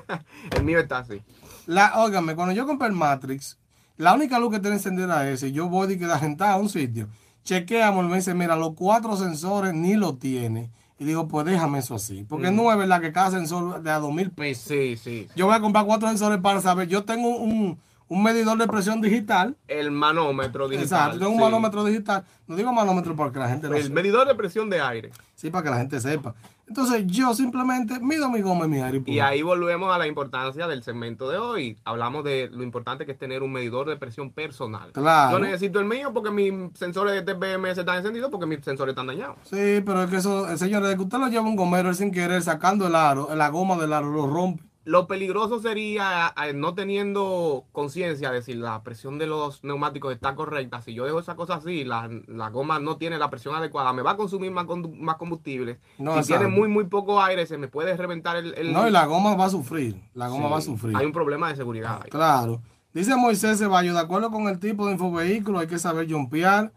El 0.56 0.64
mío 0.64 0.80
está 0.80 0.98
así. 0.98 1.22
La, 1.66 2.02
óigame, 2.02 2.34
cuando 2.34 2.52
yo 2.52 2.66
compré 2.66 2.88
el 2.88 2.92
Matrix, 2.94 3.56
la 3.96 4.12
única 4.14 4.38
luz 4.38 4.52
que 4.52 4.60
tiene 4.60 4.76
encendida 4.76 5.26
es 5.28 5.42
ese. 5.42 5.52
Yo 5.52 5.68
voy 5.68 5.88
de 5.88 5.98
que 5.98 6.06
la 6.06 6.18
gente 6.18 6.44
a 6.44 6.56
un 6.56 6.68
sitio, 6.68 7.08
chequeamos, 7.44 8.04
me 8.06 8.16
dice, 8.16 8.34
mira, 8.34 8.56
los 8.56 8.74
cuatro 8.74 9.16
sensores 9.16 9.72
ni 9.72 9.94
lo 9.94 10.16
tiene. 10.16 10.70
Y 10.98 11.04
digo, 11.04 11.26
pues 11.26 11.46
déjame 11.46 11.78
eso 11.78 11.94
así. 11.94 12.24
Porque 12.28 12.50
no 12.50 12.70
es 12.70 12.78
verdad 12.78 13.00
que 13.00 13.12
cada 13.12 13.30
sensor 13.30 13.82
de 13.82 13.90
a 13.90 13.98
dos 13.98 14.12
mil 14.12 14.30
pesos. 14.30 14.64
Sí, 14.68 14.96
sí. 14.96 15.28
Yo 15.34 15.46
voy 15.46 15.54
a 15.54 15.60
comprar 15.60 15.86
cuatro 15.86 16.08
sensores 16.08 16.38
para 16.38 16.60
saber. 16.60 16.88
Yo 16.88 17.04
tengo 17.04 17.36
un, 17.36 17.78
un 18.08 18.22
medidor 18.22 18.58
de 18.58 18.66
presión 18.66 19.00
digital. 19.00 19.56
El 19.66 19.90
manómetro 19.90 20.68
digital. 20.68 20.84
Exacto, 21.10 21.18
tengo 21.18 21.30
un 21.32 21.38
sí. 21.38 21.42
manómetro 21.44 21.84
digital. 21.84 22.24
No 22.46 22.56
digo 22.56 22.72
manómetro 22.72 23.16
porque 23.16 23.38
la 23.38 23.48
gente 23.48 23.68
no 23.68 23.74
El 23.76 23.84
sepa. 23.84 23.94
medidor 23.94 24.28
de 24.28 24.34
presión 24.34 24.68
de 24.70 24.80
aire. 24.80 25.10
Sí, 25.34 25.50
para 25.50 25.64
que 25.64 25.70
la 25.70 25.76
gente 25.78 26.00
sepa. 26.00 26.34
Entonces 26.66 27.04
yo 27.06 27.34
simplemente 27.34 28.00
mido 28.00 28.30
mi 28.30 28.40
goma 28.40 28.64
y 28.64 28.68
mi 28.68 28.80
aire. 28.80 29.02
Y 29.06 29.18
ahí 29.18 29.42
volvemos 29.42 29.94
a 29.94 29.98
la 29.98 30.06
importancia 30.06 30.66
del 30.66 30.82
segmento 30.82 31.28
de 31.28 31.36
hoy. 31.36 31.78
Hablamos 31.84 32.24
de 32.24 32.48
lo 32.50 32.62
importante 32.62 33.04
que 33.04 33.12
es 33.12 33.18
tener 33.18 33.42
un 33.42 33.52
medidor 33.52 33.86
de 33.88 33.96
presión 33.96 34.30
personal. 34.30 34.90
Claro. 34.92 35.38
Yo 35.38 35.44
necesito 35.44 35.78
el 35.80 35.86
mío 35.86 36.12
porque 36.14 36.30
mis 36.30 36.52
sensores 36.78 37.14
de 37.14 37.22
TPMS 37.34 37.78
están 37.78 37.98
encendidos 37.98 38.30
porque 38.30 38.46
mis 38.46 38.64
sensores 38.64 38.92
están 38.92 39.06
dañados. 39.06 39.36
Sí, 39.44 39.82
pero 39.84 40.02
es 40.04 40.10
que 40.10 40.16
eso, 40.16 40.48
el 40.48 40.58
señor, 40.58 40.82
desde 40.82 40.96
que 40.96 41.02
usted 41.02 41.18
lo 41.18 41.28
lleva 41.28 41.44
un 41.44 41.56
gomero 41.56 41.90
él 41.90 41.94
sin 41.96 42.10
querer, 42.10 42.40
sacando 42.42 42.86
el 42.86 42.94
aro, 42.94 43.34
la 43.34 43.48
goma 43.50 43.76
del 43.76 43.92
aro, 43.92 44.10
lo 44.10 44.26
rompe. 44.26 44.62
Lo 44.86 45.06
peligroso 45.06 45.60
sería 45.60 46.34
no 46.54 46.74
teniendo 46.74 47.64
conciencia 47.72 48.30
de 48.30 48.42
si 48.42 48.54
la 48.54 48.82
presión 48.82 49.18
de 49.18 49.26
los 49.26 49.64
neumáticos 49.64 50.12
está 50.12 50.34
correcta. 50.34 50.82
Si 50.82 50.92
yo 50.92 51.04
dejo 51.06 51.18
esa 51.20 51.36
cosa 51.36 51.54
así, 51.54 51.84
la, 51.84 52.10
la 52.26 52.50
goma 52.50 52.78
no 52.78 52.96
tiene 52.96 53.18
la 53.18 53.30
presión 53.30 53.54
adecuada, 53.54 53.92
me 53.92 54.02
va 54.02 54.12
a 54.12 54.16
consumir 54.16 54.50
más, 54.50 54.66
más 54.98 55.16
combustible. 55.16 55.78
No, 55.98 56.22
si 56.22 56.28
tiene 56.28 56.48
muy, 56.48 56.68
muy 56.68 56.84
poco 56.84 57.22
aire, 57.22 57.46
se 57.46 57.56
me 57.56 57.68
puede 57.68 57.96
reventar 57.96 58.36
el... 58.36 58.54
el- 58.58 58.72
No, 58.72 58.86
y 58.86 58.90
la 58.90 59.06
goma 59.06 59.34
va 59.36 59.46
a 59.46 59.50
sufrir. 59.50 60.00
La 60.14 60.28
goma 60.28 60.46
Sí, 60.48 60.52
va 60.52 60.58
a 60.58 60.62
sufrir. 60.62 60.96
Hay 60.96 61.06
un 61.06 61.12
problema 61.12 61.48
de 61.48 61.56
seguridad 61.56 62.00
ahí. 62.02 62.10
Claro. 62.10 62.60
Dice 62.92 63.16
Moisés 63.16 63.58
Ceballos, 63.58 63.94
de 63.94 64.00
acuerdo 64.00 64.30
con 64.30 64.48
el 64.48 64.58
tipo 64.60 64.86
de 64.86 64.92
infovehículo, 64.92 65.58
hay 65.60 65.66
que 65.66 65.78
saber 65.78 66.10
jumpear. 66.10 66.72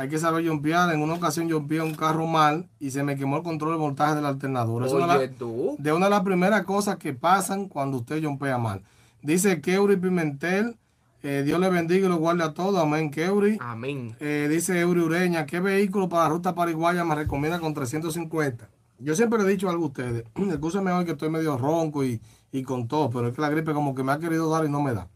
Hay 0.00 0.08
que 0.08 0.18
saber 0.18 0.48
jumpear. 0.48 0.94
En 0.94 1.02
una 1.02 1.12
ocasión 1.12 1.46
yo 1.46 1.58
jumpeé 1.58 1.82
un 1.82 1.94
carro 1.94 2.26
mal 2.26 2.70
y 2.78 2.90
se 2.90 3.02
me 3.02 3.16
quemó 3.16 3.36
el 3.36 3.42
control 3.42 3.72
de 3.72 3.78
voltaje 3.78 4.14
del 4.14 4.24
alternador. 4.24 4.86
Es 4.86 4.92
una 4.92 5.06
de 5.18 5.18
Oye, 5.18 5.92
una 5.92 6.06
de 6.06 6.10
las 6.10 6.22
primeras 6.22 6.64
cosas 6.64 6.96
que 6.96 7.12
pasan 7.12 7.68
cuando 7.68 7.98
usted 7.98 8.24
jumpea 8.24 8.56
mal. 8.56 8.82
Dice 9.20 9.60
Keuri 9.60 9.98
Pimentel, 9.98 10.78
eh, 11.22 11.42
Dios 11.44 11.60
le 11.60 11.68
bendiga 11.68 12.06
y 12.06 12.08
lo 12.08 12.16
guarde 12.16 12.44
a 12.44 12.54
todos. 12.54 12.80
Amén, 12.82 13.10
Keuri. 13.10 13.58
Amén. 13.60 14.16
Eh, 14.20 14.48
dice 14.50 14.80
Euri 14.80 15.00
Ureña, 15.02 15.44
¿qué 15.44 15.60
vehículo 15.60 16.08
para 16.08 16.22
la 16.24 16.30
ruta 16.30 16.54
pariguaya 16.54 17.04
me 17.04 17.14
recomienda 17.14 17.60
con 17.60 17.74
350? 17.74 18.70
Yo 19.00 19.14
siempre 19.14 19.38
le 19.42 19.44
he 19.44 19.52
dicho 19.52 19.68
algo 19.68 19.84
a 19.84 19.88
ustedes. 19.88 20.24
Escúcheme 20.50 20.92
hoy 20.92 21.04
que 21.04 21.12
estoy 21.12 21.28
medio 21.28 21.58
ronco 21.58 22.04
y, 22.06 22.22
y 22.52 22.62
con 22.62 22.88
todo, 22.88 23.10
pero 23.10 23.28
es 23.28 23.34
que 23.34 23.42
la 23.42 23.50
gripe 23.50 23.74
como 23.74 23.94
que 23.94 24.02
me 24.02 24.12
ha 24.12 24.18
querido 24.18 24.48
dar 24.48 24.64
y 24.64 24.70
no 24.70 24.80
me 24.80 24.94
da. 24.94 25.08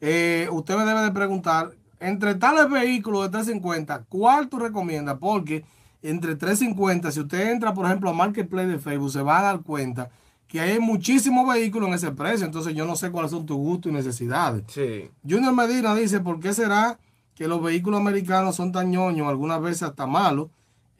eh, 0.00 0.48
usted 0.52 0.76
me 0.76 0.84
debe 0.84 1.00
de 1.00 1.10
preguntar, 1.10 1.72
entre 2.00 2.34
tales 2.34 2.68
vehículos 2.70 3.22
de 3.24 3.30
350, 3.30 4.04
¿cuál 4.08 4.48
tú 4.48 4.58
recomiendas? 4.58 5.16
Porque 5.18 5.64
entre 6.02 6.36
350, 6.36 7.10
si 7.10 7.20
usted 7.20 7.50
entra, 7.50 7.74
por 7.74 7.86
ejemplo, 7.86 8.10
a 8.10 8.12
Marketplace 8.12 8.68
de 8.68 8.78
Facebook, 8.78 9.10
se 9.10 9.22
va 9.22 9.40
a 9.40 9.42
dar 9.42 9.60
cuenta 9.62 10.10
que 10.46 10.60
hay 10.60 10.78
muchísimos 10.78 11.48
vehículos 11.52 11.88
en 11.88 11.94
ese 11.94 12.12
precio. 12.12 12.46
Entonces 12.46 12.74
yo 12.74 12.86
no 12.86 12.96
sé 12.96 13.10
cuáles 13.10 13.30
son 13.30 13.46
tus 13.46 13.56
gustos 13.56 13.90
y 13.90 13.94
necesidades. 13.94 14.64
Sí. 14.68 15.10
Junior 15.28 15.54
Medina 15.54 15.94
dice, 15.94 16.20
¿por 16.20 16.40
qué 16.40 16.52
será 16.52 16.98
que 17.34 17.48
los 17.48 17.62
vehículos 17.62 18.00
americanos 18.00 18.56
son 18.56 18.72
tan 18.72 18.90
ñoños, 18.90 19.28
algunas 19.28 19.60
veces 19.60 19.82
hasta 19.82 20.06
malos? 20.06 20.48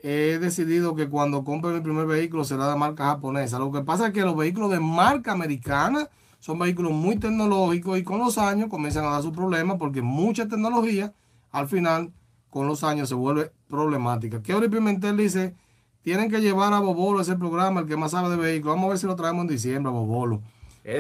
He 0.01 0.39
decidido 0.39 0.95
que 0.95 1.09
cuando 1.09 1.45
compre 1.45 1.73
mi 1.73 1.81
primer 1.81 2.07
vehículo 2.07 2.45
será 2.45 2.69
de 2.69 2.77
marca 2.77 3.07
japonesa. 3.07 3.59
Lo 3.59 3.73
que 3.73 3.81
pasa 3.81 4.09
es 4.09 4.13
que 4.13 4.23
los 4.23 4.37
vehículos 4.37 4.71
de 4.71 4.81
marca 4.81 5.33
americana 5.33 6.09
son 6.47 6.61
vehículos 6.61 6.93
muy 6.93 7.17
tecnológicos 7.17 7.99
y 7.99 8.05
con 8.05 8.21
los 8.21 8.39
años 8.39 8.71
comienzan 8.71 9.05
a 9.05 9.11
dar 9.11 9.23
sus 9.23 9.33
problemas 9.33 9.79
porque 9.81 10.01
mucha 10.01 10.47
tecnología 10.47 11.13
al 11.51 11.67
final 11.67 12.13
con 12.51 12.69
los 12.69 12.85
años 12.85 13.09
se 13.09 13.17
vuelve 13.17 13.51
problemática. 13.69 14.41
Keori 14.41 14.69
Pimentel 14.69 15.17
dice, 15.17 15.57
tienen 16.03 16.31
que 16.31 16.41
llevar 16.41 16.73
a 16.73 16.79
Bobolo 16.79 17.21
ese 17.21 17.35
programa, 17.35 17.81
el 17.81 17.89
que 17.89 17.97
más 17.97 18.13
sabe 18.13 18.31
de 18.31 18.37
vehículos. 18.37 18.77
Vamos 18.77 18.87
a 18.87 18.89
ver 18.91 18.99
si 18.99 19.07
lo 19.09 19.17
traemos 19.17 19.43
en 19.43 19.49
diciembre 19.49 19.91
a 19.91 19.93
Bobolo. 19.93 20.41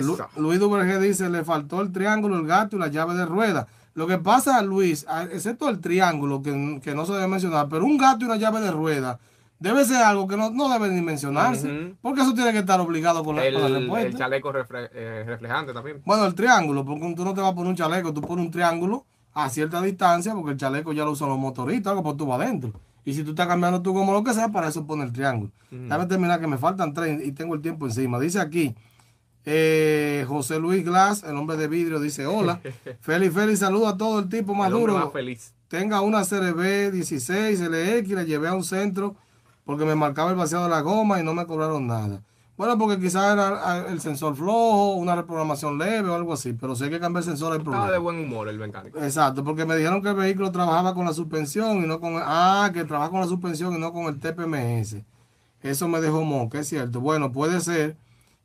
Lu-. 0.02 0.18
Luis 0.36 0.58
Duvergé 0.58 0.98
dice, 0.98 1.30
le 1.30 1.44
faltó 1.44 1.80
el 1.80 1.92
triángulo, 1.92 2.38
el 2.38 2.46
gato 2.48 2.74
y 2.74 2.80
la 2.80 2.88
llave 2.88 3.14
de 3.14 3.24
rueda. 3.24 3.68
Lo 3.94 4.08
que 4.08 4.18
pasa, 4.18 4.60
Luis, 4.62 5.06
excepto 5.30 5.68
el 5.68 5.78
triángulo, 5.78 6.42
que, 6.42 6.80
que 6.82 6.92
no 6.92 7.06
se 7.06 7.12
debe 7.12 7.28
mencionar, 7.28 7.68
pero 7.68 7.84
un 7.84 7.98
gato 7.98 8.24
y 8.24 8.26
una 8.26 8.36
llave 8.36 8.60
de 8.62 8.72
rueda 8.72 9.20
debe 9.58 9.84
ser 9.84 9.96
algo 10.02 10.26
que 10.28 10.36
no, 10.36 10.50
no 10.50 10.68
debe 10.68 10.88
ni 10.90 11.00
mencionarse, 11.00 11.94
porque 12.02 12.20
eso 12.22 12.34
tiene 12.34 12.52
que 12.52 12.58
estar 12.58 12.80
obligado 12.80 13.24
con 13.24 13.36
la, 13.36 13.44
El, 13.46 13.54
la 13.54 13.66
el 13.66 13.74
respuesta. 13.76 14.18
chaleco 14.18 14.52
refle- 14.52 14.90
eh, 14.92 15.24
reflejante 15.26 15.72
también. 15.72 16.02
Bueno, 16.04 16.26
el 16.26 16.34
triángulo, 16.34 16.84
porque 16.84 17.14
tú 17.14 17.24
no 17.24 17.34
te 17.34 17.40
vas 17.40 17.52
a 17.52 17.54
poner 17.54 17.70
un 17.70 17.76
chaleco, 17.76 18.12
tú 18.12 18.20
pones 18.20 18.44
un 18.46 18.50
triángulo 18.50 19.04
a 19.34 19.48
cierta 19.50 19.80
distancia, 19.82 20.34
porque 20.34 20.52
el 20.52 20.56
chaleco 20.56 20.92
ya 20.92 21.04
lo 21.04 21.10
usan 21.12 21.28
los 21.28 21.38
motoristas, 21.38 21.90
algo 21.90 22.02
pues 22.02 22.16
tú 22.16 22.26
vas 22.26 22.40
adentro. 22.40 22.72
Y 23.04 23.14
si 23.14 23.22
tú 23.22 23.30
estás 23.30 23.46
cambiando 23.46 23.82
tú 23.82 23.94
como 23.94 24.12
lo 24.12 24.24
que 24.24 24.34
sea, 24.34 24.48
para 24.48 24.68
eso 24.68 24.84
pone 24.86 25.04
el 25.04 25.12
triángulo. 25.12 25.52
Déjame 25.70 26.06
terminar 26.06 26.40
que 26.40 26.46
me 26.48 26.58
faltan 26.58 26.92
tres 26.92 27.24
y 27.24 27.32
tengo 27.32 27.54
el 27.54 27.60
tiempo 27.60 27.86
encima. 27.86 28.18
Dice 28.18 28.40
aquí, 28.40 28.74
eh, 29.44 30.24
José 30.26 30.58
Luis 30.58 30.84
Glass, 30.84 31.22
el 31.22 31.36
hombre 31.36 31.56
de 31.56 31.68
vidrio, 31.68 32.00
dice 32.00 32.26
hola. 32.26 32.60
Feliz, 33.00 33.32
feliz, 33.32 33.60
saludo 33.60 33.86
a 33.88 33.96
todo 33.96 34.18
el 34.18 34.28
tipo 34.28 34.54
más 34.54 34.68
El 34.68 34.74
hombre 34.74 34.92
duro. 34.92 35.04
más 35.04 35.12
feliz. 35.12 35.54
Tenga 35.68 36.00
una 36.00 36.24
CRB 36.24 36.90
16 36.92 37.60
LX, 37.60 38.08
la 38.10 38.22
llevé 38.24 38.48
a 38.48 38.54
un 38.54 38.64
centro 38.64 39.14
porque 39.66 39.84
me 39.84 39.96
marcaba 39.96 40.30
el 40.30 40.36
vaciado 40.36 40.64
de 40.64 40.70
la 40.70 40.80
goma 40.80 41.20
y 41.20 41.24
no 41.24 41.34
me 41.34 41.44
cobraron 41.44 41.86
nada. 41.86 42.22
Bueno, 42.56 42.78
porque 42.78 42.98
quizás 42.98 43.34
era 43.34 43.60
ah, 43.62 43.84
el 43.90 44.00
sensor 44.00 44.34
flojo, 44.34 44.94
una 44.94 45.14
reprogramación 45.14 45.76
leve 45.76 46.08
o 46.08 46.14
algo 46.14 46.32
así, 46.32 46.54
pero 46.54 46.74
si 46.74 46.84
hay 46.84 46.90
que 46.90 47.00
cambiar 47.00 47.22
el 47.22 47.28
sensor 47.28 47.52
hay 47.52 47.58
Estaba 47.58 47.76
de 47.76 47.82
problema. 47.82 48.02
buen 48.02 48.18
humor 48.24 48.48
el 48.48 48.58
mecánico. 48.58 48.98
Exacto, 48.98 49.44
porque 49.44 49.66
me 49.66 49.76
dijeron 49.76 50.00
que 50.00 50.08
el 50.08 50.14
vehículo 50.14 50.50
trabajaba 50.52 50.94
con 50.94 51.04
la 51.04 51.12
suspensión 51.12 51.84
y 51.84 51.86
no 51.86 52.00
con... 52.00 52.14
Ah, 52.16 52.70
que 52.72 52.84
trabaja 52.84 53.10
con 53.10 53.20
la 53.20 53.26
suspensión 53.26 53.74
y 53.74 53.78
no 53.78 53.92
con 53.92 54.04
el 54.04 54.18
TPMS. 54.18 54.96
Eso 55.62 55.88
me 55.88 56.00
dejó 56.00 56.22
moca, 56.22 56.60
es 56.60 56.68
cierto. 56.68 57.00
Bueno, 57.00 57.30
puede 57.32 57.60
ser 57.60 57.96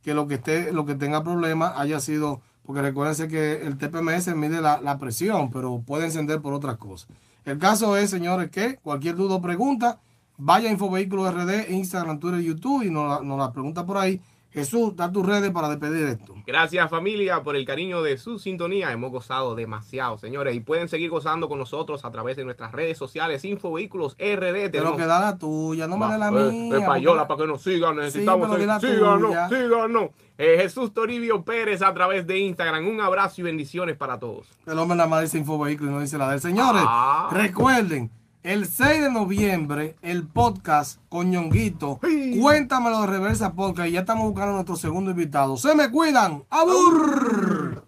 que 0.02 0.14
lo 0.14 0.28
que 0.28 0.36
esté, 0.36 0.74
lo 0.74 0.86
que 0.86 0.96
tenga 0.96 1.24
problema 1.24 1.80
haya 1.80 2.00
sido, 2.02 2.42
porque 2.66 2.82
recuérdense 2.82 3.28
que 3.30 3.62
el 3.62 3.78
TPMS 3.78 4.36
mide 4.36 4.60
la, 4.60 4.82
la 4.82 4.98
presión, 4.98 5.52
pero 5.52 5.82
puede 5.86 6.06
encender 6.06 6.42
por 6.42 6.54
otras 6.54 6.78
cosas. 6.78 7.08
El 7.46 7.60
caso 7.60 7.96
es, 7.96 8.10
señores, 8.10 8.50
que 8.50 8.78
cualquier 8.78 9.16
duda 9.16 9.36
o 9.36 9.42
pregunta, 9.42 10.00
vaya 10.44 10.70
a 10.70 10.72
Infovehículos 10.72 11.34
RD, 11.34 11.70
Instagram, 11.70 12.20
Twitter, 12.20 12.42
YouTube 12.42 12.84
y 12.84 12.90
nos 12.90 13.08
la, 13.08 13.22
nos 13.26 13.38
la 13.38 13.52
pregunta 13.52 13.86
por 13.86 13.98
ahí. 13.98 14.20
Jesús, 14.54 14.94
da 14.98 15.10
tus 15.10 15.26
redes 15.26 15.50
para 15.52 15.70
despedir 15.70 16.08
esto. 16.08 16.34
Gracias 16.46 16.90
familia 16.90 17.42
por 17.42 17.56
el 17.56 17.64
cariño 17.66 18.02
de 18.02 18.18
su 18.18 18.38
sintonía. 18.38 18.92
Hemos 18.92 19.10
gozado 19.10 19.56
demasiado, 19.56 20.18
señores. 20.18 20.54
Y 20.56 20.60
pueden 20.60 20.90
seguir 20.90 21.10
gozando 21.10 21.48
con 21.48 21.58
nosotros 21.58 22.04
a 22.04 22.12
través 22.12 22.36
de 22.36 22.44
nuestras 22.44 22.74
redes 22.74 22.98
sociales, 22.98 23.46
Infovehículos 23.46 24.18
RD. 24.20 24.70
Pero 24.72 24.98
que 24.98 25.06
da 25.06 25.22
la 25.22 25.38
tuya, 25.38 25.88
no 25.88 25.98
me 25.98 26.18
la 26.18 26.28
Eh, 26.28 26.52
mía. 26.52 26.78
eh, 26.80 26.84
payola, 26.86 27.26
porque- 27.28 27.28
para 27.28 27.48
que 27.48 27.52
nos 27.54 27.62
sigan, 27.64 27.96
necesitamos 27.96 28.50
la 28.50 28.80
seguir. 28.80 28.96
síganos, 28.98 29.28
tuya. 29.30 29.48
síganos. 29.48 30.10
Eh, 30.38 30.58
Jesús 30.64 30.94
Toribio 30.94 31.44
Pérez 31.46 31.82
a 31.82 31.94
través 31.94 32.28
de 32.28 32.40
Instagram. 32.40 32.86
Un 32.90 33.00
abrazo 33.00 33.40
y 33.40 33.44
bendiciones 33.46 33.96
para 33.96 34.20
todos. 34.20 34.48
El 34.66 34.78
hombre 34.80 34.98
nada 34.98 35.08
más 35.08 35.22
dice 35.22 35.38
Infovehículos 35.38 35.92
y 35.92 35.96
no 35.96 36.02
dice 36.02 36.18
la 36.18 36.28
de 36.28 36.36
él. 36.36 36.42
Señores, 36.42 36.84
Ah. 36.86 37.30
recuerden, 37.32 38.12
el 38.44 38.68
6 38.68 39.02
de 39.02 39.12
noviembre, 39.12 39.96
el 40.02 40.28
podcast 40.28 41.00
con 41.10 41.30
Ñonguito, 41.32 42.00
Sí. 42.04 42.40
Cuéntamelo 42.40 43.02
de 43.02 43.08
Reversa 43.08 43.54
Podcast, 43.54 43.90
y 43.90 43.94
ya 43.94 44.02
estamos 44.02 44.26
buscando 44.26 44.52
a 44.52 44.56
nuestro 44.56 44.76
segundo 44.76 45.12
invitado. 45.12 45.58
Se 45.58 45.76
me 45.76 45.90
cuidan. 45.92 46.44
¡Abur! 46.50 47.84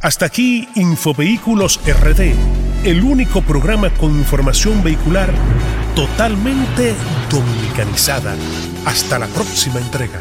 Hasta 0.00 0.26
aquí 0.26 0.68
Infovehículos 0.74 1.80
RD, 1.86 2.34
el 2.84 3.04
único 3.04 3.40
programa 3.42 3.88
con 3.90 4.10
información 4.10 4.82
vehicular 4.82 5.32
totalmente 5.94 6.94
dominicanizada. 7.30 8.34
Hasta 8.84 9.20
la 9.20 9.26
próxima 9.28 9.78
entrega. 9.78 10.20